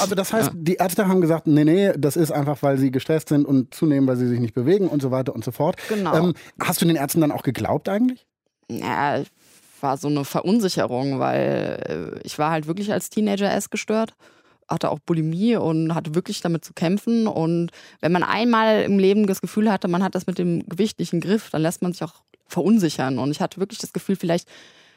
Also 0.00 0.14
das 0.14 0.32
heißt, 0.32 0.48
ja. 0.48 0.54
die 0.56 0.74
Ärzte 0.76 1.06
haben 1.06 1.20
gesagt, 1.20 1.46
nee, 1.46 1.64
nee, 1.64 1.92
das 1.98 2.16
ist 2.16 2.30
einfach, 2.30 2.62
weil 2.62 2.78
sie 2.78 2.90
gestresst 2.90 3.28
sind 3.28 3.44
und 3.44 3.74
zunehmen, 3.74 4.08
weil 4.08 4.16
sie 4.16 4.26
sich 4.26 4.40
nicht 4.40 4.54
bewegen 4.54 4.88
und 4.88 5.02
so 5.02 5.10
weiter 5.10 5.34
und 5.34 5.44
so 5.44 5.50
fort. 5.50 5.76
Genau. 5.88 6.16
Ähm, 6.16 6.34
hast 6.58 6.80
du 6.80 6.86
den 6.86 6.96
Ärzten 6.96 7.20
dann 7.20 7.32
auch 7.32 7.42
geglaubt 7.42 7.88
eigentlich? 7.88 8.26
Ja, 8.70 9.22
war 9.82 9.96
so 9.96 10.08
eine 10.08 10.24
Verunsicherung, 10.24 11.18
weil 11.18 12.18
äh, 12.22 12.26
ich 12.26 12.38
war 12.38 12.50
halt 12.50 12.66
wirklich 12.66 12.92
als 12.92 13.10
Teenager 13.10 13.52
essgestört 13.52 14.14
hatte 14.70 14.90
auch 14.90 15.00
Bulimie 15.00 15.56
und 15.56 15.94
hatte 15.94 16.14
wirklich 16.14 16.40
damit 16.40 16.64
zu 16.64 16.72
kämpfen. 16.72 17.26
Und 17.26 17.72
wenn 18.00 18.12
man 18.12 18.22
einmal 18.22 18.82
im 18.82 18.98
Leben 18.98 19.26
das 19.26 19.40
Gefühl 19.40 19.70
hatte, 19.70 19.88
man 19.88 20.02
hat 20.02 20.14
das 20.14 20.26
mit 20.26 20.38
dem 20.38 20.66
Gewicht 20.68 20.98
nicht 21.00 21.12
im 21.12 21.20
Griff, 21.20 21.50
dann 21.50 21.62
lässt 21.62 21.82
man 21.82 21.92
sich 21.92 22.04
auch 22.04 22.22
verunsichern. 22.46 23.18
Und 23.18 23.32
ich 23.32 23.40
hatte 23.40 23.58
wirklich 23.58 23.80
das 23.80 23.92
Gefühl, 23.92 24.16
vielleicht 24.16 24.48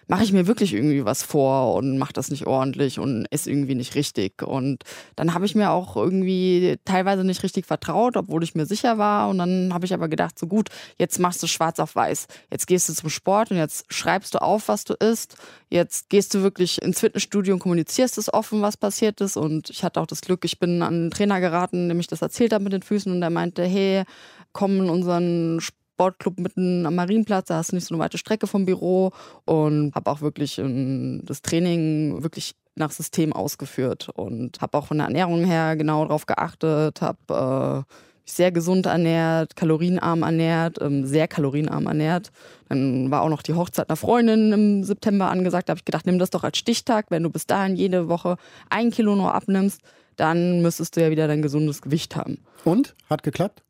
mache 0.07 0.23
ich 0.23 0.33
mir 0.33 0.47
wirklich 0.47 0.73
irgendwie 0.73 1.05
was 1.05 1.23
vor 1.23 1.75
und 1.75 1.97
mache 1.97 2.13
das 2.13 2.29
nicht 2.29 2.47
ordentlich 2.47 2.99
und 2.99 3.25
ist 3.29 3.47
irgendwie 3.47 3.75
nicht 3.75 3.95
richtig. 3.95 4.41
Und 4.41 4.83
dann 5.15 5.33
habe 5.33 5.45
ich 5.45 5.55
mir 5.55 5.71
auch 5.71 5.95
irgendwie 5.95 6.77
teilweise 6.85 7.23
nicht 7.23 7.43
richtig 7.43 7.65
vertraut, 7.65 8.17
obwohl 8.17 8.43
ich 8.43 8.55
mir 8.55 8.65
sicher 8.65 8.97
war. 8.97 9.29
Und 9.29 9.37
dann 9.37 9.73
habe 9.73 9.85
ich 9.85 9.93
aber 9.93 10.07
gedacht, 10.07 10.37
so 10.37 10.47
gut, 10.47 10.69
jetzt 10.97 11.19
machst 11.19 11.41
du 11.43 11.47
schwarz 11.47 11.79
auf 11.79 11.95
weiß. 11.95 12.27
Jetzt 12.51 12.67
gehst 12.67 12.89
du 12.89 12.93
zum 12.93 13.09
Sport 13.09 13.51
und 13.51 13.57
jetzt 13.57 13.85
schreibst 13.93 14.33
du 14.33 14.41
auf, 14.41 14.67
was 14.67 14.83
du 14.83 14.93
isst. 14.93 15.35
Jetzt 15.69 16.09
gehst 16.09 16.33
du 16.33 16.43
wirklich 16.43 16.81
ins 16.81 16.99
Fitnessstudio 16.99 17.53
und 17.53 17.59
kommunizierst 17.59 18.17
es 18.17 18.33
offen, 18.33 18.61
was 18.61 18.77
passiert 18.77 19.21
ist. 19.21 19.37
Und 19.37 19.69
ich 19.69 19.83
hatte 19.83 20.01
auch 20.01 20.07
das 20.07 20.21
Glück, 20.21 20.45
ich 20.45 20.59
bin 20.59 20.81
an 20.81 20.93
einen 20.93 21.11
Trainer 21.11 21.39
geraten, 21.39 21.87
der 21.87 21.95
mich 21.95 22.07
das 22.07 22.21
erzählt 22.21 22.53
hat 22.53 22.61
mit 22.61 22.73
den 22.73 22.83
Füßen 22.83 23.11
und 23.11 23.21
der 23.21 23.29
meinte, 23.29 23.63
hey, 23.63 24.03
komm 24.51 24.79
in 24.79 24.89
unseren 24.89 25.59
Sport 25.59 25.82
Sportclub 25.93 26.39
mitten 26.39 26.85
am 26.85 26.95
Marienplatz, 26.95 27.47
da 27.47 27.57
hast 27.57 27.71
du 27.71 27.75
nicht 27.75 27.85
so 27.85 27.93
eine 27.93 28.03
weite 28.03 28.17
Strecke 28.17 28.47
vom 28.47 28.65
Büro 28.65 29.11
und 29.45 29.93
habe 29.93 30.09
auch 30.09 30.21
wirklich 30.21 30.57
ähm, 30.57 31.21
das 31.23 31.41
Training 31.41 32.23
wirklich 32.23 32.55
nach 32.75 32.91
System 32.91 33.33
ausgeführt 33.33 34.09
und 34.15 34.59
habe 34.61 34.77
auch 34.77 34.87
von 34.87 34.97
der 34.97 35.07
Ernährung 35.07 35.45
her 35.45 35.75
genau 35.75 36.03
darauf 36.03 36.25
geachtet, 36.25 37.01
habe 37.01 37.85
äh, 37.87 37.93
sehr 38.25 38.51
gesund 38.51 38.85
ernährt, 38.85 39.55
kalorienarm 39.55 40.23
ernährt, 40.23 40.77
ähm, 40.81 41.05
sehr 41.05 41.27
kalorienarm 41.27 41.85
ernährt. 41.85 42.31
Dann 42.69 43.11
war 43.11 43.21
auch 43.21 43.29
noch 43.29 43.43
die 43.43 43.53
Hochzeit 43.53 43.89
einer 43.89 43.97
Freundin 43.97 44.51
im 44.51 44.83
September 44.83 45.29
angesagt. 45.29 45.69
Da 45.69 45.71
habe 45.71 45.79
ich 45.79 45.85
gedacht, 45.85 46.05
nimm 46.05 46.19
das 46.19 46.29
doch 46.29 46.43
als 46.43 46.57
Stichtag. 46.57 47.07
Wenn 47.09 47.23
du 47.23 47.29
bis 47.29 47.45
dahin 47.45 47.75
jede 47.75 48.07
Woche 48.07 48.37
ein 48.69 48.91
Kilo 48.91 49.15
nur 49.15 49.35
abnimmst, 49.35 49.81
dann 50.15 50.61
müsstest 50.61 50.95
du 50.95 51.01
ja 51.01 51.11
wieder 51.11 51.27
dein 51.27 51.41
gesundes 51.41 51.81
Gewicht 51.81 52.15
haben. 52.15 52.39
Und? 52.63 52.95
Hat 53.09 53.23
geklappt? 53.23 53.61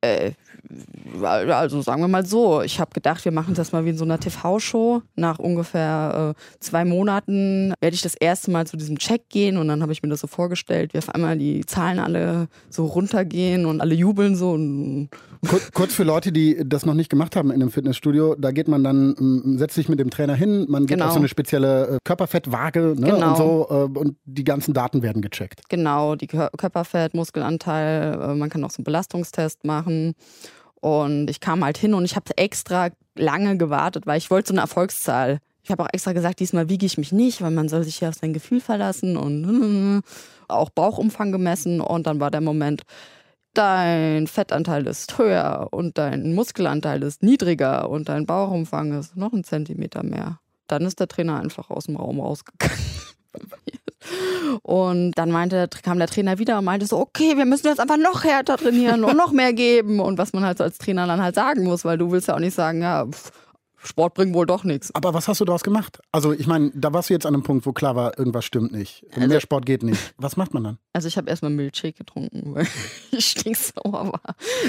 Äh, 0.00 0.32
also 1.22 1.82
sagen 1.82 2.00
wir 2.00 2.08
mal 2.08 2.24
so, 2.24 2.62
ich 2.62 2.80
habe 2.80 2.90
gedacht, 2.92 3.24
wir 3.24 3.32
machen 3.32 3.54
das 3.54 3.72
mal 3.72 3.84
wie 3.84 3.90
in 3.90 3.98
so 3.98 4.04
einer 4.04 4.18
TV-Show. 4.18 5.02
Nach 5.16 5.38
ungefähr 5.38 6.34
äh, 6.36 6.42
zwei 6.60 6.84
Monaten 6.84 7.74
werde 7.80 7.94
ich 7.94 8.02
das 8.02 8.14
erste 8.14 8.50
Mal 8.50 8.66
zu 8.66 8.76
diesem 8.76 8.98
Check 8.98 9.28
gehen 9.28 9.56
und 9.56 9.68
dann 9.68 9.82
habe 9.82 9.92
ich 9.92 10.02
mir 10.02 10.08
das 10.08 10.20
so 10.20 10.26
vorgestellt, 10.26 10.94
wie 10.94 10.98
auf 10.98 11.08
einmal 11.14 11.36
die 11.38 11.64
Zahlen 11.66 11.98
alle 11.98 12.48
so 12.70 12.86
runtergehen 12.86 13.66
und 13.66 13.80
alle 13.80 13.94
jubeln 13.94 14.34
so. 14.36 14.52
Und 14.52 15.08
Kur 15.48 15.60
kurz 15.74 15.92
für 15.94 16.04
Leute, 16.04 16.30
die 16.32 16.62
das 16.64 16.86
noch 16.86 16.94
nicht 16.94 17.10
gemacht 17.10 17.34
haben 17.36 17.50
in 17.50 17.60
einem 17.60 17.70
Fitnessstudio, 17.70 18.36
da 18.36 18.52
geht 18.52 18.68
man 18.68 18.84
dann, 18.84 19.14
m, 19.18 19.58
setzt 19.58 19.74
sich 19.74 19.88
mit 19.88 19.98
dem 19.98 20.10
Trainer 20.10 20.34
hin, 20.34 20.66
man 20.68 20.86
geht 20.86 20.92
Genau. 20.98 21.06
auf 21.06 21.12
so 21.12 21.18
eine 21.18 21.28
spezielle 21.28 21.86
äh, 21.88 21.98
Körperfettwaage 22.04 22.94
ne, 22.96 23.10
Genau. 23.10 23.30
und 23.30 23.36
so 23.36 23.66
äh, 23.70 23.98
und 23.98 24.16
die 24.24 24.44
ganzen 24.44 24.72
Daten 24.74 25.02
werden 25.02 25.20
gecheckt. 25.22 25.62
Genau, 25.68 26.14
die 26.14 26.26
Kör 26.28 26.50
Körperfett, 26.56 27.14
Muskelanteil, 27.14 28.14
äh, 28.20 28.34
man 28.34 28.50
kann 28.50 28.62
auch 28.64 28.70
so 28.70 28.78
einen 28.78 28.84
Belastungstest 28.84 29.64
machen. 29.64 30.14
Und 30.82 31.30
ich 31.30 31.38
kam 31.38 31.64
halt 31.64 31.78
hin 31.78 31.94
und 31.94 32.04
ich 32.04 32.16
habe 32.16 32.36
extra 32.36 32.88
lange 33.14 33.56
gewartet, 33.56 34.04
weil 34.04 34.18
ich 34.18 34.30
wollte 34.32 34.48
so 34.48 34.54
eine 34.54 34.62
Erfolgszahl. 34.62 35.38
Ich 35.62 35.70
habe 35.70 35.84
auch 35.84 35.88
extra 35.92 36.12
gesagt, 36.12 36.40
diesmal 36.40 36.68
wiege 36.68 36.84
ich 36.84 36.98
mich 36.98 37.12
nicht, 37.12 37.40
weil 37.40 37.52
man 37.52 37.68
soll 37.68 37.84
sich 37.84 38.00
ja 38.00 38.08
auf 38.08 38.16
sein 38.16 38.32
Gefühl 38.32 38.60
verlassen 38.60 39.16
und 39.16 40.02
auch 40.48 40.70
Bauchumfang 40.70 41.30
gemessen. 41.30 41.80
Und 41.80 42.08
dann 42.08 42.18
war 42.18 42.32
der 42.32 42.40
Moment, 42.40 42.82
dein 43.54 44.26
Fettanteil 44.26 44.84
ist 44.88 45.16
höher 45.18 45.68
und 45.70 45.98
dein 45.98 46.34
Muskelanteil 46.34 47.00
ist 47.04 47.22
niedriger 47.22 47.88
und 47.88 48.08
dein 48.08 48.26
Bauchumfang 48.26 48.98
ist 48.98 49.16
noch 49.16 49.32
ein 49.32 49.44
Zentimeter 49.44 50.02
mehr. 50.02 50.40
Dann 50.66 50.82
ist 50.82 50.98
der 50.98 51.06
Trainer 51.06 51.38
einfach 51.38 51.70
aus 51.70 51.84
dem 51.84 51.94
Raum 51.94 52.18
rausgegangen. 52.18 52.76
Und 54.62 55.12
dann 55.12 55.30
meinte, 55.30 55.68
kam 55.82 55.98
der 55.98 56.08
Trainer 56.08 56.38
wieder 56.38 56.58
und 56.58 56.64
meinte 56.64 56.86
so, 56.86 56.98
okay, 56.98 57.36
wir 57.36 57.44
müssen 57.44 57.66
jetzt 57.66 57.80
einfach 57.80 57.96
noch 57.98 58.24
härter 58.24 58.56
trainieren 58.56 59.04
und 59.04 59.16
noch 59.16 59.32
mehr 59.32 59.52
geben. 59.52 60.00
Und 60.00 60.18
was 60.18 60.32
man 60.32 60.44
halt 60.44 60.58
so 60.58 60.64
als 60.64 60.78
Trainer 60.78 61.06
dann 61.06 61.22
halt 61.22 61.34
sagen 61.34 61.64
muss, 61.64 61.84
weil 61.84 61.98
du 61.98 62.10
willst 62.10 62.28
ja 62.28 62.34
auch 62.34 62.40
nicht 62.40 62.54
sagen, 62.54 62.82
ja, 62.82 63.06
pff, 63.06 63.30
Sport 63.84 64.14
bringt 64.14 64.32
wohl 64.32 64.46
doch 64.46 64.62
nichts. 64.62 64.94
Aber 64.94 65.12
was 65.12 65.26
hast 65.26 65.40
du 65.40 65.44
daraus 65.44 65.64
gemacht? 65.64 65.98
Also 66.12 66.32
ich 66.32 66.46
meine, 66.46 66.70
da 66.72 66.92
warst 66.92 67.10
du 67.10 67.14
jetzt 67.14 67.26
an 67.26 67.34
einem 67.34 67.42
Punkt, 67.42 67.66
wo 67.66 67.72
klar 67.72 67.96
war, 67.96 68.16
irgendwas 68.16 68.44
stimmt 68.44 68.70
nicht. 68.70 69.04
Also 69.12 69.26
Mehr 69.26 69.40
Sport 69.40 69.66
geht 69.66 69.82
nicht. 69.82 70.14
Was 70.18 70.36
macht 70.36 70.54
man 70.54 70.62
dann? 70.62 70.78
Also 70.92 71.08
ich 71.08 71.16
habe 71.16 71.28
erstmal 71.28 71.50
Milchshake 71.50 71.94
getrunken, 71.98 72.42
weil 72.54 72.68
ich 73.10 73.26
stinksauer 73.26 74.12
war. 74.12 74.20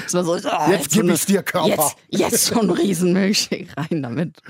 Es 0.04 0.16
war 0.16 0.24
so, 0.24 0.34
ah, 0.50 0.72
Jetzt 0.72 0.90
gib 0.92 1.04
eine- 1.04 1.14
ich's 1.14 1.28
dir, 1.28 1.44
Körper. 1.44 1.68
Jetzt, 1.70 1.96
jetzt 2.10 2.48
schon 2.48 2.62
ein 2.62 2.70
riesen 2.72 3.14
Milchshake 3.14 3.68
rein 3.78 4.02
damit. 4.02 4.42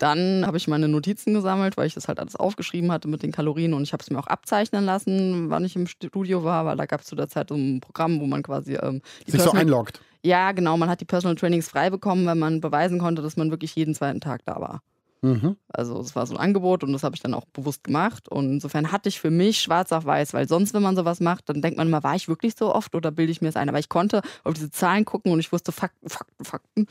Dann 0.00 0.46
habe 0.46 0.56
ich 0.56 0.66
meine 0.66 0.88
Notizen 0.88 1.34
gesammelt, 1.34 1.76
weil 1.76 1.86
ich 1.86 1.92
das 1.92 2.08
halt 2.08 2.18
alles 2.20 2.34
aufgeschrieben 2.34 2.90
hatte 2.90 3.06
mit 3.06 3.22
den 3.22 3.32
Kalorien 3.32 3.74
und 3.74 3.82
ich 3.82 3.92
habe 3.92 4.02
es 4.02 4.08
mir 4.10 4.18
auch 4.18 4.26
abzeichnen 4.28 4.84
lassen, 4.84 5.50
wann 5.50 5.62
ich 5.64 5.76
im 5.76 5.86
Studio 5.86 6.42
war, 6.42 6.64
weil 6.64 6.76
da 6.78 6.86
gab 6.86 7.02
es 7.02 7.06
zu 7.06 7.14
der 7.16 7.28
Zeit 7.28 7.50
so 7.50 7.54
ein 7.54 7.80
Programm, 7.80 8.18
wo 8.18 8.26
man 8.26 8.42
quasi 8.42 8.76
ähm, 8.76 9.02
die 9.26 9.32
Sich 9.32 9.40
so 9.40 9.50
Personal- 9.50 9.60
einloggt. 9.62 10.00
Ja, 10.22 10.52
genau, 10.52 10.76
man 10.76 10.88
hat 10.88 11.00
die 11.00 11.06
Personal 11.06 11.34
Trainings 11.36 11.68
frei 11.68 11.90
bekommen, 11.90 12.26
wenn 12.26 12.38
man 12.38 12.60
beweisen 12.60 12.98
konnte, 12.98 13.20
dass 13.22 13.36
man 13.36 13.50
wirklich 13.50 13.74
jeden 13.76 13.94
zweiten 13.94 14.20
Tag 14.20 14.40
da 14.46 14.60
war. 14.60 14.82
Mhm. 15.22 15.56
Also 15.68 16.00
es 16.00 16.16
war 16.16 16.26
so 16.26 16.34
ein 16.34 16.40
Angebot 16.40 16.82
und 16.82 16.92
das 16.92 17.02
habe 17.02 17.14
ich 17.14 17.20
dann 17.20 17.34
auch 17.34 17.44
bewusst 17.46 17.84
gemacht. 17.84 18.28
Und 18.28 18.50
insofern 18.50 18.90
hatte 18.90 19.08
ich 19.08 19.20
für 19.20 19.30
mich 19.30 19.60
schwarz 19.60 19.92
auf 19.92 20.06
weiß, 20.06 20.32
weil 20.32 20.48
sonst, 20.48 20.72
wenn 20.72 20.82
man 20.82 20.96
sowas 20.96 21.20
macht, 21.20 21.48
dann 21.48 21.60
denkt 21.60 21.76
man 21.76 21.88
immer, 21.88 22.02
war 22.02 22.14
ich 22.16 22.28
wirklich 22.28 22.54
so 22.56 22.74
oft 22.74 22.94
oder 22.94 23.10
bilde 23.10 23.30
ich 23.30 23.42
mir 23.42 23.48
es 23.48 23.56
ein? 23.56 23.68
Aber 23.68 23.78
ich 23.78 23.90
konnte 23.90 24.22
auf 24.44 24.54
diese 24.54 24.70
Zahlen 24.70 25.04
gucken 25.04 25.32
und 25.32 25.38
ich 25.38 25.52
wusste 25.52 25.72
Fakten, 25.72 26.08
Fakten, 26.08 26.44
Fakten. 26.44 26.86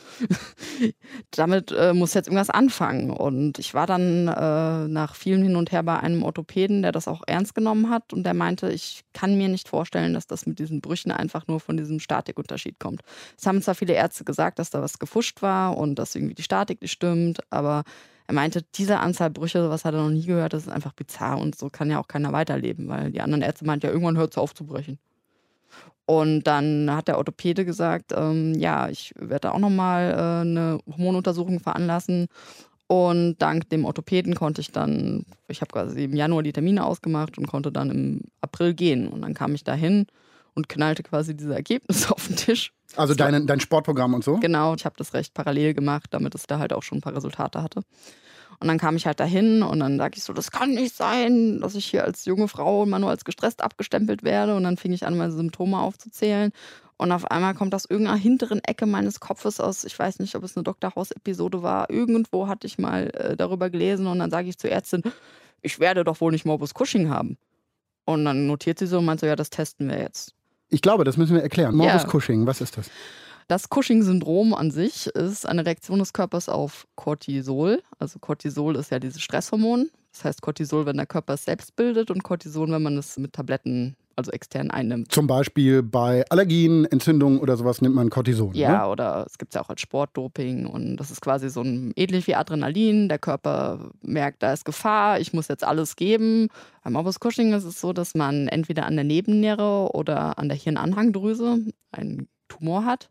Damit 1.31 1.71
äh, 1.71 1.93
muss 1.93 2.13
jetzt 2.13 2.27
irgendwas 2.27 2.51
anfangen. 2.51 3.09
Und 3.09 3.57
ich 3.57 3.73
war 3.73 3.87
dann 3.87 4.27
äh, 4.27 4.87
nach 4.87 5.15
vielen 5.15 5.41
hin 5.41 5.55
und 5.55 5.71
her 5.71 5.81
bei 5.81 5.99
einem 5.99 6.21
Orthopäden, 6.21 6.83
der 6.83 6.91
das 6.91 7.07
auch 7.07 7.23
ernst 7.25 7.55
genommen 7.55 7.89
hat 7.89 8.13
und 8.13 8.23
der 8.23 8.35
meinte, 8.35 8.71
ich 8.71 9.03
kann 9.13 9.37
mir 9.37 9.49
nicht 9.49 9.67
vorstellen, 9.67 10.13
dass 10.13 10.27
das 10.27 10.45
mit 10.45 10.59
diesen 10.59 10.81
Brüchen 10.81 11.11
einfach 11.11 11.47
nur 11.47 11.59
von 11.59 11.77
diesem 11.77 11.99
Statikunterschied 11.99 12.79
kommt. 12.79 13.01
Es 13.37 13.47
haben 13.47 13.61
zwar 13.61 13.75
viele 13.75 13.93
Ärzte 13.93 14.23
gesagt, 14.23 14.59
dass 14.59 14.69
da 14.69 14.81
was 14.81 14.99
gefuscht 14.99 15.41
war 15.41 15.75
und 15.77 15.95
dass 15.95 16.13
irgendwie 16.15 16.35
die 16.35 16.43
Statik 16.43 16.81
nicht 16.81 16.91
stimmt, 16.91 17.39
aber 17.49 17.83
er 18.29 18.35
meinte, 18.35 18.61
diese 18.75 18.99
Anzahl 18.99 19.31
Brüche, 19.31 19.59
sowas 19.59 19.85
hat 19.85 19.95
er 19.95 20.03
noch 20.03 20.11
nie 20.11 20.23
gehört, 20.23 20.53
das 20.53 20.67
ist 20.67 20.69
einfach 20.69 20.93
bizarr 20.93 21.39
und 21.39 21.57
so 21.57 21.71
kann 21.71 21.89
ja 21.89 21.99
auch 21.99 22.07
keiner 22.07 22.31
weiterleben, 22.31 22.87
weil 22.87 23.09
die 23.09 23.21
anderen 23.21 23.41
Ärzte 23.41 23.65
meinten, 23.65 23.87
ja, 23.87 23.91
irgendwann 23.91 24.17
hört 24.17 24.33
es 24.33 24.37
auf 24.37 24.53
zu 24.53 24.67
brechen. 24.67 24.99
Und 26.05 26.43
dann 26.43 26.91
hat 26.91 27.07
der 27.07 27.17
Orthopäde 27.17 27.65
gesagt, 27.65 28.13
ähm, 28.15 28.53
ja, 28.53 28.87
ich 28.87 29.15
werde 29.17 29.51
auch 29.51 29.57
nochmal 29.57 30.11
äh, 30.11 30.41
eine 30.41 30.79
Hormonuntersuchung 30.87 31.59
veranlassen. 31.59 32.27
Und 32.85 33.37
dank 33.39 33.67
dem 33.69 33.85
Orthopäden 33.85 34.35
konnte 34.35 34.61
ich 34.61 34.71
dann, 34.71 35.25
ich 35.47 35.61
habe 35.61 35.71
quasi 35.71 36.03
im 36.03 36.15
Januar 36.15 36.43
die 36.43 36.53
Termine 36.53 36.85
ausgemacht 36.85 37.39
und 37.39 37.47
konnte 37.47 37.71
dann 37.71 37.89
im 37.89 38.21
April 38.41 38.75
gehen. 38.75 39.07
Und 39.07 39.23
dann 39.23 39.33
kam 39.33 39.55
ich 39.55 39.63
da 39.63 39.73
hin 39.73 40.05
und 40.53 40.69
knallte 40.69 41.01
quasi 41.01 41.35
diese 41.35 41.55
Ergebnisse 41.55 42.11
auf 42.13 42.27
den 42.27 42.35
Tisch. 42.35 42.73
Also 42.99 43.15
dein, 43.15 43.47
dein 43.47 43.59
Sportprogramm 43.61 44.13
und 44.13 44.23
so? 44.23 44.37
Genau, 44.37 44.75
ich 44.75 44.83
habe 44.83 44.95
das 44.97 45.13
recht 45.13 45.33
parallel 45.33 45.73
gemacht, 45.73 46.07
damit 46.11 46.35
es 46.35 46.47
da 46.47 46.59
halt 46.59 46.73
auch 46.73 46.83
schon 46.83 46.97
ein 46.97 47.01
paar 47.01 47.15
Resultate 47.15 47.63
hatte. 47.63 47.81
Und 48.59 48.67
dann 48.67 48.77
kam 48.77 48.97
ich 48.97 49.05
halt 49.05 49.21
dahin 49.21 49.63
und 49.63 49.79
dann 49.79 49.97
sag 49.97 50.17
ich 50.17 50.23
so, 50.23 50.33
das 50.33 50.51
kann 50.51 50.71
nicht 50.71 50.93
sein, 50.93 51.61
dass 51.61 51.75
ich 51.75 51.85
hier 51.85 52.03
als 52.03 52.25
junge 52.25 52.49
Frau 52.49 52.83
immer 52.83 52.99
nur 52.99 53.09
als 53.09 53.23
gestresst 53.23 53.63
abgestempelt 53.63 54.23
werde. 54.23 54.53
Und 54.55 54.63
dann 54.63 54.75
fing 54.75 54.91
ich 54.91 55.05
an, 55.05 55.17
meine 55.17 55.31
Symptome 55.31 55.79
aufzuzählen. 55.79 56.51
Und 56.97 57.13
auf 57.13 57.31
einmal 57.31 57.53
kommt 57.53 57.73
aus 57.73 57.85
irgendeiner 57.85 58.17
hinteren 58.17 58.61
Ecke 58.65 58.85
meines 58.85 59.21
Kopfes 59.21 59.61
aus, 59.61 59.85
ich 59.85 59.97
weiß 59.97 60.19
nicht, 60.19 60.35
ob 60.35 60.43
es 60.43 60.57
eine 60.57 60.65
Dr. 60.65 60.93
House-Episode 60.93 61.63
war, 61.63 61.89
irgendwo 61.89 62.49
hatte 62.49 62.67
ich 62.67 62.77
mal 62.77 63.09
äh, 63.13 63.37
darüber 63.37 63.69
gelesen 63.69 64.05
und 64.07 64.19
dann 64.19 64.29
sage 64.29 64.49
ich 64.49 64.57
zur 64.57 64.69
Ärztin, 64.71 65.03
ich 65.61 65.79
werde 65.79 66.03
doch 66.03 66.19
wohl 66.19 66.33
nicht 66.33 66.43
Morbus 66.43 66.73
Cushing 66.73 67.09
haben. 67.09 67.37
Und 68.03 68.25
dann 68.25 68.47
notiert 68.47 68.79
sie 68.79 68.87
so 68.87 68.97
und 68.97 69.05
meint 69.05 69.21
so, 69.21 69.27
ja, 69.27 69.37
das 69.37 69.49
testen 69.49 69.87
wir 69.87 69.99
jetzt. 69.99 70.35
Ich 70.69 70.81
glaube, 70.81 71.03
das 71.03 71.17
müssen 71.17 71.35
wir 71.35 71.41
erklären. 71.41 71.75
Morbus 71.75 72.03
Ja. 72.03 72.07
Cushing, 72.07 72.45
was 72.45 72.61
ist 72.61 72.77
das? 72.77 72.89
Das 73.47 73.67
Cushing-Syndrom 73.69 74.53
an 74.53 74.69
sich 74.69 75.07
ist 75.07 75.47
eine 75.47 75.65
Reaktion 75.65 75.97
des 75.97 76.13
Körpers 76.13 76.49
auf 76.49 76.85
Cortisol. 76.95 77.81
Also 77.97 78.19
Cortisol 78.19 78.75
ist 78.75 78.91
ja 78.91 78.99
dieses 78.99 79.21
Stresshormon. 79.21 79.89
Das 80.13 80.23
heißt 80.23 80.41
Cortisol, 80.41 80.85
wenn 80.85 80.97
der 80.97 81.07
Körper 81.07 81.33
es 81.33 81.45
selbst 81.45 81.75
bildet 81.75 82.11
und 82.11 82.23
Cortison, 82.23 82.71
wenn 82.71 82.83
man 82.83 82.97
es 82.97 83.17
mit 83.17 83.33
Tabletten, 83.33 83.95
also 84.19 84.31
extern 84.31 84.69
einnimmt. 84.69 85.11
Zum 85.11 85.25
Beispiel 85.27 85.81
bei 85.81 86.23
Allergien, 86.29 86.85
Entzündungen 86.85 87.39
oder 87.39 87.57
sowas 87.57 87.81
nimmt 87.81 87.95
man 87.95 88.09
Cortison. 88.09 88.53
Ja, 88.53 88.85
Ne? 88.85 88.91
oder 88.91 89.25
es 89.25 89.37
gibt 89.37 89.51
es 89.51 89.55
ja 89.55 89.61
auch 89.61 89.69
als 89.69 89.81
Sportdoping 89.81 90.65
und 90.65 90.97
das 90.97 91.09
ist 91.11 91.21
quasi 91.21 91.49
so 91.49 91.61
ein 91.61 91.91
ähnlich 91.95 92.27
wie 92.27 92.35
Adrenalin. 92.35 93.09
Der 93.09 93.17
Körper 93.19 93.91
merkt, 94.01 94.43
da 94.43 94.53
ist 94.53 94.65
Gefahr, 94.65 95.19
ich 95.19 95.33
muss 95.33 95.47
jetzt 95.47 95.63
alles 95.63 95.95
geben. 95.95 96.49
Beim 96.83 96.93
Morbus 96.93 97.19
Cushing 97.19 97.53
ist 97.53 97.63
es 97.63 97.81
so, 97.81 97.93
dass 97.93 98.13
man 98.15 98.47
entweder 98.47 98.85
an 98.85 98.95
der 98.95 99.05
Nebenniere 99.05 99.89
oder 99.93 100.37
an 100.37 100.49
der 100.49 100.57
Hirnanhangdrüse 100.57 101.59
einen 101.91 102.27
Tumor 102.47 102.85
hat, 102.85 103.09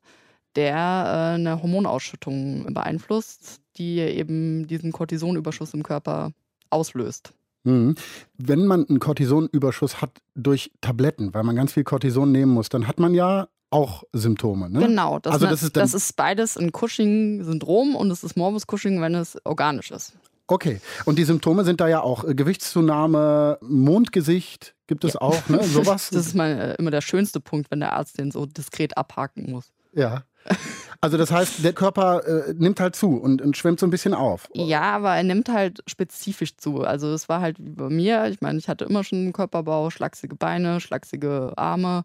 der 0.57 0.75
äh, 0.77 1.35
eine 1.35 1.63
Hormonausschüttung 1.63 2.73
beeinflusst, 2.75 3.61
die 3.77 3.99
eben 4.01 4.67
diesen 4.67 4.93
Cortisonüberschuss 4.93 5.75
im 5.75 5.83
Körper 5.83 6.33
auslöst. 6.71 7.33
Mhm. 7.69 7.95
Wenn 8.39 8.67
man 8.67 8.87
einen 8.89 8.99
Cortisonüberschuss 8.99 10.01
hat 10.01 10.11
durch 10.35 10.71
Tabletten, 10.81 11.35
weil 11.35 11.43
man 11.43 11.57
ganz 11.57 11.73
viel 11.73 11.85
Cortison 11.85 12.33
nehmen 12.33 12.53
muss, 12.53 12.69
dann 12.69 12.87
hat 12.89 12.99
man 12.99 13.15
ja 13.15 13.49
auch 13.71 14.05
Symptome. 14.13 14.71
Ne? 14.71 14.81
Genau, 14.81 15.19
das, 15.19 15.35
also 15.35 15.47
das 15.47 15.63
ist 15.63 15.77
das 15.77 15.93
ist 15.93 16.17
beides 16.17 16.57
ein 16.57 16.73
Cushing-Syndrom 16.73 17.95
und 17.97 18.11
es 18.11 18.25
ist 18.25 18.37
Morbus 18.37 18.65
Cushing, 18.67 19.01
wenn 19.03 19.15
es 19.15 19.37
organisch 19.45 19.91
ist. 19.91 20.15
okay. 20.47 20.81
Und 21.05 21.19
die 21.19 21.25
Symptome 21.25 21.65
sind 21.65 21.81
da 21.81 21.89
ja 21.89 22.01
auch 22.01 22.25
äh, 22.25 22.35
Gewichtszunahme, 22.35 23.59
Mondgesicht 23.61 24.75
gibt 24.87 25.05
es 25.05 25.17
auch, 25.17 25.49
ne? 25.51 25.63
Sowas. 25.65 26.09
Das 26.11 26.27
ist 26.29 26.35
mal 26.35 26.59
äh, 26.59 26.75
immer 26.79 26.91
der 26.91 27.03
schönste 27.03 27.41
Punkt, 27.41 27.71
wenn 27.71 27.81
der 27.81 27.93
Arzt 27.93 28.19
den 28.19 28.31
so 28.31 28.47
diskret 28.47 28.97
abhaken 28.97 29.51
muss. 29.51 29.71
ja. 29.93 30.25
Also 31.01 31.17
das 31.17 31.31
heißt, 31.31 31.65
der 31.65 31.73
Körper 31.73 32.27
äh, 32.27 32.55
nimmt 32.55 32.81
halt 32.81 32.97
zu 32.97 33.19
und, 33.19 33.41
und 33.41 33.57
schwimmt 33.57 33.79
so 33.79 33.87
ein 33.87 33.91
bisschen 33.91 34.15
auf. 34.15 34.49
Ja, 34.53 34.83
aber 34.83 35.15
er 35.15 35.23
nimmt 35.23 35.49
halt 35.49 35.81
spezifisch 35.87 36.57
zu. 36.57 36.83
Also 36.83 37.13
es 37.13 37.29
war 37.29 37.41
halt 37.41 37.59
wie 37.61 37.71
bei 37.71 37.89
mir. 37.89 38.27
Ich 38.27 38.41
meine, 38.41 38.59
ich 38.59 38.69
hatte 38.69 38.85
immer 38.85 39.05
schon 39.05 39.19
einen 39.19 39.33
Körperbau, 39.33 39.91
schlachsige 39.91 40.35
Beine, 40.35 40.81
schlachsige 40.81 41.53
Arme. 41.57 42.03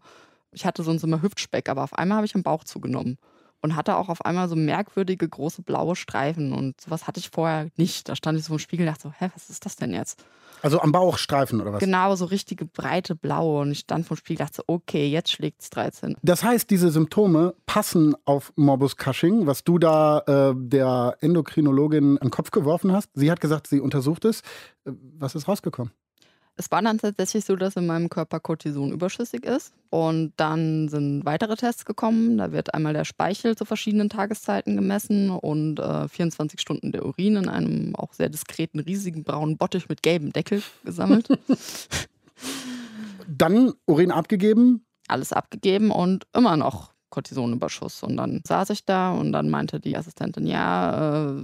Ich 0.52 0.64
hatte 0.64 0.84
sonst 0.84 1.02
immer 1.02 1.22
Hüftspeck, 1.22 1.68
aber 1.68 1.82
auf 1.82 1.94
einmal 1.94 2.16
habe 2.16 2.26
ich 2.26 2.36
am 2.36 2.44
Bauch 2.44 2.62
zugenommen. 2.62 3.18
Und 3.64 3.76
hatte 3.76 3.96
auch 3.96 4.10
auf 4.10 4.22
einmal 4.26 4.46
so 4.50 4.56
merkwürdige 4.56 5.26
große 5.26 5.62
blaue 5.62 5.96
Streifen. 5.96 6.52
Und 6.52 6.78
sowas 6.78 7.06
hatte 7.06 7.18
ich 7.18 7.30
vorher 7.30 7.70
nicht. 7.76 8.10
Da 8.10 8.14
stand 8.14 8.38
ich 8.38 8.44
so 8.44 8.52
im 8.52 8.58
Spiegel 8.58 8.86
und 8.86 8.92
dachte 8.92 9.08
so, 9.08 9.14
hä, 9.18 9.30
was 9.34 9.48
ist 9.48 9.64
das 9.64 9.76
denn 9.76 9.94
jetzt? 9.94 10.22
Also 10.60 10.80
am 10.80 10.92
Bauchstreifen 10.92 11.62
oder 11.62 11.72
was? 11.72 11.80
Genau, 11.80 12.14
so 12.14 12.26
richtige 12.26 12.66
breite 12.66 13.14
blaue. 13.14 13.62
Und 13.62 13.72
ich 13.72 13.78
stand 13.78 14.06
vom 14.06 14.18
Spiegel 14.18 14.42
und 14.42 14.50
dachte 14.50 14.56
so, 14.56 14.64
okay, 14.66 15.08
jetzt 15.08 15.32
schlägt 15.32 15.62
es 15.62 15.70
13. 15.70 16.14
Das 16.22 16.44
heißt, 16.44 16.68
diese 16.68 16.90
Symptome 16.90 17.54
passen 17.64 18.14
auf 18.26 18.52
Morbus 18.56 18.96
Cushing, 18.98 19.46
was 19.46 19.64
du 19.64 19.78
da 19.78 20.18
äh, 20.26 20.54
der 20.54 21.16
Endokrinologin 21.20 22.18
an 22.18 22.26
den 22.26 22.30
Kopf 22.30 22.50
geworfen 22.50 22.92
hast. 22.92 23.08
Sie 23.14 23.30
hat 23.30 23.40
gesagt, 23.40 23.66
sie 23.66 23.80
untersucht 23.80 24.26
es. 24.26 24.40
Äh, 24.84 24.92
Was 25.18 25.34
ist 25.34 25.48
rausgekommen? 25.48 25.90
Es 26.56 26.70
war 26.70 26.82
dann 26.82 26.98
tatsächlich 26.98 27.44
so, 27.44 27.56
dass 27.56 27.74
in 27.74 27.86
meinem 27.86 28.08
Körper 28.08 28.38
Cortison 28.38 28.92
überschüssig 28.92 29.44
ist. 29.44 29.72
Und 29.90 30.32
dann 30.36 30.88
sind 30.88 31.24
weitere 31.24 31.56
Tests 31.56 31.84
gekommen. 31.84 32.38
Da 32.38 32.52
wird 32.52 32.74
einmal 32.74 32.92
der 32.92 33.04
Speichel 33.04 33.56
zu 33.56 33.64
verschiedenen 33.64 34.08
Tageszeiten 34.08 34.76
gemessen 34.76 35.30
und 35.30 35.80
äh, 35.80 36.08
24 36.08 36.60
Stunden 36.60 36.92
der 36.92 37.04
Urin 37.04 37.36
in 37.36 37.48
einem 37.48 37.96
auch 37.96 38.12
sehr 38.12 38.28
diskreten, 38.28 38.78
riesigen 38.80 39.24
braunen 39.24 39.56
Bottich 39.56 39.88
mit 39.88 40.02
gelbem 40.02 40.32
Deckel 40.32 40.62
gesammelt. 40.84 41.28
Dann 43.28 43.72
Urin 43.86 44.12
abgegeben? 44.12 44.84
Alles 45.08 45.32
abgegeben 45.32 45.90
und 45.90 46.26
immer 46.34 46.56
noch 46.56 46.93
Cortisonüberschuss. 47.14 48.02
Und 48.02 48.16
dann 48.16 48.42
saß 48.46 48.70
ich 48.70 48.84
da 48.84 49.12
und 49.12 49.32
dann 49.32 49.48
meinte 49.48 49.80
die 49.80 49.96
Assistentin, 49.96 50.46
ja, 50.46 51.28
äh, 51.30 51.42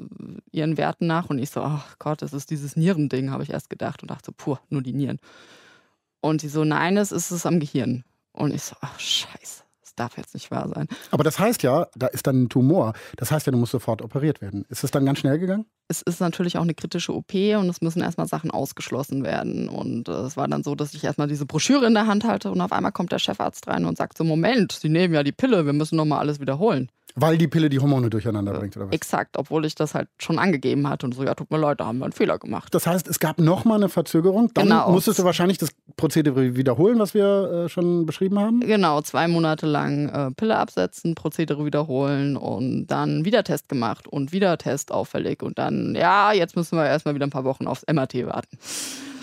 ihren 0.51 0.77
Werten 0.77 1.07
nach. 1.07 1.31
Und 1.31 1.39
ich 1.39 1.51
so, 1.51 1.63
ach 1.63 1.99
Gott, 1.99 2.23
das 2.23 2.33
ist 2.33 2.51
dieses 2.51 2.77
Nierending, 2.77 3.31
habe 3.31 3.43
ich 3.43 3.51
erst 3.51 3.71
gedacht 3.71 4.03
und 4.03 4.11
dachte 4.11 4.33
puh, 4.33 4.57
nur 4.69 4.83
die 4.83 4.93
Nieren. 4.93 5.19
Und 6.21 6.43
die 6.43 6.49
so, 6.49 6.65
nein, 6.65 6.97
es 6.97 7.13
ist 7.13 7.31
es 7.31 7.47
am 7.47 7.61
Gehirn. 7.61 8.05
Und 8.33 8.53
ich 8.53 8.63
so, 8.63 8.77
ach 8.81 8.99
scheiße 8.99 9.70
darf 10.01 10.17
jetzt 10.17 10.35
nicht 10.35 10.51
wahr 10.51 10.69
sein. 10.75 10.89
Aber 11.11 11.23
das 11.25 11.39
heißt 11.39 11.63
ja, 11.63 11.87
da 11.95 12.07
ist 12.07 12.27
dann 12.27 12.45
ein 12.45 12.49
Tumor. 12.49 12.95
Das 13.17 13.31
heißt 13.31 13.47
ja, 13.47 13.53
du 13.53 13.59
musst 13.59 13.73
sofort 13.73 14.03
operiert 14.03 14.41
werden. 14.41 14.65
Ist 14.69 14.83
es 14.83 14.91
dann 14.91 15.05
ganz 15.05 15.19
schnell 15.19 15.39
gegangen? 15.39 15.67
Es 15.89 16.03
ist 16.03 16.21
natürlich 16.21 16.57
auch 16.57 16.63
eine 16.63 16.75
kritische 16.75 17.15
OP 17.15 17.35
und 17.35 17.69
es 17.69 17.81
müssen 17.81 18.01
erstmal 18.01 18.27
Sachen 18.27 18.51
ausgeschlossen 18.51 19.25
werden. 19.25 19.69
Und 19.69 20.09
äh, 20.09 20.13
es 20.13 20.37
war 20.37 20.49
dann 20.49 20.63
so, 20.63 20.75
dass 20.75 20.95
ich 20.95 21.05
erstmal 21.05 21.29
diese 21.29 21.47
Broschüre 21.47 21.87
in 21.87 21.95
der 21.95 22.07
Hand 22.07 22.25
halte 22.25 22.51
und 22.51 22.61
auf 22.61 22.73
einmal 22.73 22.93
kommt 22.93 23.13
der 23.13 23.19
Chefarzt 23.19 23.69
rein 23.69 23.85
und 23.85 23.99
sagt 23.99 24.17
so, 24.17 24.25
Moment, 24.25 24.73
Sie 24.73 24.89
nehmen 24.89 25.15
ja 25.15 25.23
die 25.23 25.33
Pille, 25.33 25.67
wir 25.67 25.73
müssen 25.73 25.97
nochmal 25.97 26.21
alles 26.21 26.41
wiederholen. 26.41 26.91
Weil 27.15 27.39
die 27.39 27.49
Pille 27.49 27.69
die 27.69 27.79
Hormone 27.79 28.11
durcheinander 28.11 28.53
bringt, 28.53 28.77
oder 28.77 28.87
was? 28.87 28.93
Exakt, 28.93 29.37
obwohl 29.37 29.65
ich 29.65 29.75
das 29.75 29.95
halt 29.95 30.09
schon 30.19 30.39
angegeben 30.39 30.89
hatte 30.89 31.07
und 31.07 31.15
so, 31.15 31.25
ja, 31.25 31.35
tut 31.35 31.51
mir 31.51 31.59
leid, 31.59 31.81
da 31.81 31.87
haben 31.87 31.99
wir 31.99 32.05
einen 32.05 32.13
Fehler 32.13 32.39
gemacht. 32.39 32.75
Das 32.75 32.87
heißt, 32.87 33.09
es 33.09 33.19
gab 33.19 33.39
nochmal 33.39 33.79
eine 33.79 33.89
Verzögerung. 33.89 34.51
Dann 34.55 34.69
genau. 34.69 34.91
musstest 34.91 35.19
du 35.19 35.25
wahrscheinlich 35.25 35.59
das 35.59 35.71
Prozedere 35.97 36.57
wiederholen, 36.57 36.99
was 36.99 37.15
wir 37.15 37.65
äh, 37.65 37.69
schon 37.69 38.07
beschrieben 38.07 38.39
haben? 38.39 38.61
Genau, 38.61 39.01
zwei 39.03 39.29
Monate 39.29 39.67
lang 39.67 40.09
äh, 40.09 40.31
Pille 40.33 40.57
absetzen, 40.57 41.15
Prozedere 41.15 41.65
wiederholen 41.65 42.37
und 42.37 42.87
dann 42.87 43.25
wieder 43.25 43.45
Test 43.45 43.69
gemacht 43.69 44.09
und 44.09 44.33
wieder 44.33 44.57
Test 44.59 44.93
auffällig 44.93 45.43
und 45.43 45.59
dann, 45.59 45.95
ja, 45.95 46.33
jetzt 46.33 46.57
müssen 46.57 46.77
wir 46.77 46.87
erstmal 46.87 47.15
wieder 47.15 47.27
ein 47.27 47.31
paar 47.31 47.45
Wochen 47.45 47.67
aufs 47.67 47.85
MRT 47.91 48.27
warten 48.27 48.59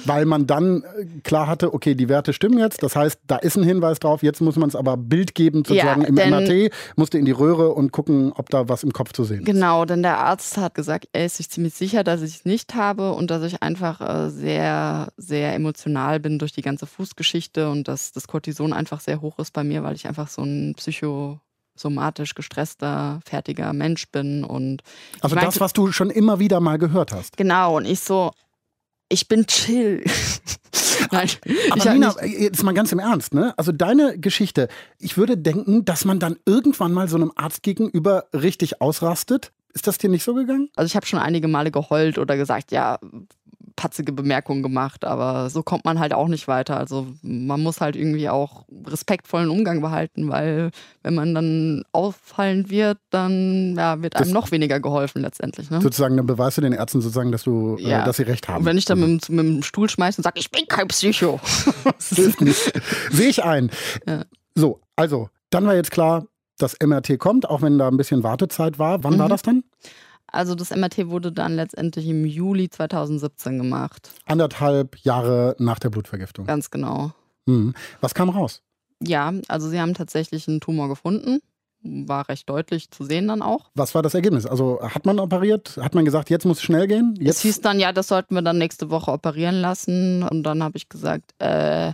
weil 0.07 0.25
man 0.25 0.47
dann 0.47 0.83
äh, 0.83 1.05
klar 1.23 1.47
hatte, 1.47 1.73
okay, 1.73 1.95
die 1.95 2.09
Werte 2.09 2.33
stimmen 2.33 2.59
jetzt. 2.59 2.83
Das 2.83 2.95
heißt, 2.95 3.19
da 3.27 3.37
ist 3.37 3.57
ein 3.57 3.63
Hinweis 3.63 3.99
drauf. 3.99 4.23
Jetzt 4.23 4.41
muss 4.41 4.55
man 4.55 4.69
es 4.69 4.75
aber 4.75 4.97
bildgebend 4.97 5.67
sozusagen 5.67 6.01
ja, 6.01 6.07
im 6.07 6.15
MRT, 6.15 6.71
musste 6.95 7.17
in 7.17 7.25
die 7.25 7.31
Röhre 7.31 7.73
und 7.73 7.91
gucken, 7.91 8.31
ob 8.33 8.49
da 8.49 8.69
was 8.69 8.83
im 8.83 8.93
Kopf 8.93 9.13
zu 9.13 9.23
sehen 9.23 9.39
ist. 9.39 9.45
Genau, 9.45 9.85
denn 9.85 10.03
der 10.03 10.19
Arzt 10.19 10.57
hat 10.57 10.75
gesagt, 10.75 11.07
er 11.13 11.25
ist 11.25 11.37
sich 11.37 11.49
ziemlich 11.49 11.73
sicher, 11.73 12.03
dass 12.03 12.21
ich 12.21 12.35
es 12.35 12.45
nicht 12.45 12.75
habe 12.75 13.13
und 13.13 13.31
dass 13.31 13.43
ich 13.43 13.61
einfach 13.61 14.01
äh, 14.01 14.29
sehr, 14.29 15.09
sehr 15.17 15.53
emotional 15.53 16.19
bin 16.19 16.39
durch 16.39 16.53
die 16.53 16.61
ganze 16.61 16.85
Fußgeschichte 16.85 17.69
und 17.69 17.87
dass 17.87 18.11
das 18.11 18.27
Cortison 18.27 18.73
einfach 18.73 18.99
sehr 18.99 19.21
hoch 19.21 19.39
ist 19.39 19.53
bei 19.53 19.63
mir, 19.63 19.83
weil 19.83 19.95
ich 19.95 20.07
einfach 20.07 20.27
so 20.27 20.43
ein 20.43 20.73
Psycho 20.75 21.39
somatisch 21.79 22.35
gestresster, 22.35 23.19
fertiger 23.25 23.73
Mensch 23.73 24.09
bin 24.11 24.43
und 24.43 24.81
also 25.21 25.35
meinte, 25.35 25.51
das, 25.51 25.59
was 25.59 25.73
du 25.73 25.91
schon 25.91 26.09
immer 26.09 26.39
wieder 26.39 26.59
mal 26.59 26.77
gehört 26.77 27.11
hast. 27.11 27.37
Genau 27.37 27.77
und 27.77 27.85
ich 27.85 27.99
so, 27.99 28.31
ich 29.09 29.27
bin 29.27 29.45
chill. 29.47 30.03
Nein, 31.11 31.29
Aber 31.71 31.93
Nina, 31.93 32.25
jetzt 32.25 32.63
mal 32.63 32.73
ganz 32.73 32.91
im 32.91 32.99
Ernst, 32.99 33.33
ne? 33.33 33.53
Also 33.57 33.71
deine 33.71 34.19
Geschichte, 34.19 34.67
ich 34.99 35.17
würde 35.17 35.37
denken, 35.37 35.85
dass 35.85 36.05
man 36.05 36.19
dann 36.19 36.37
irgendwann 36.45 36.93
mal 36.93 37.07
so 37.07 37.15
einem 37.15 37.31
Arzt 37.35 37.63
gegenüber 37.63 38.25
richtig 38.33 38.81
ausrastet. 38.81 39.51
Ist 39.73 39.87
das 39.87 39.97
dir 39.97 40.09
nicht 40.09 40.23
so 40.23 40.33
gegangen? 40.33 40.69
Also 40.75 40.87
ich 40.87 40.95
habe 40.95 41.05
schon 41.05 41.19
einige 41.19 41.47
Male 41.47 41.71
geheult 41.71 42.17
oder 42.17 42.35
gesagt, 42.35 42.71
ja, 42.71 42.99
patzige 43.77 44.11
Bemerkungen 44.11 44.61
gemacht, 44.61 45.05
aber 45.05 45.49
so 45.49 45.63
kommt 45.63 45.85
man 45.85 45.99
halt 45.99 46.13
auch 46.13 46.27
nicht 46.27 46.49
weiter. 46.49 46.77
Also 46.77 47.07
man 47.21 47.61
muss 47.61 47.79
halt 47.79 47.95
irgendwie 47.95 48.27
auch 48.27 48.65
respektvollen 48.85 49.49
Umgang 49.49 49.81
behalten, 49.81 50.27
weil 50.27 50.71
wenn 51.03 51.15
man 51.15 51.33
dann 51.33 51.83
auffallen 51.93 52.69
wird, 52.69 52.97
dann 53.11 53.75
ja, 53.77 54.01
wird 54.01 54.17
einem 54.17 54.25
das 54.25 54.33
noch 54.33 54.51
weniger 54.51 54.81
geholfen 54.81 55.21
letztendlich. 55.21 55.69
Ne? 55.69 55.79
Sozusagen, 55.79 56.17
dann 56.17 56.25
beweist 56.25 56.57
du 56.57 56.61
den 56.61 56.73
Ärzten 56.73 56.99
sozusagen, 56.99 57.31
dass 57.31 57.43
du, 57.43 57.77
äh, 57.79 57.83
ja. 57.89 58.01
äh, 58.01 58.05
dass 58.05 58.17
sie 58.17 58.23
recht 58.23 58.49
haben. 58.49 58.59
Und 58.59 58.65
wenn 58.65 58.77
ich 58.77 58.85
dann 58.85 58.99
mit, 58.99 59.29
mit 59.29 59.45
dem 59.45 59.63
Stuhl 59.63 59.89
schmeiße 59.89 60.19
und 60.19 60.23
sage, 60.23 60.39
ich 60.39 60.51
bin 60.51 60.67
kein 60.67 60.87
Psycho. 60.89 61.39
Hilft 62.09 62.41
nicht. 62.41 62.73
Sehe 63.11 63.29
ich 63.29 63.43
ein. 63.43 63.69
Ja. 64.05 64.25
So, 64.55 64.81
also, 64.95 65.29
dann 65.51 65.67
war 65.67 65.75
jetzt 65.75 65.91
klar, 65.91 66.25
das 66.57 66.75
MRT 66.83 67.19
kommt, 67.19 67.47
auch 67.47 67.61
wenn 67.61 67.77
da 67.77 67.87
ein 67.87 67.97
bisschen 67.97 68.23
Wartezeit 68.23 68.79
war. 68.79 69.03
Wann 69.03 69.13
mhm. 69.13 69.19
war 69.19 69.29
das 69.29 69.43
dann? 69.43 69.63
Also 70.31 70.55
das 70.55 70.71
MRT 70.71 71.09
wurde 71.09 71.31
dann 71.31 71.55
letztendlich 71.55 72.07
im 72.07 72.25
Juli 72.25 72.69
2017 72.69 73.57
gemacht. 73.57 74.11
Anderthalb 74.25 74.97
Jahre 74.97 75.55
nach 75.59 75.79
der 75.79 75.89
Blutvergiftung. 75.89 76.45
Ganz 76.45 76.69
genau. 76.69 77.11
Hm. 77.47 77.73
Was 78.01 78.13
kam 78.13 78.29
raus? 78.29 78.61
Ja, 79.01 79.33
also 79.47 79.69
sie 79.69 79.79
haben 79.79 79.93
tatsächlich 79.93 80.47
einen 80.47 80.59
Tumor 80.59 80.89
gefunden. 80.89 81.39
War 81.83 82.27
recht 82.27 82.49
deutlich 82.49 82.89
zu 82.91 83.05
sehen 83.05 83.27
dann 83.27 83.41
auch. 83.41 83.69
Was 83.75 83.95
war 83.95 84.01
das 84.01 84.15
Ergebnis? 84.15 84.45
Also 84.45 84.79
hat 84.81 85.05
man 85.05 85.19
operiert? 85.19 85.77
Hat 85.79 85.95
man 85.95 86.05
gesagt, 86.05 86.29
jetzt 86.29 86.45
muss 86.45 86.57
es 86.57 86.63
schnell 86.63 86.87
gehen? 86.87 87.13
Jetzt? 87.19 87.37
Es 87.37 87.41
hieß 87.43 87.61
dann, 87.61 87.79
ja, 87.79 87.93
das 87.93 88.07
sollten 88.07 88.35
wir 88.35 88.41
dann 88.41 88.57
nächste 88.57 88.89
Woche 88.89 89.11
operieren 89.11 89.61
lassen. 89.61 90.23
Und 90.23 90.43
dann 90.43 90.63
habe 90.63 90.77
ich 90.77 90.89
gesagt, 90.89 91.33
äh, 91.39 91.93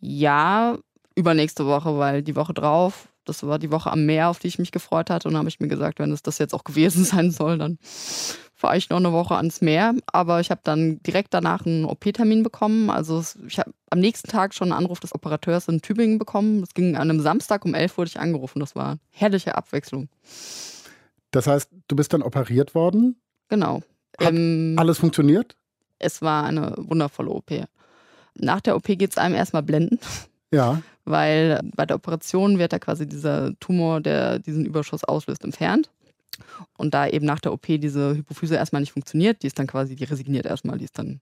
ja, 0.00 0.78
übernächste 1.14 1.66
Woche, 1.66 1.98
weil 1.98 2.22
die 2.22 2.36
Woche 2.36 2.54
drauf 2.54 3.07
das 3.28 3.42
war 3.46 3.58
die 3.58 3.70
Woche 3.70 3.90
am 3.90 4.06
Meer, 4.06 4.28
auf 4.28 4.38
die 4.38 4.48
ich 4.48 4.58
mich 4.58 4.72
gefreut 4.72 5.10
hatte. 5.10 5.28
Und 5.28 5.34
dann 5.34 5.40
habe 5.40 5.48
ich 5.48 5.60
mir 5.60 5.68
gesagt, 5.68 5.98
wenn 5.98 6.12
es 6.12 6.22
das 6.22 6.38
jetzt 6.38 6.54
auch 6.54 6.64
gewesen 6.64 7.04
sein 7.04 7.30
soll, 7.30 7.58
dann 7.58 7.78
fahre 8.54 8.76
ich 8.76 8.90
noch 8.90 8.96
eine 8.96 9.12
Woche 9.12 9.36
ans 9.36 9.60
Meer. 9.60 9.94
Aber 10.06 10.40
ich 10.40 10.50
habe 10.50 10.60
dann 10.64 11.00
direkt 11.02 11.32
danach 11.34 11.64
einen 11.64 11.84
OP-Termin 11.84 12.42
bekommen. 12.42 12.90
Also 12.90 13.22
ich 13.46 13.58
habe 13.58 13.72
am 13.90 14.00
nächsten 14.00 14.28
Tag 14.28 14.54
schon 14.54 14.72
einen 14.72 14.78
Anruf 14.78 15.00
des 15.00 15.14
Operateurs 15.14 15.68
in 15.68 15.80
Tübingen 15.80 16.18
bekommen. 16.18 16.62
Es 16.62 16.74
ging 16.74 16.96
an 16.96 17.10
einem 17.10 17.20
Samstag 17.20 17.64
um 17.64 17.74
11 17.74 17.98
wurde 17.98 18.08
ich 18.08 18.20
angerufen. 18.20 18.60
Das 18.60 18.74
war 18.74 18.90
eine 18.90 19.00
herrliche 19.10 19.56
Abwechslung. 19.56 20.08
Das 21.30 21.46
heißt, 21.46 21.70
du 21.86 21.96
bist 21.96 22.12
dann 22.12 22.22
operiert 22.22 22.74
worden? 22.74 23.20
Genau. 23.48 23.82
Hat 24.18 24.32
ähm, 24.32 24.74
alles 24.78 24.98
funktioniert? 24.98 25.56
Es 25.98 26.22
war 26.22 26.44
eine 26.44 26.74
wundervolle 26.78 27.30
OP. 27.30 27.50
Nach 28.34 28.60
der 28.60 28.76
OP 28.76 28.86
geht 28.86 29.10
es 29.10 29.18
einem 29.18 29.34
erstmal 29.34 29.62
blenden. 29.62 29.98
Ja. 30.52 30.80
Weil 31.10 31.60
bei 31.74 31.86
der 31.86 31.96
Operation 31.96 32.58
wird 32.58 32.72
da 32.72 32.78
quasi 32.78 33.06
dieser 33.06 33.58
Tumor, 33.60 34.00
der 34.00 34.38
diesen 34.38 34.64
Überschuss 34.64 35.04
auslöst, 35.04 35.44
entfernt. 35.44 35.90
Und 36.76 36.94
da 36.94 37.06
eben 37.06 37.26
nach 37.26 37.40
der 37.40 37.52
OP 37.52 37.66
diese 37.66 38.16
Hypophyse 38.16 38.54
erstmal 38.54 38.80
nicht 38.80 38.92
funktioniert, 38.92 39.42
die 39.42 39.46
ist 39.46 39.58
dann 39.58 39.66
quasi, 39.66 39.96
die 39.96 40.04
resigniert 40.04 40.46
erstmal, 40.46 40.78
die 40.78 40.84
ist 40.84 40.98
dann 40.98 41.20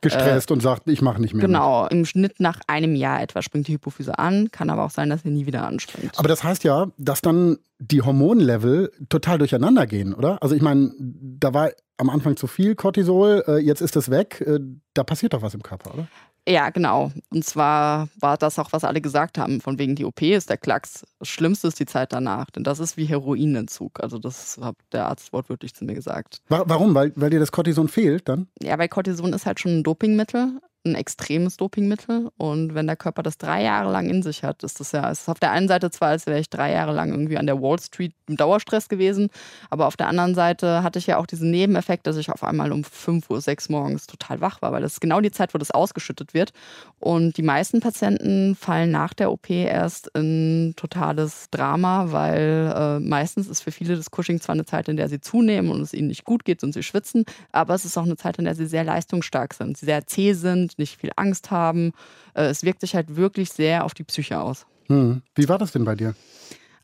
gestresst 0.00 0.50
äh, 0.50 0.52
und 0.52 0.60
sagt, 0.60 0.88
ich 0.88 1.02
mache 1.02 1.20
nicht 1.20 1.34
mehr. 1.34 1.44
Genau, 1.44 1.84
mit. 1.84 1.92
im 1.92 2.04
Schnitt 2.04 2.40
nach 2.40 2.60
einem 2.66 2.94
Jahr 2.94 3.20
etwa 3.20 3.42
springt 3.42 3.66
die 3.68 3.74
Hypophyse 3.74 4.18
an, 4.18 4.50
kann 4.50 4.70
aber 4.70 4.84
auch 4.84 4.90
sein, 4.90 5.10
dass 5.10 5.22
sie 5.22 5.30
nie 5.30 5.46
wieder 5.46 5.66
anspringt. 5.66 6.18
Aber 6.18 6.28
das 6.28 6.44
heißt 6.44 6.64
ja, 6.64 6.88
dass 6.98 7.20
dann 7.20 7.58
die 7.78 8.02
Hormonlevel 8.02 8.92
total 9.08 9.38
durcheinander 9.38 9.86
gehen, 9.86 10.14
oder? 10.14 10.42
Also 10.42 10.54
ich 10.54 10.62
meine, 10.62 10.92
da 10.98 11.54
war 11.54 11.70
am 11.96 12.10
Anfang 12.10 12.36
zu 12.36 12.46
viel 12.46 12.74
Cortisol, 12.76 13.44
äh, 13.46 13.58
jetzt 13.58 13.80
ist 13.80 13.96
es 13.96 14.10
weg. 14.10 14.40
Äh, 14.46 14.60
da 14.94 15.04
passiert 15.04 15.32
doch 15.32 15.42
was 15.42 15.54
im 15.54 15.62
Körper, 15.62 15.94
oder? 15.94 16.08
Ja, 16.48 16.70
genau. 16.70 17.12
Und 17.30 17.44
zwar 17.44 18.08
war 18.18 18.38
das 18.38 18.58
auch, 18.58 18.72
was 18.72 18.82
alle 18.82 19.02
gesagt 19.02 19.36
haben, 19.36 19.60
von 19.60 19.78
wegen 19.78 19.96
die 19.96 20.06
OP 20.06 20.22
ist 20.22 20.48
der 20.48 20.56
Klacks. 20.56 21.04
Das 21.18 21.28
Schlimmste 21.28 21.68
ist 21.68 21.78
die 21.78 21.84
Zeit 21.84 22.14
danach, 22.14 22.50
denn 22.50 22.64
das 22.64 22.80
ist 22.80 22.96
wie 22.96 23.04
Heroinentzug. 23.04 24.02
Also 24.02 24.18
das 24.18 24.58
hat 24.62 24.76
der 24.92 25.08
Arzt 25.08 25.34
wortwörtlich 25.34 25.74
zu 25.74 25.84
mir 25.84 25.94
gesagt. 25.94 26.40
Warum? 26.48 26.94
Weil, 26.94 27.12
weil 27.16 27.28
dir 27.28 27.38
das 27.38 27.52
Cortison 27.52 27.88
fehlt 27.88 28.30
dann? 28.30 28.48
Ja, 28.62 28.78
weil 28.78 28.88
Cortison 28.88 29.34
ist 29.34 29.44
halt 29.44 29.60
schon 29.60 29.78
ein 29.78 29.82
Dopingmittel 29.82 30.58
ein 30.84 30.94
extremes 30.94 31.56
Dopingmittel. 31.56 32.30
Und 32.36 32.74
wenn 32.74 32.86
der 32.86 32.96
Körper 32.96 33.22
das 33.22 33.38
drei 33.38 33.62
Jahre 33.62 33.90
lang 33.90 34.08
in 34.08 34.22
sich 34.22 34.42
hat, 34.42 34.62
ist 34.62 34.80
das 34.80 34.92
ja, 34.92 35.10
es 35.10 35.22
ist 35.22 35.28
auf 35.28 35.40
der 35.40 35.52
einen 35.52 35.68
Seite 35.68 35.90
zwar, 35.90 36.08
als 36.08 36.26
wäre 36.26 36.38
ich 36.38 36.50
drei 36.50 36.72
Jahre 36.72 36.92
lang 36.92 37.10
irgendwie 37.10 37.38
an 37.38 37.46
der 37.46 37.60
Wall 37.60 37.78
Street 37.78 38.14
im 38.28 38.36
Dauerstress 38.36 38.88
gewesen, 38.88 39.30
aber 39.70 39.86
auf 39.86 39.96
der 39.96 40.08
anderen 40.08 40.34
Seite 40.34 40.82
hatte 40.82 40.98
ich 40.98 41.06
ja 41.06 41.18
auch 41.18 41.26
diesen 41.26 41.50
Nebeneffekt, 41.50 42.06
dass 42.06 42.16
ich 42.16 42.30
auf 42.30 42.44
einmal 42.44 42.72
um 42.72 42.84
5 42.84 43.28
Uhr, 43.30 43.40
6 43.40 43.68
morgens 43.68 44.06
total 44.06 44.40
wach 44.40 44.62
war, 44.62 44.72
weil 44.72 44.82
das 44.82 44.94
ist 44.94 45.00
genau 45.00 45.20
die 45.20 45.30
Zeit, 45.30 45.54
wo 45.54 45.58
das 45.58 45.70
ausgeschüttet 45.70 46.34
wird. 46.34 46.52
Und 46.98 47.36
die 47.36 47.42
meisten 47.42 47.80
Patienten 47.80 48.54
fallen 48.54 48.90
nach 48.90 49.14
der 49.14 49.30
OP 49.32 49.50
erst 49.50 50.08
in 50.14 50.74
totales 50.76 51.48
Drama, 51.50 52.12
weil 52.12 52.72
äh, 52.74 53.00
meistens 53.00 53.48
ist 53.48 53.62
für 53.62 53.72
viele 53.72 53.96
das 53.96 54.10
Cushing 54.10 54.40
zwar 54.40 54.54
eine 54.54 54.64
Zeit, 54.64 54.88
in 54.88 54.96
der 54.96 55.08
sie 55.08 55.20
zunehmen 55.20 55.70
und 55.70 55.80
es 55.80 55.94
ihnen 55.94 56.08
nicht 56.08 56.24
gut 56.24 56.44
geht 56.44 56.62
und 56.64 56.72
sie 56.72 56.82
schwitzen, 56.82 57.24
aber 57.52 57.74
es 57.74 57.84
ist 57.84 57.96
auch 57.96 58.04
eine 58.04 58.16
Zeit, 58.16 58.38
in 58.38 58.44
der 58.44 58.54
sie 58.54 58.66
sehr 58.66 58.84
leistungsstark 58.84 59.54
sind, 59.54 59.76
sehr 59.76 60.06
zäh 60.06 60.32
sind, 60.32 60.67
nicht 60.76 61.00
viel 61.00 61.12
Angst 61.16 61.50
haben. 61.50 61.92
Äh, 62.34 62.44
es 62.44 62.62
wirkt 62.62 62.80
sich 62.80 62.94
halt 62.94 63.16
wirklich 63.16 63.50
sehr 63.50 63.84
auf 63.84 63.94
die 63.94 64.04
Psyche 64.04 64.40
aus. 64.40 64.66
Hm. 64.88 65.22
Wie 65.34 65.48
war 65.48 65.58
das 65.58 65.72
denn 65.72 65.84
bei 65.84 65.94
dir? 65.94 66.14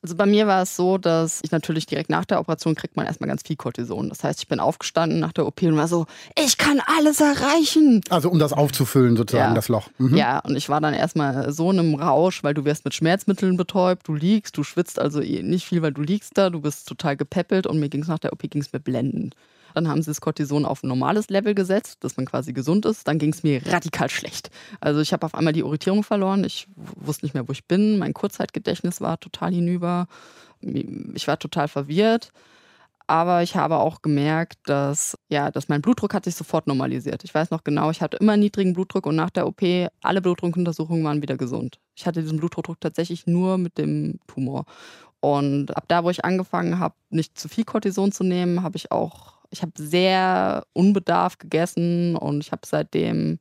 Also 0.04 0.16
bei 0.16 0.26
mir 0.26 0.46
war 0.46 0.60
es 0.60 0.76
so, 0.76 0.98
dass 0.98 1.40
ich 1.42 1.50
natürlich 1.50 1.86
direkt 1.86 2.10
nach 2.10 2.26
der 2.26 2.38
Operation 2.38 2.74
kriegt 2.74 2.94
man 2.94 3.06
erstmal 3.06 3.26
ganz 3.26 3.40
viel 3.42 3.56
Cortison. 3.56 4.10
Das 4.10 4.22
heißt, 4.22 4.38
ich 4.38 4.48
bin 4.48 4.60
aufgestanden 4.60 5.18
nach 5.18 5.32
der 5.32 5.46
OP 5.46 5.62
und 5.62 5.78
war 5.78 5.88
so, 5.88 6.04
ich 6.38 6.58
kann 6.58 6.78
alles 6.98 7.22
erreichen. 7.22 8.02
Also 8.10 8.28
um 8.28 8.38
das 8.38 8.52
aufzufüllen 8.52 9.16
sozusagen, 9.16 9.52
ja. 9.52 9.54
das 9.54 9.68
Loch. 9.68 9.88
Mhm. 9.96 10.14
Ja, 10.14 10.40
und 10.40 10.56
ich 10.56 10.68
war 10.68 10.82
dann 10.82 10.92
erstmal 10.92 11.50
so 11.54 11.70
in 11.70 11.78
einem 11.78 11.94
Rausch, 11.94 12.44
weil 12.44 12.52
du 12.52 12.66
wirst 12.66 12.84
mit 12.84 12.92
Schmerzmitteln 12.92 13.56
betäubt, 13.56 14.06
du 14.06 14.12
liegst, 14.12 14.58
du 14.58 14.62
schwitzt 14.62 14.98
also 14.98 15.22
eh 15.22 15.42
nicht 15.42 15.64
viel, 15.64 15.80
weil 15.80 15.92
du 15.92 16.02
liegst 16.02 16.36
da, 16.36 16.50
du 16.50 16.60
bist 16.60 16.86
total 16.86 17.16
gepäppelt 17.16 17.66
und 17.66 17.80
mir 17.80 17.88
ging 17.88 18.02
es 18.02 18.08
nach 18.08 18.18
der 18.18 18.34
OP 18.34 18.42
ging 18.42 18.60
es 18.60 18.74
mir 18.74 18.80
blendend. 18.80 19.34
Dann 19.74 19.88
haben 19.88 20.02
sie 20.02 20.10
das 20.10 20.20
Cortison 20.20 20.64
auf 20.64 20.82
ein 20.82 20.88
normales 20.88 21.28
Level 21.28 21.54
gesetzt, 21.54 21.98
dass 22.00 22.16
man 22.16 22.26
quasi 22.26 22.52
gesund 22.52 22.86
ist. 22.86 23.06
Dann 23.06 23.18
ging 23.18 23.32
es 23.32 23.42
mir 23.42 23.60
radikal 23.66 24.08
schlecht. 24.08 24.50
Also 24.80 25.00
ich 25.00 25.12
habe 25.12 25.26
auf 25.26 25.34
einmal 25.34 25.52
die 25.52 25.62
Orientierung 25.62 26.02
verloren. 26.02 26.44
Ich 26.44 26.68
wusste 26.76 27.26
nicht 27.26 27.34
mehr, 27.34 27.46
wo 27.48 27.52
ich 27.52 27.66
bin. 27.66 27.98
Mein 27.98 28.14
Kurzzeitgedächtnis 28.14 29.00
war 29.00 29.20
total 29.20 29.52
hinüber. 29.52 30.06
Ich 30.60 31.28
war 31.28 31.38
total 31.38 31.68
verwirrt. 31.68 32.32
Aber 33.06 33.42
ich 33.42 33.54
habe 33.54 33.76
auch 33.76 34.00
gemerkt, 34.00 34.58
dass, 34.64 35.18
ja, 35.28 35.50
dass 35.50 35.68
mein 35.68 35.82
Blutdruck 35.82 36.14
hat 36.14 36.24
sich 36.24 36.36
sofort 36.36 36.66
normalisiert. 36.66 37.22
Ich 37.22 37.34
weiß 37.34 37.50
noch 37.50 37.62
genau, 37.62 37.90
ich 37.90 38.00
hatte 38.00 38.16
immer 38.16 38.38
niedrigen 38.38 38.72
Blutdruck 38.72 39.04
und 39.04 39.16
nach 39.16 39.28
der 39.28 39.46
OP, 39.46 39.60
alle 40.02 40.22
Blutdruckuntersuchungen 40.22 41.04
waren 41.04 41.20
wieder 41.20 41.36
gesund. 41.36 41.78
Ich 41.94 42.06
hatte 42.06 42.22
diesen 42.22 42.38
Blutdruck 42.38 42.80
tatsächlich 42.80 43.26
nur 43.26 43.58
mit 43.58 43.76
dem 43.76 44.20
Tumor. 44.26 44.64
Und 45.20 45.76
ab 45.76 45.84
da, 45.88 46.04
wo 46.04 46.10
ich 46.10 46.24
angefangen 46.24 46.78
habe, 46.78 46.94
nicht 47.10 47.38
zu 47.38 47.48
viel 47.48 47.64
Cortison 47.64 48.12
zu 48.12 48.24
nehmen, 48.24 48.62
habe 48.62 48.76
ich 48.76 48.90
auch, 48.90 49.33
ich 49.54 49.62
habe 49.62 49.72
sehr 49.76 50.64
unbedarft 50.72 51.38
gegessen 51.38 52.16
und 52.16 52.42
ich 52.42 52.52
habe 52.52 52.62
seitdem, 52.66 53.38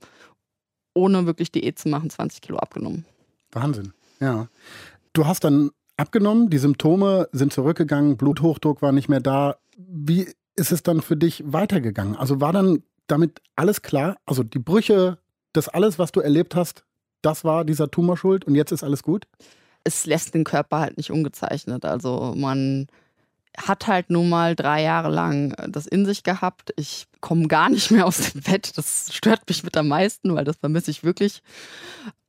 ohne 0.93 1.25
wirklich 1.25 1.51
Diät 1.51 1.79
zu 1.79 1.89
machen, 1.89 2.09
20 2.09 2.41
Kilo 2.41 2.57
abgenommen. 2.59 3.05
Wahnsinn, 3.51 3.93
ja. 4.19 4.47
Du 5.13 5.25
hast 5.25 5.43
dann 5.43 5.71
abgenommen, 5.97 6.49
die 6.49 6.57
Symptome 6.57 7.27
sind 7.31 7.53
zurückgegangen, 7.53 8.17
Bluthochdruck 8.17 8.81
war 8.81 8.91
nicht 8.91 9.09
mehr 9.09 9.19
da. 9.19 9.57
Wie 9.77 10.27
ist 10.55 10.71
es 10.71 10.83
dann 10.83 11.01
für 11.01 11.17
dich 11.17 11.43
weitergegangen? 11.45 12.15
Also 12.15 12.39
war 12.39 12.53
dann 12.53 12.83
damit 13.07 13.41
alles 13.55 13.81
klar? 13.81 14.17
Also 14.25 14.43
die 14.43 14.59
Brüche, 14.59 15.17
das 15.53 15.67
alles, 15.67 15.99
was 15.99 16.11
du 16.11 16.19
erlebt 16.19 16.55
hast, 16.55 16.85
das 17.21 17.43
war 17.43 17.65
dieser 17.65 17.89
Tumor 17.89 18.17
schuld 18.17 18.45
und 18.45 18.55
jetzt 18.55 18.71
ist 18.71 18.83
alles 18.83 19.01
gut? 19.03 19.27
Es 19.83 20.05
lässt 20.05 20.33
den 20.33 20.43
Körper 20.43 20.79
halt 20.79 20.97
nicht 20.97 21.11
ungezeichnet. 21.11 21.85
Also 21.85 22.33
man 22.35 22.87
hat 23.57 23.87
halt 23.87 24.09
nun 24.09 24.29
mal 24.29 24.55
drei 24.55 24.81
Jahre 24.83 25.09
lang 25.09 25.55
das 25.69 25.85
in 25.85 26.05
sich 26.05 26.23
gehabt. 26.23 26.73
Ich 26.75 27.07
komme 27.21 27.47
gar 27.47 27.69
nicht 27.69 27.91
mehr 27.91 28.05
aus 28.05 28.31
dem 28.31 28.41
Bett. 28.41 28.77
Das 28.77 29.13
stört 29.13 29.47
mich 29.47 29.63
mit 29.63 29.77
am 29.77 29.87
meisten, 29.87 30.33
weil 30.35 30.45
das 30.45 30.57
vermisse 30.57 30.91
ich 30.91 31.03
wirklich. 31.03 31.41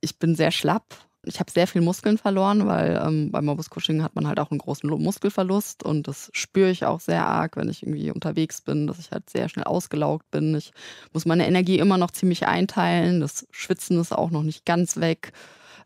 Ich 0.01 0.19
bin 0.19 0.35
sehr 0.35 0.51
schlapp 0.51 0.85
ich 1.27 1.41
habe 1.41 1.51
sehr 1.51 1.67
viel 1.67 1.81
Muskeln 1.81 2.19
verloren, 2.19 2.67
weil 2.67 3.01
ähm, 3.05 3.31
beim 3.31 3.45
Morbus 3.45 3.71
Cushing 3.71 4.03
hat 4.03 4.15
man 4.15 4.27
halt 4.27 4.39
auch 4.39 4.51
einen 4.51 4.59
großen 4.59 4.89
Muskelverlust 4.89 5.83
und 5.83 6.07
das 6.09 6.31
spüre 6.33 6.71
ich 6.71 6.85
auch 6.85 7.01
sehr 7.01 7.27
arg, 7.27 7.57
wenn 7.57 7.69
ich 7.69 7.83
irgendwie 7.83 8.11
unterwegs 8.11 8.61
bin, 8.61 8.87
dass 8.87 8.99
ich 8.99 9.11
halt 9.11 9.31
sehr 9.31 9.49
schnell 9.49 9.65
ausgelaugt 9.65 10.31
bin. 10.31 10.55
Ich 10.55 10.73
muss 11.13 11.27
meine 11.27 11.47
Energie 11.47 11.79
immer 11.79 11.99
noch 11.99 12.11
ziemlich 12.11 12.47
einteilen. 12.47 13.21
Das 13.21 13.47
Schwitzen 13.51 14.01
ist 14.01 14.13
auch 14.13 14.31
noch 14.31 14.43
nicht 14.43 14.65
ganz 14.65 14.99
weg. 14.99 15.33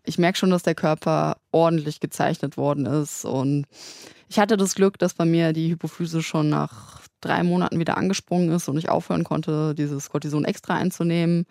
Ich 0.05 0.18
merke 0.18 0.38
schon, 0.38 0.51
dass 0.51 0.62
der 0.62 0.74
Körper 0.74 1.36
ordentlich 1.53 2.01
gezeichnet 2.01 2.57
worden 2.57 2.86
ist 2.86 3.24
und 3.24 3.66
ich 4.28 4.38
hatte 4.38 4.57
das 4.57 4.74
Glück, 4.74 4.99
dass 4.99 5.14
bei 5.14 5.24
mir 5.24 5.53
die 5.53 5.70
Hypophyse 5.70 6.22
schon 6.22 6.51
nach 6.51 7.01
drei 7.20 7.42
Monaten 7.42 7.78
wieder 7.78 7.96
angesprungen 7.96 8.51
ist 8.51 8.68
und 8.68 8.76
ich 8.76 8.88
aufhören 8.88 9.24
konnte, 9.24 9.74
dieses 9.74 10.11
Cortison 10.11 10.44
extra 10.44 10.74
einzunehmen. 10.74 11.46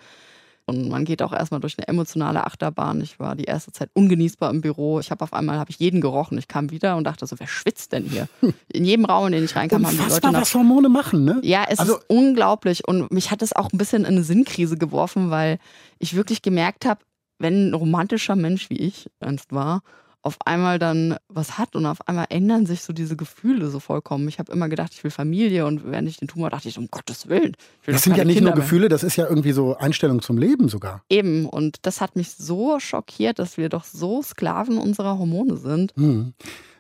Und 0.69 0.89
man 0.89 1.05
geht 1.05 1.21
auch 1.21 1.31
erstmal 1.31 1.61
durch 1.61 1.77
eine 1.77 1.87
emotionale 1.87 2.45
Achterbahn. 2.45 2.99
Ich 2.99 3.21
war 3.21 3.37
die 3.37 3.45
erste 3.45 3.71
Zeit 3.71 3.89
ungenießbar 3.93 4.49
im 4.49 4.59
Büro. 4.59 4.99
Ich 4.99 5.11
habe 5.11 5.23
auf 5.23 5.31
einmal 5.31 5.59
habe 5.59 5.71
ich 5.71 5.79
jeden 5.79 6.01
gerochen. 6.01 6.37
Ich 6.37 6.49
kam 6.49 6.71
wieder 6.71 6.97
und 6.97 7.05
dachte 7.05 7.25
so, 7.25 7.39
wer 7.39 7.47
schwitzt 7.47 7.93
denn 7.93 8.03
hier? 8.03 8.27
In 8.73 8.83
jedem 8.83 9.05
Raum, 9.05 9.27
in 9.27 9.31
den 9.31 9.45
ich 9.45 9.55
reinkam, 9.55 9.85
Unfassbar, 9.85 10.03
haben 10.03 10.09
die 10.09 10.13
Leute 10.15 10.31
nach, 10.33 10.41
was 10.41 10.53
Hormone 10.53 10.89
machen, 10.89 11.23
ne? 11.23 11.39
Ja, 11.41 11.65
es 11.69 11.79
also, 11.79 11.95
ist 11.95 12.05
unglaublich 12.09 12.85
und 12.85 13.11
mich 13.13 13.31
hat 13.31 13.41
es 13.41 13.55
auch 13.55 13.71
ein 13.71 13.77
bisschen 13.77 14.01
in 14.01 14.07
eine 14.07 14.23
Sinnkrise 14.23 14.77
geworfen, 14.77 15.29
weil 15.29 15.57
ich 15.99 16.15
wirklich 16.15 16.41
gemerkt 16.41 16.85
habe, 16.85 16.99
wenn 17.39 17.69
ein 17.69 17.73
romantischer 17.73 18.35
Mensch 18.35 18.69
wie 18.69 18.77
ich 18.77 19.09
einst 19.19 19.53
war, 19.53 19.81
auf 20.27 20.37
einmal 20.45 20.77
dann 20.77 21.15
was 21.29 21.57
hat 21.57 21.75
und 21.75 21.85
auf 21.85 22.05
einmal 22.07 22.25
ändern 22.29 22.65
sich 22.65 22.81
so 22.81 22.91
diese 22.91 23.15
Gefühle 23.15 23.69
so 23.69 23.79
vollkommen. 23.79 24.27
Ich 24.27 24.39
habe 24.39 24.51
immer 24.51 24.67
gedacht, 24.67 24.91
ich 24.93 25.03
will 25.03 25.11
Familie 25.11 25.65
und 25.65 25.89
während 25.89 26.09
ich 26.09 26.17
den 26.17 26.27
Tumor 26.27 26.49
dachte 26.49 26.67
ich, 26.67 26.77
um 26.77 26.89
Gottes 26.91 27.29
Willen. 27.29 27.55
Das 27.85 28.03
sind 28.03 28.17
ja 28.17 28.25
nicht 28.25 28.35
Kinder 28.37 28.51
nur 28.51 28.59
Gefühle, 28.59 28.81
mehr. 28.81 28.89
das 28.89 29.03
ist 29.03 29.15
ja 29.15 29.27
irgendwie 29.27 29.53
so 29.53 29.77
Einstellung 29.77 30.21
zum 30.21 30.37
Leben 30.37 30.67
sogar. 30.67 31.01
Eben 31.09 31.45
und 31.45 31.77
das 31.83 32.01
hat 32.01 32.17
mich 32.17 32.31
so 32.31 32.79
schockiert, 32.79 33.39
dass 33.39 33.57
wir 33.57 33.69
doch 33.69 33.85
so 33.85 34.21
Sklaven 34.21 34.77
unserer 34.77 35.17
Hormone 35.17 35.55
sind. 35.55 35.93
Hm. 35.95 36.33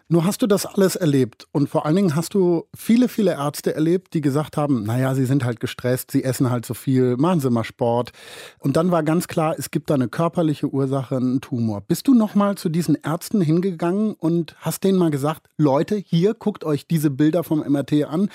Nur 0.09 0.23
hast 0.23 0.41
du 0.41 0.47
das 0.47 0.65
alles 0.65 0.95
erlebt 0.95 1.47
und 1.51 1.67
vor 1.67 1.85
allen 1.85 1.97
Dingen 1.97 2.15
hast 2.15 2.33
du 2.33 2.63
viele, 2.73 3.09
viele 3.09 3.31
Ärzte 3.33 3.75
erlebt, 3.75 4.13
die 4.13 4.21
gesagt 4.21 4.55
haben, 4.55 4.83
naja, 4.83 5.13
sie 5.15 5.25
sind 5.25 5.43
halt 5.43 5.59
gestresst, 5.59 6.11
sie 6.11 6.23
essen 6.23 6.49
halt 6.49 6.65
so 6.65 6.73
viel, 6.73 7.17
machen 7.17 7.41
sie 7.41 7.49
mal 7.49 7.65
Sport. 7.65 8.11
Und 8.59 8.77
dann 8.77 8.89
war 8.89 9.03
ganz 9.03 9.27
klar, 9.27 9.55
es 9.57 9.69
gibt 9.69 9.89
da 9.89 9.95
eine 9.95 10.07
körperliche 10.07 10.69
Ursache, 10.69 11.17
einen 11.17 11.41
Tumor. 11.41 11.81
Bist 11.81 12.07
du 12.07 12.13
nochmal 12.13 12.55
zu 12.55 12.69
diesen 12.69 12.95
Ärzten 12.95 13.41
hingegangen 13.41 14.13
und 14.13 14.55
hast 14.59 14.85
denen 14.85 14.97
mal 14.97 15.11
gesagt, 15.11 15.49
Leute, 15.57 15.97
hier 15.97 16.33
guckt 16.33 16.63
euch 16.63 16.87
diese 16.87 17.09
Bilder 17.09 17.43
vom 17.43 17.59
MRT 17.59 18.05
an, 18.05 18.29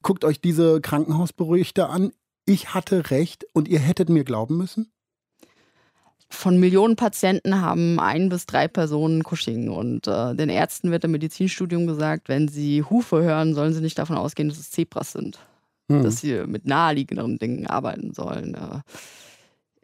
guckt 0.00 0.24
euch 0.24 0.40
diese 0.40 0.80
Krankenhausberichte 0.80 1.90
an, 1.90 2.12
ich 2.46 2.72
hatte 2.72 3.10
recht 3.10 3.44
und 3.52 3.68
ihr 3.68 3.80
hättet 3.80 4.08
mir 4.08 4.24
glauben 4.24 4.56
müssen? 4.56 4.90
Von 6.30 6.58
Millionen 6.60 6.96
Patienten 6.96 7.60
haben 7.60 7.98
ein 7.98 8.28
bis 8.28 8.46
drei 8.46 8.68
Personen 8.68 9.22
Cushing. 9.22 9.70
Und 9.70 10.06
äh, 10.06 10.34
den 10.34 10.50
Ärzten 10.50 10.90
wird 10.90 11.04
im 11.04 11.12
Medizinstudium 11.12 11.86
gesagt, 11.86 12.28
wenn 12.28 12.48
sie 12.48 12.82
Hufe 12.82 13.22
hören, 13.22 13.54
sollen 13.54 13.72
sie 13.72 13.80
nicht 13.80 13.98
davon 13.98 14.16
ausgehen, 14.16 14.48
dass 14.48 14.58
es 14.58 14.70
Zebras 14.70 15.12
sind. 15.12 15.38
Hm. 15.90 16.02
Dass 16.02 16.18
sie 16.18 16.44
mit 16.46 16.66
naheliegenderen 16.66 17.38
Dingen 17.38 17.66
arbeiten 17.66 18.12
sollen. 18.12 18.56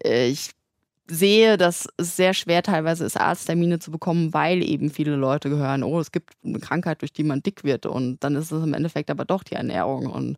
Äh, 0.02 0.28
ich 0.28 0.50
sehe, 1.08 1.56
dass 1.56 1.88
es 1.96 2.16
sehr 2.16 2.34
schwer 2.34 2.62
teilweise 2.62 3.04
ist, 3.04 3.18
Arzttermine 3.18 3.78
zu 3.78 3.90
bekommen, 3.90 4.32
weil 4.32 4.62
eben 4.62 4.90
viele 4.90 5.16
Leute 5.16 5.50
gehören, 5.50 5.82
oh, 5.82 6.00
es 6.00 6.12
gibt 6.12 6.34
eine 6.44 6.58
Krankheit, 6.58 7.02
durch 7.02 7.12
die 7.12 7.24
man 7.24 7.42
dick 7.42 7.64
wird. 7.64 7.86
Und 7.86 8.22
dann 8.22 8.36
ist 8.36 8.52
es 8.52 8.62
im 8.62 8.74
Endeffekt 8.74 9.10
aber 9.10 9.24
doch 9.24 9.42
die 9.42 9.54
Ernährung. 9.54 10.06
Und 10.06 10.36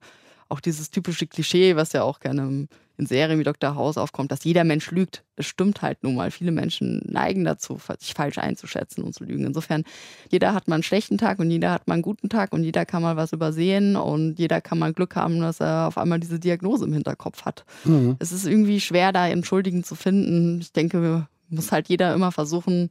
auch 0.48 0.60
dieses 0.60 0.90
typische 0.90 1.26
Klischee, 1.26 1.76
was 1.76 1.92
ja 1.92 2.02
auch 2.02 2.20
gerne 2.20 2.68
in 2.98 3.06
Serien 3.06 3.38
wie 3.38 3.44
Dr. 3.44 3.74
House 3.74 3.98
aufkommt, 3.98 4.32
dass 4.32 4.44
jeder 4.44 4.64
Mensch 4.64 4.90
lügt. 4.90 5.22
Es 5.36 5.46
stimmt 5.46 5.82
halt 5.82 6.02
nun 6.02 6.14
mal. 6.14 6.30
Viele 6.30 6.50
Menschen 6.50 7.02
neigen 7.04 7.44
dazu, 7.44 7.78
sich 7.98 8.14
falsch 8.14 8.38
einzuschätzen 8.38 9.04
und 9.04 9.14
zu 9.14 9.24
lügen. 9.24 9.44
Insofern, 9.44 9.84
jeder 10.30 10.54
hat 10.54 10.66
mal 10.68 10.76
einen 10.76 10.82
schlechten 10.82 11.18
Tag 11.18 11.38
und 11.38 11.50
jeder 11.50 11.72
hat 11.72 11.88
mal 11.88 11.94
einen 11.94 12.02
guten 12.02 12.28
Tag 12.28 12.52
und 12.52 12.64
jeder 12.64 12.86
kann 12.86 13.02
mal 13.02 13.16
was 13.16 13.32
übersehen 13.32 13.96
und 13.96 14.38
jeder 14.38 14.60
kann 14.60 14.78
mal 14.78 14.92
Glück 14.92 15.14
haben, 15.14 15.40
dass 15.40 15.60
er 15.60 15.88
auf 15.88 15.98
einmal 15.98 16.20
diese 16.20 16.38
Diagnose 16.38 16.86
im 16.86 16.92
Hinterkopf 16.94 17.44
hat. 17.44 17.64
Mhm. 17.84 18.16
Es 18.18 18.32
ist 18.32 18.46
irgendwie 18.46 18.80
schwer, 18.80 19.12
da 19.12 19.28
Entschuldigen 19.28 19.84
zu 19.84 19.94
finden. 19.94 20.60
Ich 20.60 20.72
denke, 20.72 21.26
muss 21.50 21.72
halt 21.72 21.88
jeder 21.88 22.14
immer 22.14 22.32
versuchen, 22.32 22.90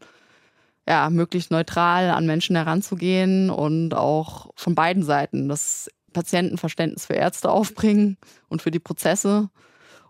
ja, 0.87 1.09
möglichst 1.09 1.49
neutral 1.49 2.11
an 2.11 2.27
Menschen 2.27 2.55
heranzugehen 2.55 3.49
und 3.49 3.95
auch 3.95 4.51
von 4.55 4.75
beiden 4.75 5.01
Seiten 5.01 5.49
das 5.49 5.89
Patientenverständnis 6.15 7.05
für 7.05 7.13
Ärzte 7.13 7.51
aufbringen 7.51 8.17
und 8.47 8.61
für 8.61 8.71
die 8.71 8.79
Prozesse 8.79 9.49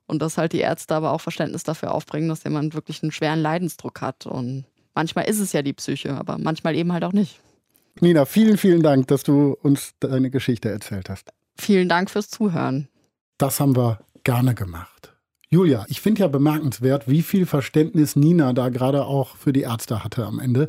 und 0.05 0.21
dass 0.21 0.37
halt 0.37 0.53
die 0.53 0.59
Ärzte 0.59 0.95
aber 0.95 1.11
auch 1.11 1.21
Verständnis 1.21 1.63
dafür 1.63 1.93
aufbringen, 1.93 2.29
dass 2.29 2.43
jemand 2.43 2.75
wirklich 2.75 3.01
einen 3.01 3.11
schweren 3.11 3.41
Leidensdruck 3.41 4.01
hat. 4.01 4.27
Und 4.27 4.65
manchmal 4.93 5.25
ist 5.25 5.39
es 5.39 5.51
ja 5.51 5.63
die 5.63 5.73
Psyche, 5.73 6.13
aber 6.13 6.37
manchmal 6.37 6.75
eben 6.75 6.93
halt 6.93 7.03
auch 7.03 7.11
nicht. 7.11 7.39
Nina, 8.01 8.25
vielen, 8.25 8.57
vielen 8.57 8.83
Dank, 8.83 9.07
dass 9.07 9.23
du 9.23 9.57
uns 9.61 9.93
deine 9.99 10.29
Geschichte 10.29 10.69
erzählt 10.69 11.09
hast. 11.09 11.31
Vielen 11.57 11.89
Dank 11.89 12.11
fürs 12.11 12.29
Zuhören. 12.29 12.87
Das 13.37 13.59
haben 13.59 13.75
wir 13.75 13.99
gerne 14.23 14.53
gemacht. 14.53 15.13
Julia, 15.49 15.85
ich 15.87 16.01
finde 16.01 16.21
ja 16.21 16.27
bemerkenswert, 16.27 17.07
wie 17.07 17.21
viel 17.21 17.45
Verständnis 17.45 18.15
Nina 18.15 18.53
da 18.53 18.69
gerade 18.69 19.05
auch 19.05 19.37
für 19.37 19.53
die 19.53 19.61
Ärzte 19.61 20.03
hatte 20.03 20.25
am 20.25 20.39
Ende, 20.39 20.67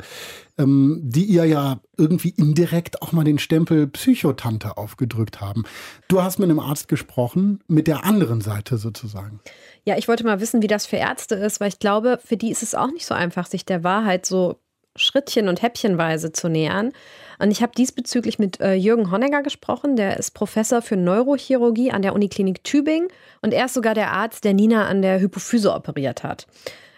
ähm, 0.57 0.99
die 1.03 1.25
ihr 1.25 1.45
ja 1.45 1.79
irgendwie 1.97 2.29
indirekt 2.29 3.01
auch 3.01 3.11
mal 3.11 3.23
den 3.23 3.39
Stempel 3.39 3.87
Psychotante 3.87 4.77
aufgedrückt 4.77 5.41
haben. 5.41 5.63
Du 6.07 6.21
hast 6.21 6.39
mit 6.39 6.49
einem 6.49 6.59
Arzt 6.59 6.87
gesprochen, 6.87 7.59
mit 7.67 7.87
der 7.87 8.05
anderen 8.05 8.41
Seite 8.41 8.77
sozusagen. 8.77 9.39
Ja, 9.85 9.97
ich 9.97 10.07
wollte 10.07 10.23
mal 10.23 10.39
wissen, 10.39 10.61
wie 10.61 10.67
das 10.67 10.85
für 10.85 10.97
Ärzte 10.97 11.35
ist, 11.35 11.59
weil 11.59 11.69
ich 11.69 11.79
glaube, 11.79 12.19
für 12.23 12.37
die 12.37 12.51
ist 12.51 12.63
es 12.63 12.75
auch 12.75 12.91
nicht 12.91 13.05
so 13.05 13.13
einfach, 13.13 13.47
sich 13.47 13.65
der 13.65 13.83
Wahrheit 13.83 14.25
so 14.25 14.59
Schrittchen 14.97 15.47
und 15.47 15.61
Häppchenweise 15.61 16.31
zu 16.31 16.49
nähern. 16.49 16.91
Und 17.39 17.51
ich 17.51 17.61
habe 17.61 17.71
diesbezüglich 17.77 18.39
mit 18.39 18.59
äh, 18.59 18.73
Jürgen 18.73 19.11
Honegger 19.11 19.43
gesprochen, 19.43 19.95
der 19.95 20.17
ist 20.17 20.31
Professor 20.31 20.81
für 20.81 20.97
Neurochirurgie 20.97 21.91
an 21.91 22.01
der 22.01 22.13
Uniklinik 22.13 22.63
Tübingen 22.63 23.09
und 23.41 23.53
er 23.53 23.65
ist 23.65 23.75
sogar 23.75 23.93
der 23.93 24.11
Arzt, 24.11 24.43
der 24.43 24.53
Nina 24.53 24.87
an 24.87 25.01
der 25.01 25.19
Hypophyse 25.19 25.71
operiert 25.71 26.23
hat. 26.23 26.47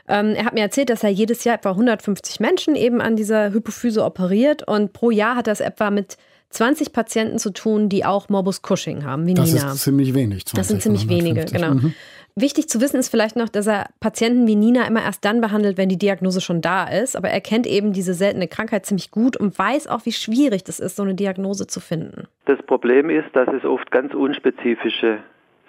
Ähm, 0.09 0.33
er 0.35 0.45
hat 0.45 0.53
mir 0.53 0.61
erzählt, 0.61 0.89
dass 0.89 1.03
er 1.03 1.09
jedes 1.09 1.43
Jahr 1.43 1.55
etwa 1.55 1.71
150 1.71 2.39
Menschen 2.39 2.75
eben 2.75 2.99
an 2.99 3.15
dieser 3.15 3.53
Hypophyse 3.53 4.03
operiert 4.03 4.67
und 4.67 4.91
pro 4.91 5.11
Jahr 5.11 5.35
hat 5.35 5.47
es 5.47 5.59
etwa 5.59 5.91
mit 5.91 6.17
20 6.49 6.93
Patienten 6.93 7.37
zu 7.37 7.51
tun, 7.51 7.89
die 7.89 8.05
auch 8.05 8.27
Morbus 8.27 8.63
Cushing 8.63 9.05
haben, 9.05 9.27
wie 9.27 9.35
das 9.35 9.53
Nina. 9.53 9.65
Das 9.65 9.75
ist 9.75 9.83
ziemlich 9.83 10.15
wenig. 10.15 10.47
20, 10.47 10.53
das 10.55 10.67
sind 10.67 10.81
ziemlich 10.81 11.07
wenige, 11.07 11.45
genau. 11.45 11.75
Mhm. 11.75 11.93
Wichtig 12.35 12.69
zu 12.69 12.79
wissen 12.79 12.97
ist 12.97 13.09
vielleicht 13.09 13.35
noch, 13.35 13.49
dass 13.49 13.67
er 13.67 13.87
Patienten 13.99 14.47
wie 14.47 14.55
Nina 14.55 14.87
immer 14.87 15.03
erst 15.03 15.25
dann 15.25 15.41
behandelt, 15.41 15.77
wenn 15.77 15.89
die 15.89 15.97
Diagnose 15.97 16.41
schon 16.41 16.61
da 16.61 16.85
ist. 16.85 17.15
Aber 17.17 17.29
er 17.29 17.41
kennt 17.41 17.67
eben 17.67 17.91
diese 17.91 18.13
seltene 18.13 18.47
Krankheit 18.47 18.85
ziemlich 18.85 19.11
gut 19.11 19.35
und 19.35 19.57
weiß 19.59 19.87
auch, 19.87 20.05
wie 20.05 20.11
schwierig 20.11 20.63
das 20.63 20.79
ist, 20.79 20.95
so 20.95 21.03
eine 21.03 21.15
Diagnose 21.15 21.67
zu 21.67 21.79
finden. 21.79 22.27
Das 22.45 22.61
Problem 22.63 23.09
ist, 23.09 23.27
dass 23.33 23.49
es 23.49 23.65
oft 23.65 23.91
ganz 23.91 24.13
unspezifische 24.13 25.19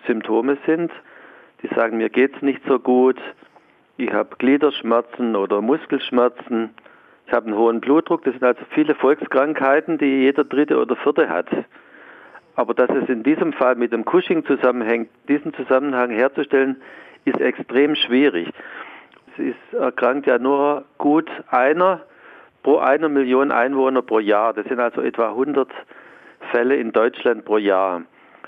Symptome 0.06 0.58
sind. 0.66 0.92
Die 1.62 1.68
sagen, 1.74 1.98
mir 1.98 2.08
geht 2.08 2.36
es 2.36 2.42
nicht 2.42 2.60
so 2.68 2.78
gut, 2.78 3.18
ich 4.00 4.12
habe 4.12 4.36
Gliederschmerzen 4.38 5.36
oder 5.36 5.60
Muskelschmerzen, 5.60 6.70
ich 7.26 7.32
habe 7.32 7.46
einen 7.46 7.56
hohen 7.56 7.80
Blutdruck. 7.80 8.24
Das 8.24 8.32
sind 8.32 8.42
also 8.42 8.60
viele 8.70 8.94
Volkskrankheiten, 8.94 9.98
die 9.98 10.22
jeder 10.22 10.42
dritte 10.42 10.78
oder 10.78 10.96
vierte 10.96 11.28
hat. 11.28 11.46
Aber 12.56 12.74
dass 12.74 12.90
es 12.90 13.08
in 13.08 13.22
diesem 13.22 13.52
Fall 13.52 13.76
mit 13.76 13.92
dem 13.92 14.04
Cushing 14.04 14.44
zusammenhängt, 14.44 15.08
diesen 15.28 15.54
Zusammenhang 15.54 16.10
herzustellen, 16.10 16.76
ist 17.24 17.40
extrem 17.40 17.94
schwierig. 17.94 18.48
Es 19.32 19.44
ist 19.44 19.80
erkrankt 19.80 20.26
ja 20.26 20.38
nur 20.38 20.84
gut 20.98 21.30
einer 21.48 22.00
pro 22.62 22.78
einer 22.78 23.08
Million 23.08 23.52
Einwohner 23.52 24.02
pro 24.02 24.18
Jahr. 24.18 24.52
Das 24.52 24.66
sind 24.66 24.80
also 24.80 25.00
etwa 25.00 25.28
100 25.28 25.68
Fälle 26.50 26.76
in 26.76 26.92
Deutschland 26.92 27.44
pro 27.44 27.58
Jahr. 27.58 28.02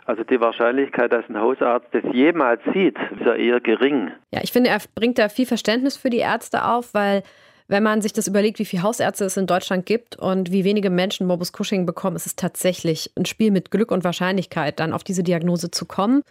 Also 0.04 0.24
die 0.24 0.40
Wahrscheinlichkeit, 0.40 1.12
dass 1.12 1.28
ein 1.28 1.38
Hausarzt 1.38 1.86
das 1.92 2.02
jemals 2.12 2.60
sieht, 2.74 2.96
ist 2.98 3.24
ja 3.24 3.34
eher 3.34 3.60
gering. 3.60 4.10
Ja, 4.32 4.40
ich 4.42 4.52
finde, 4.52 4.70
er 4.70 4.78
bringt 4.94 5.18
da 5.18 5.28
viel 5.28 5.46
Verständnis 5.46 5.96
für 5.96 6.10
die 6.10 6.18
Ärzte 6.18 6.64
auf, 6.64 6.92
weil 6.92 7.22
wenn 7.68 7.82
man 7.82 8.02
sich 8.02 8.12
das 8.12 8.26
überlegt, 8.26 8.58
wie 8.58 8.64
viele 8.64 8.82
Hausärzte 8.82 9.24
es 9.24 9.36
in 9.36 9.46
Deutschland 9.46 9.86
gibt 9.86 10.16
und 10.16 10.50
wie 10.50 10.64
wenige 10.64 10.90
Menschen 10.90 11.26
Morbus 11.26 11.52
Cushing 11.52 11.86
bekommen, 11.86 12.16
ist 12.16 12.26
es 12.26 12.36
tatsächlich 12.36 13.12
ein 13.16 13.24
Spiel 13.24 13.50
mit 13.50 13.70
Glück 13.70 13.92
und 13.92 14.04
Wahrscheinlichkeit, 14.04 14.80
dann 14.80 14.92
auf 14.92 15.04
diese 15.04 15.22
Diagnose 15.22 15.70
zu 15.70 15.86
kommen. 15.86 16.22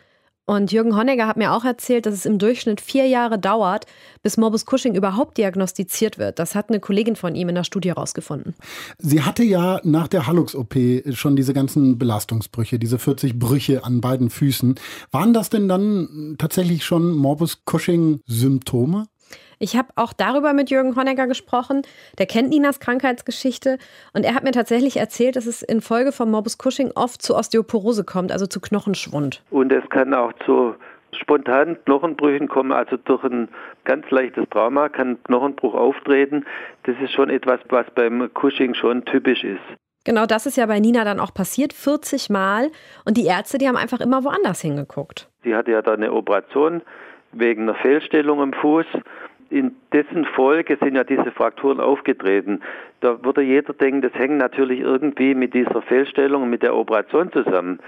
Und 0.46 0.72
Jürgen 0.72 0.98
Honegger 0.98 1.28
hat 1.28 1.38
mir 1.38 1.54
auch 1.54 1.64
erzählt, 1.64 2.06
dass 2.06 2.14
es 2.14 2.26
im 2.26 2.40
Durchschnitt 2.40 2.82
vier 2.82 3.06
Jahre 3.08 3.38
dauert, 3.38 3.86
bis 4.24 4.38
Morbus 4.38 4.66
Cushing 4.66 4.96
überhaupt 4.96 5.38
diagnostiziert 5.38 6.18
wird. 6.18 6.40
Das 6.40 6.56
hat 6.56 6.70
eine 6.70 6.80
Kollegin 6.80 7.16
von 7.16 7.36
ihm 7.36 7.50
in 7.50 7.56
der 7.56 7.64
Studie 7.64 7.90
herausgefunden. 7.90 8.56
Sie 8.98 9.22
hatte 9.22 9.44
ja 9.44 9.80
nach 9.84 10.08
der 10.08 10.28
Hallux-OP 10.28 10.76
schon 11.14 11.36
diese 11.36 11.54
ganzen 11.54 11.98
Belastungsbrüche, 11.98 12.80
diese 12.80 12.98
40 13.00 13.38
Brüche 13.38 13.84
an 13.84 14.02
beiden 14.02 14.30
Füßen. 14.30 14.76
Waren 15.12 15.34
das 15.34 15.50
denn 15.50 15.68
dann 15.68 16.36
tatsächlich 16.38 16.84
schon 16.84 17.12
Morbus 17.12 17.64
Cushing-Symptome? 17.66 19.06
Ich 19.62 19.78
habe 19.78 19.90
auch 19.96 20.12
darüber 20.12 20.54
mit 20.54 20.72
Jürgen 20.72 20.96
Honegger 20.96 21.28
gesprochen. 21.28 21.84
Der 22.18 22.26
kennt 22.26 22.50
Ninas 22.50 22.80
Krankheitsgeschichte 22.80 23.78
und 24.12 24.26
er 24.26 24.34
hat 24.34 24.44
mir 24.44 24.54
tatsächlich 24.54 24.98
erzählt, 24.98 25.36
dass 25.36 25.46
es 25.46 25.62
infolge 25.62 26.12
von 26.12 26.32
Morbus 26.32 26.58
Cushing 26.58 26.92
oft 26.96 27.22
zu 27.22 27.36
Osteoporose 27.36 28.04
kommt, 28.04 28.32
also 28.32 28.48
zu 28.48 28.60
Knochenschwund. 28.60 29.44
Und 29.52 29.72
es 29.72 29.88
kann 29.92 30.16
auch 30.16 30.34
zu 30.48 30.74
spontanen 31.16 31.78
Knochenbrüchen 31.86 32.48
kommen, 32.48 32.72
also 32.72 32.98
durch 32.98 33.24
ein 33.24 33.50
ganz 33.84 34.10
leichtes 34.10 34.46
Trauma 34.50 34.90
kann 34.90 35.22
Knochenbruch 35.26 35.76
auftreten. 35.76 36.44
Das 36.84 36.96
ist 37.00 37.12
schon 37.12 37.30
etwas, 37.30 37.60
was 37.70 37.86
beim 37.94 38.32
Cushing 38.34 38.74
schon 38.74 39.06
typisch 39.06 39.44
ist. 39.44 39.62
Genau 40.06 40.26
das 40.26 40.48
ist 40.48 40.58
ja 40.58 40.66
bei 40.66 40.80
Nina 40.80 41.04
dann 41.04 41.20
auch 41.20 41.36
passiert, 41.36 41.74
40 41.74 42.32
Mal. 42.32 42.72
Und 43.06 43.16
die 43.16 43.28
Ärzte, 43.28 43.60
die 43.60 43.68
haben 43.68 43.78
einfach 43.78 44.00
immer 44.00 44.24
woanders 44.24 44.60
hingeguckt. 44.62 45.30
Sie 45.44 45.54
hatte 45.54 45.70
ja 45.70 45.84
da 45.84 45.94
eine 45.94 46.12
Operation 46.12 46.82
wegen 47.34 47.64
einer 47.64 47.76
Fehlstellung 47.76 48.42
im 48.42 48.54
Fuß 48.54 48.86
in 49.52 49.76
dessen 49.92 50.26
Folge 50.26 50.78
sind 50.82 50.96
ja 50.96 51.04
diese 51.04 51.32
Frakturen 51.32 51.80
aufgetreten. 51.80 52.62
Da 53.02 53.24
würde 53.24 53.42
jeder 53.42 53.74
denken, 53.74 54.02
das 54.02 54.14
hängt 54.14 54.38
natürlich 54.38 54.80
irgendwie 54.80 55.36
mit 55.36 55.54
dieser 55.54 55.82
Fehlstellung 55.82 56.50
mit 56.50 56.64
der 56.64 56.76
Operation 56.76 57.32
zusammen. 57.32 57.80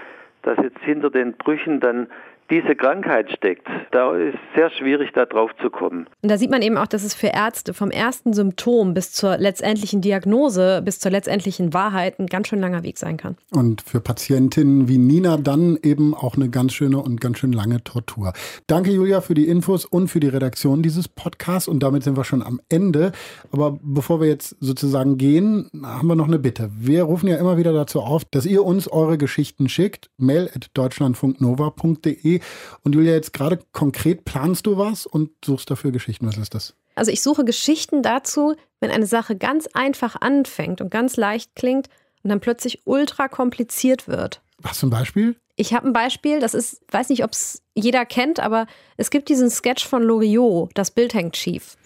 Dass 0.42 0.58
jetzt 0.58 0.80
hinter 0.80 1.08
den 1.08 1.32
Brüchen 1.32 1.80
dann 1.80 2.08
diese 2.50 2.76
Krankheit 2.76 3.30
steckt. 3.30 3.66
Da 3.90 4.14
ist 4.16 4.34
es 4.34 4.40
sehr 4.54 4.70
schwierig, 4.70 5.10
da 5.14 5.24
drauf 5.24 5.50
zu 5.62 5.70
kommen. 5.70 6.06
Und 6.22 6.30
da 6.30 6.36
sieht 6.36 6.50
man 6.50 6.62
eben 6.62 6.76
auch, 6.76 6.86
dass 6.86 7.02
es 7.02 7.14
für 7.14 7.28
Ärzte 7.28 7.72
vom 7.72 7.90
ersten 7.90 8.32
Symptom 8.32 8.92
bis 8.92 9.12
zur 9.12 9.38
letztendlichen 9.38 10.00
Diagnose, 10.00 10.82
bis 10.84 11.00
zur 11.00 11.10
letztendlichen 11.10 11.72
Wahrheit 11.72 12.18
ein 12.18 12.26
ganz 12.26 12.48
schön 12.48 12.60
langer 12.60 12.82
Weg 12.82 12.98
sein 12.98 13.16
kann. 13.16 13.36
Und 13.50 13.82
für 13.82 14.00
Patientinnen 14.00 14.88
wie 14.88 14.98
Nina 14.98 15.36
dann 15.38 15.78
eben 15.82 16.14
auch 16.14 16.36
eine 16.36 16.50
ganz 16.50 16.74
schöne 16.74 16.98
und 16.98 17.20
ganz 17.20 17.38
schön 17.38 17.52
lange 17.52 17.82
Tortur. 17.82 18.32
Danke, 18.66 18.90
Julia, 18.90 19.20
für 19.20 19.34
die 19.34 19.48
Infos 19.48 19.84
und 19.86 20.08
für 20.08 20.20
die 20.20 20.28
Redaktion 20.28 20.82
dieses 20.82 21.08
Podcasts. 21.08 21.68
Und 21.68 21.82
damit 21.82 22.02
sind 22.02 22.16
wir 22.16 22.24
schon 22.24 22.42
am 22.42 22.60
Ende. 22.68 23.12
Aber 23.52 23.78
bevor 23.82 24.20
wir 24.20 24.28
jetzt 24.28 24.56
sozusagen 24.60 25.16
gehen, 25.16 25.70
haben 25.82 26.08
wir 26.08 26.16
noch 26.16 26.28
eine 26.28 26.38
Bitte. 26.38 26.70
Wir 26.76 27.04
rufen 27.04 27.28
ja 27.28 27.36
immer 27.36 27.56
wieder 27.56 27.72
dazu 27.72 28.00
auf, 28.00 28.24
dass 28.26 28.44
ihr 28.44 28.64
uns 28.64 28.88
eure 28.88 29.16
Geschichten 29.16 29.68
schickt. 29.68 30.10
Mail 30.18 30.50
at 30.54 30.70
deutschlandfunknova.de 30.74 32.33
und 32.82 32.94
Julia, 32.94 33.12
jetzt 33.12 33.32
gerade 33.32 33.58
konkret 33.72 34.24
planst 34.24 34.66
du 34.66 34.76
was 34.78 35.06
und 35.06 35.30
suchst 35.44 35.70
dafür 35.70 35.92
Geschichten. 35.92 36.26
Was 36.26 36.36
ist 36.36 36.54
das? 36.54 36.74
Also 36.94 37.10
ich 37.10 37.22
suche 37.22 37.44
Geschichten 37.44 38.02
dazu, 38.02 38.54
wenn 38.80 38.90
eine 38.90 39.06
Sache 39.06 39.36
ganz 39.36 39.66
einfach 39.72 40.16
anfängt 40.20 40.80
und 40.80 40.90
ganz 40.90 41.16
leicht 41.16 41.54
klingt 41.54 41.88
und 42.22 42.30
dann 42.30 42.40
plötzlich 42.40 42.82
ultra 42.84 43.28
kompliziert 43.28 44.08
wird. 44.08 44.42
Was 44.58 44.78
zum 44.78 44.90
Beispiel? 44.90 45.36
Ich 45.56 45.72
habe 45.72 45.86
ein 45.86 45.92
Beispiel, 45.92 46.40
das 46.40 46.54
ist, 46.54 46.82
weiß 46.90 47.10
nicht, 47.10 47.24
ob 47.24 47.32
es 47.32 47.62
jeder 47.74 48.06
kennt, 48.06 48.40
aber 48.40 48.66
es 48.96 49.10
gibt 49.10 49.28
diesen 49.28 49.50
Sketch 49.50 49.86
von 49.86 50.02
Loriot, 50.02 50.70
das 50.74 50.90
Bild 50.90 51.14
hängt 51.14 51.36
schief. 51.36 51.76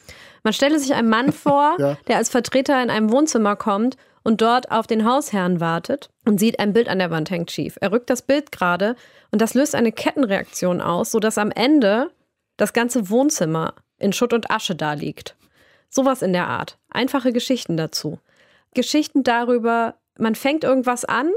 Man 0.42 0.52
stelle 0.52 0.78
sich 0.78 0.94
einen 0.94 1.08
Mann 1.08 1.32
vor, 1.32 1.76
ja. 1.78 1.98
der 2.06 2.16
als 2.16 2.30
Vertreter 2.30 2.82
in 2.82 2.90
einem 2.90 3.10
Wohnzimmer 3.10 3.56
kommt 3.56 3.96
und 4.22 4.40
dort 4.40 4.70
auf 4.70 4.86
den 4.86 5.04
Hausherrn 5.04 5.60
wartet 5.60 6.10
und 6.24 6.38
sieht, 6.38 6.60
ein 6.60 6.72
Bild 6.72 6.88
an 6.88 6.98
der 6.98 7.10
Wand 7.10 7.30
hängt 7.30 7.50
schief. 7.50 7.78
Er 7.80 7.92
rückt 7.92 8.10
das 8.10 8.22
Bild 8.22 8.52
gerade 8.52 8.96
und 9.30 9.40
das 9.40 9.54
löst 9.54 9.74
eine 9.74 9.92
Kettenreaktion 9.92 10.80
aus, 10.80 11.10
sodass 11.10 11.38
am 11.38 11.50
Ende 11.50 12.10
das 12.56 12.72
ganze 12.72 13.10
Wohnzimmer 13.10 13.74
in 13.98 14.12
Schutt 14.12 14.32
und 14.32 14.50
Asche 14.50 14.74
da 14.74 14.92
liegt. 14.92 15.36
Sowas 15.90 16.22
in 16.22 16.32
der 16.32 16.46
Art. 16.48 16.78
Einfache 16.90 17.32
Geschichten 17.32 17.76
dazu. 17.76 18.18
Geschichten 18.74 19.22
darüber, 19.22 19.94
man 20.18 20.34
fängt 20.34 20.64
irgendwas 20.64 21.04
an, 21.04 21.30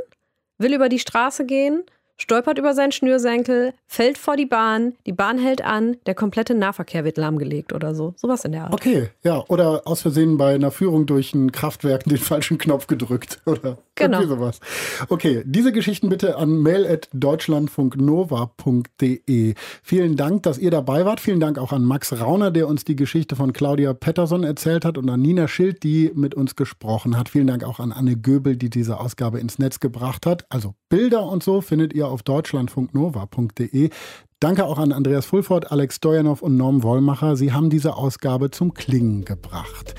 will 0.58 0.74
über 0.74 0.90
die 0.90 1.00
Straße 1.00 1.46
gehen 1.46 1.84
stolpert 2.22 2.60
über 2.60 2.74
seinen 2.74 2.92
Schnürsenkel, 2.92 3.74
fällt 3.88 4.18
vor 4.18 4.38
die 4.38 4.46
Bahn, 4.46 4.94
die 5.06 5.12
Bahn 5.12 5.40
hält 5.40 5.64
an, 5.64 5.98
der 6.06 6.14
komplette 6.14 6.54
Nahverkehr 6.54 7.04
wird 7.04 7.18
lahmgelegt 7.18 7.74
oder 7.74 7.96
so. 7.96 8.14
Sowas 8.16 8.46
in 8.46 8.52
der 8.52 8.66
Art. 8.66 8.74
Okay, 8.74 9.10
ja. 9.24 9.44
Oder 9.48 9.82
aus 9.86 10.02
Versehen 10.02 10.38
bei 10.38 10.54
einer 10.54 10.72
Führung 10.72 11.08
durch 11.08 11.34
ein 11.34 11.52
Kraftwerk 11.52 12.04
den 12.04 12.18
falschen 12.18 12.58
Knopf 12.58 12.88
gedrückt 12.88 13.42
oder 13.46 13.80
genau. 14.02 14.24
sowas. 14.24 14.60
Okay, 15.10 15.44
diese 15.46 15.72
Geschichten 15.72 16.10
bitte 16.10 16.38
an 16.38 16.62
mail.deutschlandfunknova.de. 16.62 19.56
Vielen 19.84 20.16
Dank, 20.16 20.44
dass 20.44 20.58
ihr 20.58 20.72
dabei 20.72 21.06
wart. 21.06 21.20
Vielen 21.20 21.40
Dank 21.40 21.58
auch 21.58 21.72
an 21.72 21.84
Max 21.84 22.20
Rauner, 22.20 22.52
der 22.52 22.68
uns 22.68 22.84
die 22.84 22.96
Geschichte 22.96 23.36
von 23.36 23.54
Claudia 23.54 23.94
Pettersson 23.94 24.44
erzählt 24.44 24.86
hat 24.86 24.98
und 24.98 25.10
an 25.10 25.22
Nina 25.22 25.48
Schild, 25.48 25.84
die 25.84 26.12
mit 26.14 26.36
uns 26.36 26.56
gesprochen 26.56 27.18
hat. 27.18 27.30
Vielen 27.30 27.48
Dank 27.48 27.64
auch 27.64 27.80
an 27.80 27.92
Anne 27.92 28.18
Göbel, 28.18 28.58
die 28.58 28.70
diese 28.70 29.00
Ausgabe 29.00 29.40
ins 29.40 29.60
Netz 29.60 29.80
gebracht 29.80 30.26
hat. 30.26 30.46
Also 30.50 30.74
Bilder 30.90 31.26
und 31.26 31.44
so 31.44 31.62
findet 31.62 31.94
ihr 31.94 32.08
auf 32.08 32.24
deutschlandfunknova.de. 32.24 33.90
Danke 34.42 34.66
auch 34.66 34.80
an 34.80 34.92
Andreas 34.92 35.28
Fulford, 35.28 35.72
Alex 35.72 35.98
Stojanov 35.98 36.42
und 36.42 36.58
Norm 36.58 36.82
Wollmacher. 36.82 37.36
Sie 37.36 37.54
haben 37.54 37.70
diese 37.70 37.96
Ausgabe 37.96 38.50
zum 38.50 38.74
Klingen 38.74 39.24
gebracht. 39.24 39.94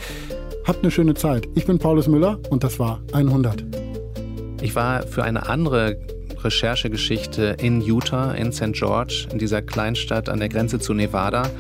Habt 0.67 0.83
eine 0.83 0.91
schöne 0.91 1.15
Zeit. 1.15 1.49
Ich 1.55 1.65
bin 1.65 1.79
Paulus 1.79 2.09
Müller 2.09 2.41
und 2.51 2.65
das 2.65 2.81
war 2.81 3.01
100. 3.13 3.92
Ich 4.63 4.77
war 4.77 5.03
für 5.03 5.25
eine 5.25 5.49
andere 5.49 5.99
Recherchegeschichte 6.39 7.57
in 7.61 7.81
Utah, 7.81 8.33
in 8.33 8.53
St. 8.53 8.73
George, 8.73 9.27
in 9.33 9.41
dieser 9.41 9.61
Kleinstadt 9.61 10.29
an 10.29 10.39
der 10.39 10.49
Grenze 10.49 10.79
zu 10.79 10.95
Nevada 10.95 11.51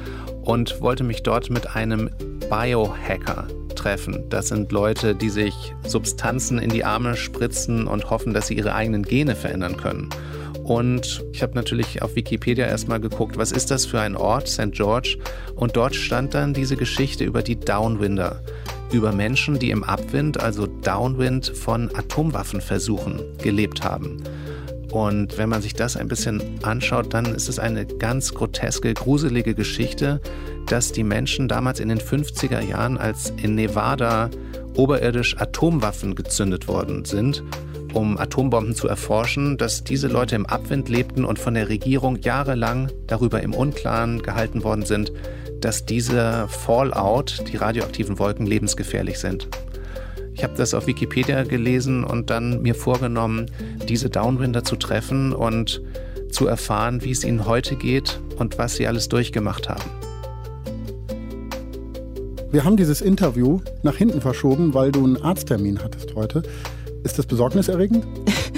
und 0.42 0.80
wollte 0.80 1.02
mich 1.02 1.24
dort 1.24 1.50
mit 1.50 1.74
einem 1.74 2.10
Biohacker 2.48 3.48
treffen. 3.74 4.22
Das 4.28 4.48
sind 4.48 4.70
Leute, 4.70 5.16
die 5.16 5.30
sich 5.30 5.74
Substanzen 5.84 6.60
in 6.60 6.70
die 6.70 6.84
Arme 6.84 7.16
spritzen 7.16 7.88
und 7.88 8.08
hoffen, 8.08 8.34
dass 8.34 8.46
sie 8.46 8.54
ihre 8.54 8.72
eigenen 8.72 9.02
Gene 9.02 9.34
verändern 9.34 9.76
können. 9.76 10.08
Und 10.64 11.24
ich 11.32 11.42
habe 11.42 11.54
natürlich 11.54 12.02
auf 12.02 12.14
Wikipedia 12.14 12.66
erstmal 12.66 13.00
geguckt, 13.00 13.36
was 13.36 13.52
ist 13.52 13.70
das 13.70 13.84
für 13.84 14.00
ein 14.00 14.16
Ort, 14.16 14.48
St. 14.48 14.72
George? 14.72 15.18
Und 15.56 15.76
dort 15.76 15.94
stand 15.94 16.34
dann 16.34 16.54
diese 16.54 16.76
Geschichte 16.76 17.24
über 17.24 17.42
die 17.42 17.58
Downwinder, 17.58 18.42
über 18.92 19.12
Menschen, 19.12 19.58
die 19.58 19.70
im 19.70 19.82
Abwind, 19.82 20.40
also 20.40 20.66
Downwind 20.66 21.48
von 21.48 21.90
Atomwaffenversuchen 21.94 23.20
gelebt 23.38 23.82
haben. 23.82 24.22
Und 24.92 25.38
wenn 25.38 25.48
man 25.48 25.62
sich 25.62 25.72
das 25.72 25.96
ein 25.96 26.06
bisschen 26.06 26.42
anschaut, 26.62 27.14
dann 27.14 27.34
ist 27.34 27.48
es 27.48 27.58
eine 27.58 27.86
ganz 27.86 28.34
groteske, 28.34 28.92
gruselige 28.92 29.54
Geschichte, 29.54 30.20
dass 30.66 30.92
die 30.92 31.02
Menschen 31.02 31.48
damals 31.48 31.80
in 31.80 31.88
den 31.88 31.98
50er 31.98 32.60
Jahren, 32.60 32.98
als 32.98 33.32
in 33.42 33.54
Nevada 33.54 34.30
oberirdisch 34.76 35.36
Atomwaffen 35.38 36.14
gezündet 36.14 36.68
worden 36.68 37.06
sind, 37.06 37.42
um 37.94 38.18
Atombomben 38.18 38.74
zu 38.74 38.88
erforschen, 38.88 39.58
dass 39.58 39.84
diese 39.84 40.08
Leute 40.08 40.34
im 40.34 40.46
Abwind 40.46 40.88
lebten 40.88 41.24
und 41.24 41.38
von 41.38 41.54
der 41.54 41.68
Regierung 41.68 42.16
jahrelang 42.20 42.90
darüber 43.06 43.42
im 43.42 43.54
Unklaren 43.54 44.22
gehalten 44.22 44.64
worden 44.64 44.84
sind, 44.84 45.12
dass 45.60 45.86
diese 45.86 46.46
Fallout, 46.48 47.44
die 47.52 47.56
radioaktiven 47.56 48.18
Wolken, 48.18 48.46
lebensgefährlich 48.46 49.18
sind. 49.18 49.48
Ich 50.34 50.42
habe 50.42 50.54
das 50.56 50.74
auf 50.74 50.86
Wikipedia 50.86 51.42
gelesen 51.44 52.04
und 52.04 52.30
dann 52.30 52.62
mir 52.62 52.74
vorgenommen, 52.74 53.46
diese 53.88 54.10
Downwinder 54.10 54.64
zu 54.64 54.76
treffen 54.76 55.32
und 55.32 55.82
zu 56.30 56.46
erfahren, 56.46 57.04
wie 57.04 57.10
es 57.10 57.24
ihnen 57.24 57.46
heute 57.46 57.76
geht 57.76 58.18
und 58.38 58.58
was 58.58 58.76
sie 58.76 58.86
alles 58.86 59.08
durchgemacht 59.08 59.68
haben. 59.68 59.90
Wir 62.50 62.64
haben 62.64 62.76
dieses 62.76 63.00
Interview 63.00 63.60
nach 63.82 63.96
hinten 63.96 64.20
verschoben, 64.20 64.74
weil 64.74 64.92
du 64.92 65.04
einen 65.04 65.22
Arzttermin 65.22 65.82
hattest 65.82 66.14
heute. 66.14 66.42
Ist 67.04 67.18
das 67.18 67.26
besorgniserregend? 67.26 68.06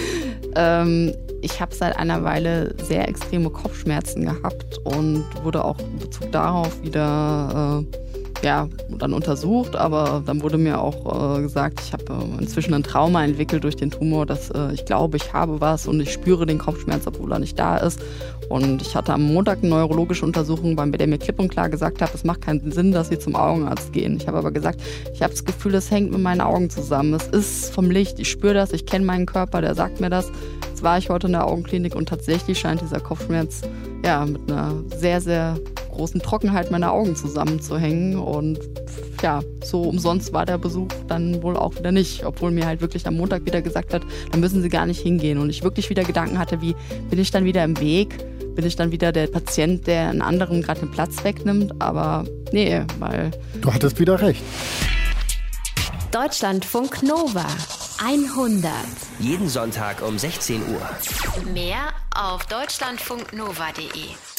ähm, 0.56 1.12
ich 1.42 1.60
habe 1.60 1.74
seit 1.74 1.96
einer 1.98 2.24
Weile 2.24 2.74
sehr 2.82 3.08
extreme 3.08 3.50
Kopfschmerzen 3.50 4.24
gehabt 4.24 4.78
und 4.84 5.24
wurde 5.42 5.64
auch 5.64 5.78
in 5.78 5.98
Bezug 5.98 6.32
darauf 6.32 6.82
wieder 6.82 7.82
äh, 7.92 8.44
ja, 8.44 8.68
dann 8.90 9.14
untersucht, 9.14 9.74
aber 9.74 10.22
dann 10.24 10.42
wurde 10.42 10.58
mir 10.58 10.80
auch 10.80 11.38
äh, 11.38 11.42
gesagt, 11.42 11.80
ich 11.80 11.92
habe 11.92 12.04
äh, 12.12 12.42
inzwischen 12.42 12.74
ein 12.74 12.82
Trauma 12.82 13.24
entwickelt 13.24 13.64
durch 13.64 13.76
den 13.76 13.90
Tumor, 13.90 14.26
dass 14.26 14.50
äh, 14.50 14.72
ich 14.72 14.84
glaube, 14.84 15.16
ich 15.16 15.32
habe 15.32 15.60
was 15.60 15.86
und 15.86 16.00
ich 16.00 16.12
spüre 16.12 16.44
den 16.44 16.58
Kopfschmerz, 16.58 17.06
obwohl 17.06 17.32
er 17.32 17.38
nicht 17.38 17.58
da 17.58 17.78
ist. 17.78 18.00
Und 18.48 18.82
ich 18.82 18.94
hatte 18.94 19.12
am 19.12 19.22
Montag 19.22 19.58
eine 19.58 19.70
neurologische 19.70 20.24
Untersuchung, 20.24 20.76
bei 20.76 20.86
der 20.86 21.06
mir 21.06 21.18
klipp 21.18 21.38
und 21.38 21.48
klar 21.48 21.68
gesagt 21.68 22.02
hat, 22.02 22.14
es 22.14 22.24
macht 22.24 22.42
keinen 22.42 22.70
Sinn, 22.72 22.92
dass 22.92 23.08
Sie 23.08 23.18
zum 23.18 23.34
Augenarzt 23.34 23.92
gehen. 23.92 24.16
Ich 24.16 24.26
habe 24.26 24.38
aber 24.38 24.50
gesagt, 24.50 24.80
ich 25.12 25.22
habe 25.22 25.32
das 25.32 25.44
Gefühl, 25.44 25.74
es 25.74 25.90
hängt 25.90 26.10
mit 26.10 26.20
meinen 26.20 26.40
Augen 26.40 26.70
zusammen. 26.70 27.14
Es 27.14 27.26
ist 27.28 27.72
vom 27.72 27.90
Licht, 27.90 28.18
ich 28.18 28.30
spüre 28.30 28.54
das, 28.54 28.72
ich 28.72 28.86
kenne 28.86 29.04
meinen 29.04 29.26
Körper, 29.26 29.60
der 29.60 29.74
sagt 29.74 30.00
mir 30.00 30.10
das. 30.10 30.30
Jetzt 30.68 30.82
war 30.82 30.98
ich 30.98 31.10
heute 31.10 31.26
in 31.26 31.32
der 31.32 31.46
Augenklinik 31.46 31.94
und 31.94 32.08
tatsächlich 32.08 32.58
scheint 32.58 32.80
dieser 32.80 33.00
Kopfschmerz 33.00 33.62
ja 34.04 34.24
mit 34.26 34.50
einer 34.50 34.74
sehr, 34.96 35.20
sehr 35.20 35.58
großen 35.94 36.20
Trockenheit 36.20 36.70
meiner 36.70 36.92
Augen 36.92 37.16
zusammenzuhängen. 37.16 38.16
Und 38.18 38.58
ja, 39.22 39.40
so 39.64 39.82
umsonst 39.82 40.32
war 40.32 40.44
der 40.44 40.58
Besuch 40.58 40.88
dann 41.08 41.42
wohl 41.42 41.56
auch 41.56 41.76
wieder 41.76 41.92
nicht, 41.92 42.24
obwohl 42.24 42.50
mir 42.50 42.66
halt 42.66 42.80
wirklich 42.80 43.06
am 43.06 43.16
Montag 43.16 43.46
wieder 43.46 43.62
gesagt 43.62 43.94
hat, 43.94 44.02
da 44.30 44.38
müssen 44.38 44.60
Sie 44.60 44.68
gar 44.68 44.86
nicht 44.86 45.00
hingehen. 45.00 45.38
Und 45.38 45.50
ich 45.50 45.62
wirklich 45.62 45.88
wieder 45.90 46.04
Gedanken 46.04 46.38
hatte, 46.38 46.60
wie 46.60 46.74
bin 47.08 47.18
ich 47.18 47.30
dann 47.30 47.44
wieder 47.44 47.64
im 47.64 47.78
Weg? 47.80 48.18
Bin 48.54 48.66
ich 48.66 48.76
dann 48.76 48.92
wieder 48.92 49.10
der 49.12 49.26
Patient, 49.26 49.86
der 49.86 50.10
einen 50.10 50.22
anderen 50.22 50.62
gerade 50.62 50.80
den 50.80 50.90
Platz 50.90 51.24
wegnimmt? 51.24 51.72
Aber 51.80 52.24
nee, 52.52 52.82
weil. 52.98 53.30
Du 53.60 53.72
hattest 53.72 53.98
wieder 53.98 54.20
recht. 54.20 54.42
Deutschlandfunk 56.12 57.02
Nova 57.02 57.46
100. 57.98 58.70
Jeden 59.18 59.48
Sonntag 59.48 60.02
um 60.06 60.18
16 60.18 60.62
Uhr. 60.62 61.52
Mehr 61.52 61.92
auf 62.14 62.46
deutschlandfunknova.de. 62.46 64.33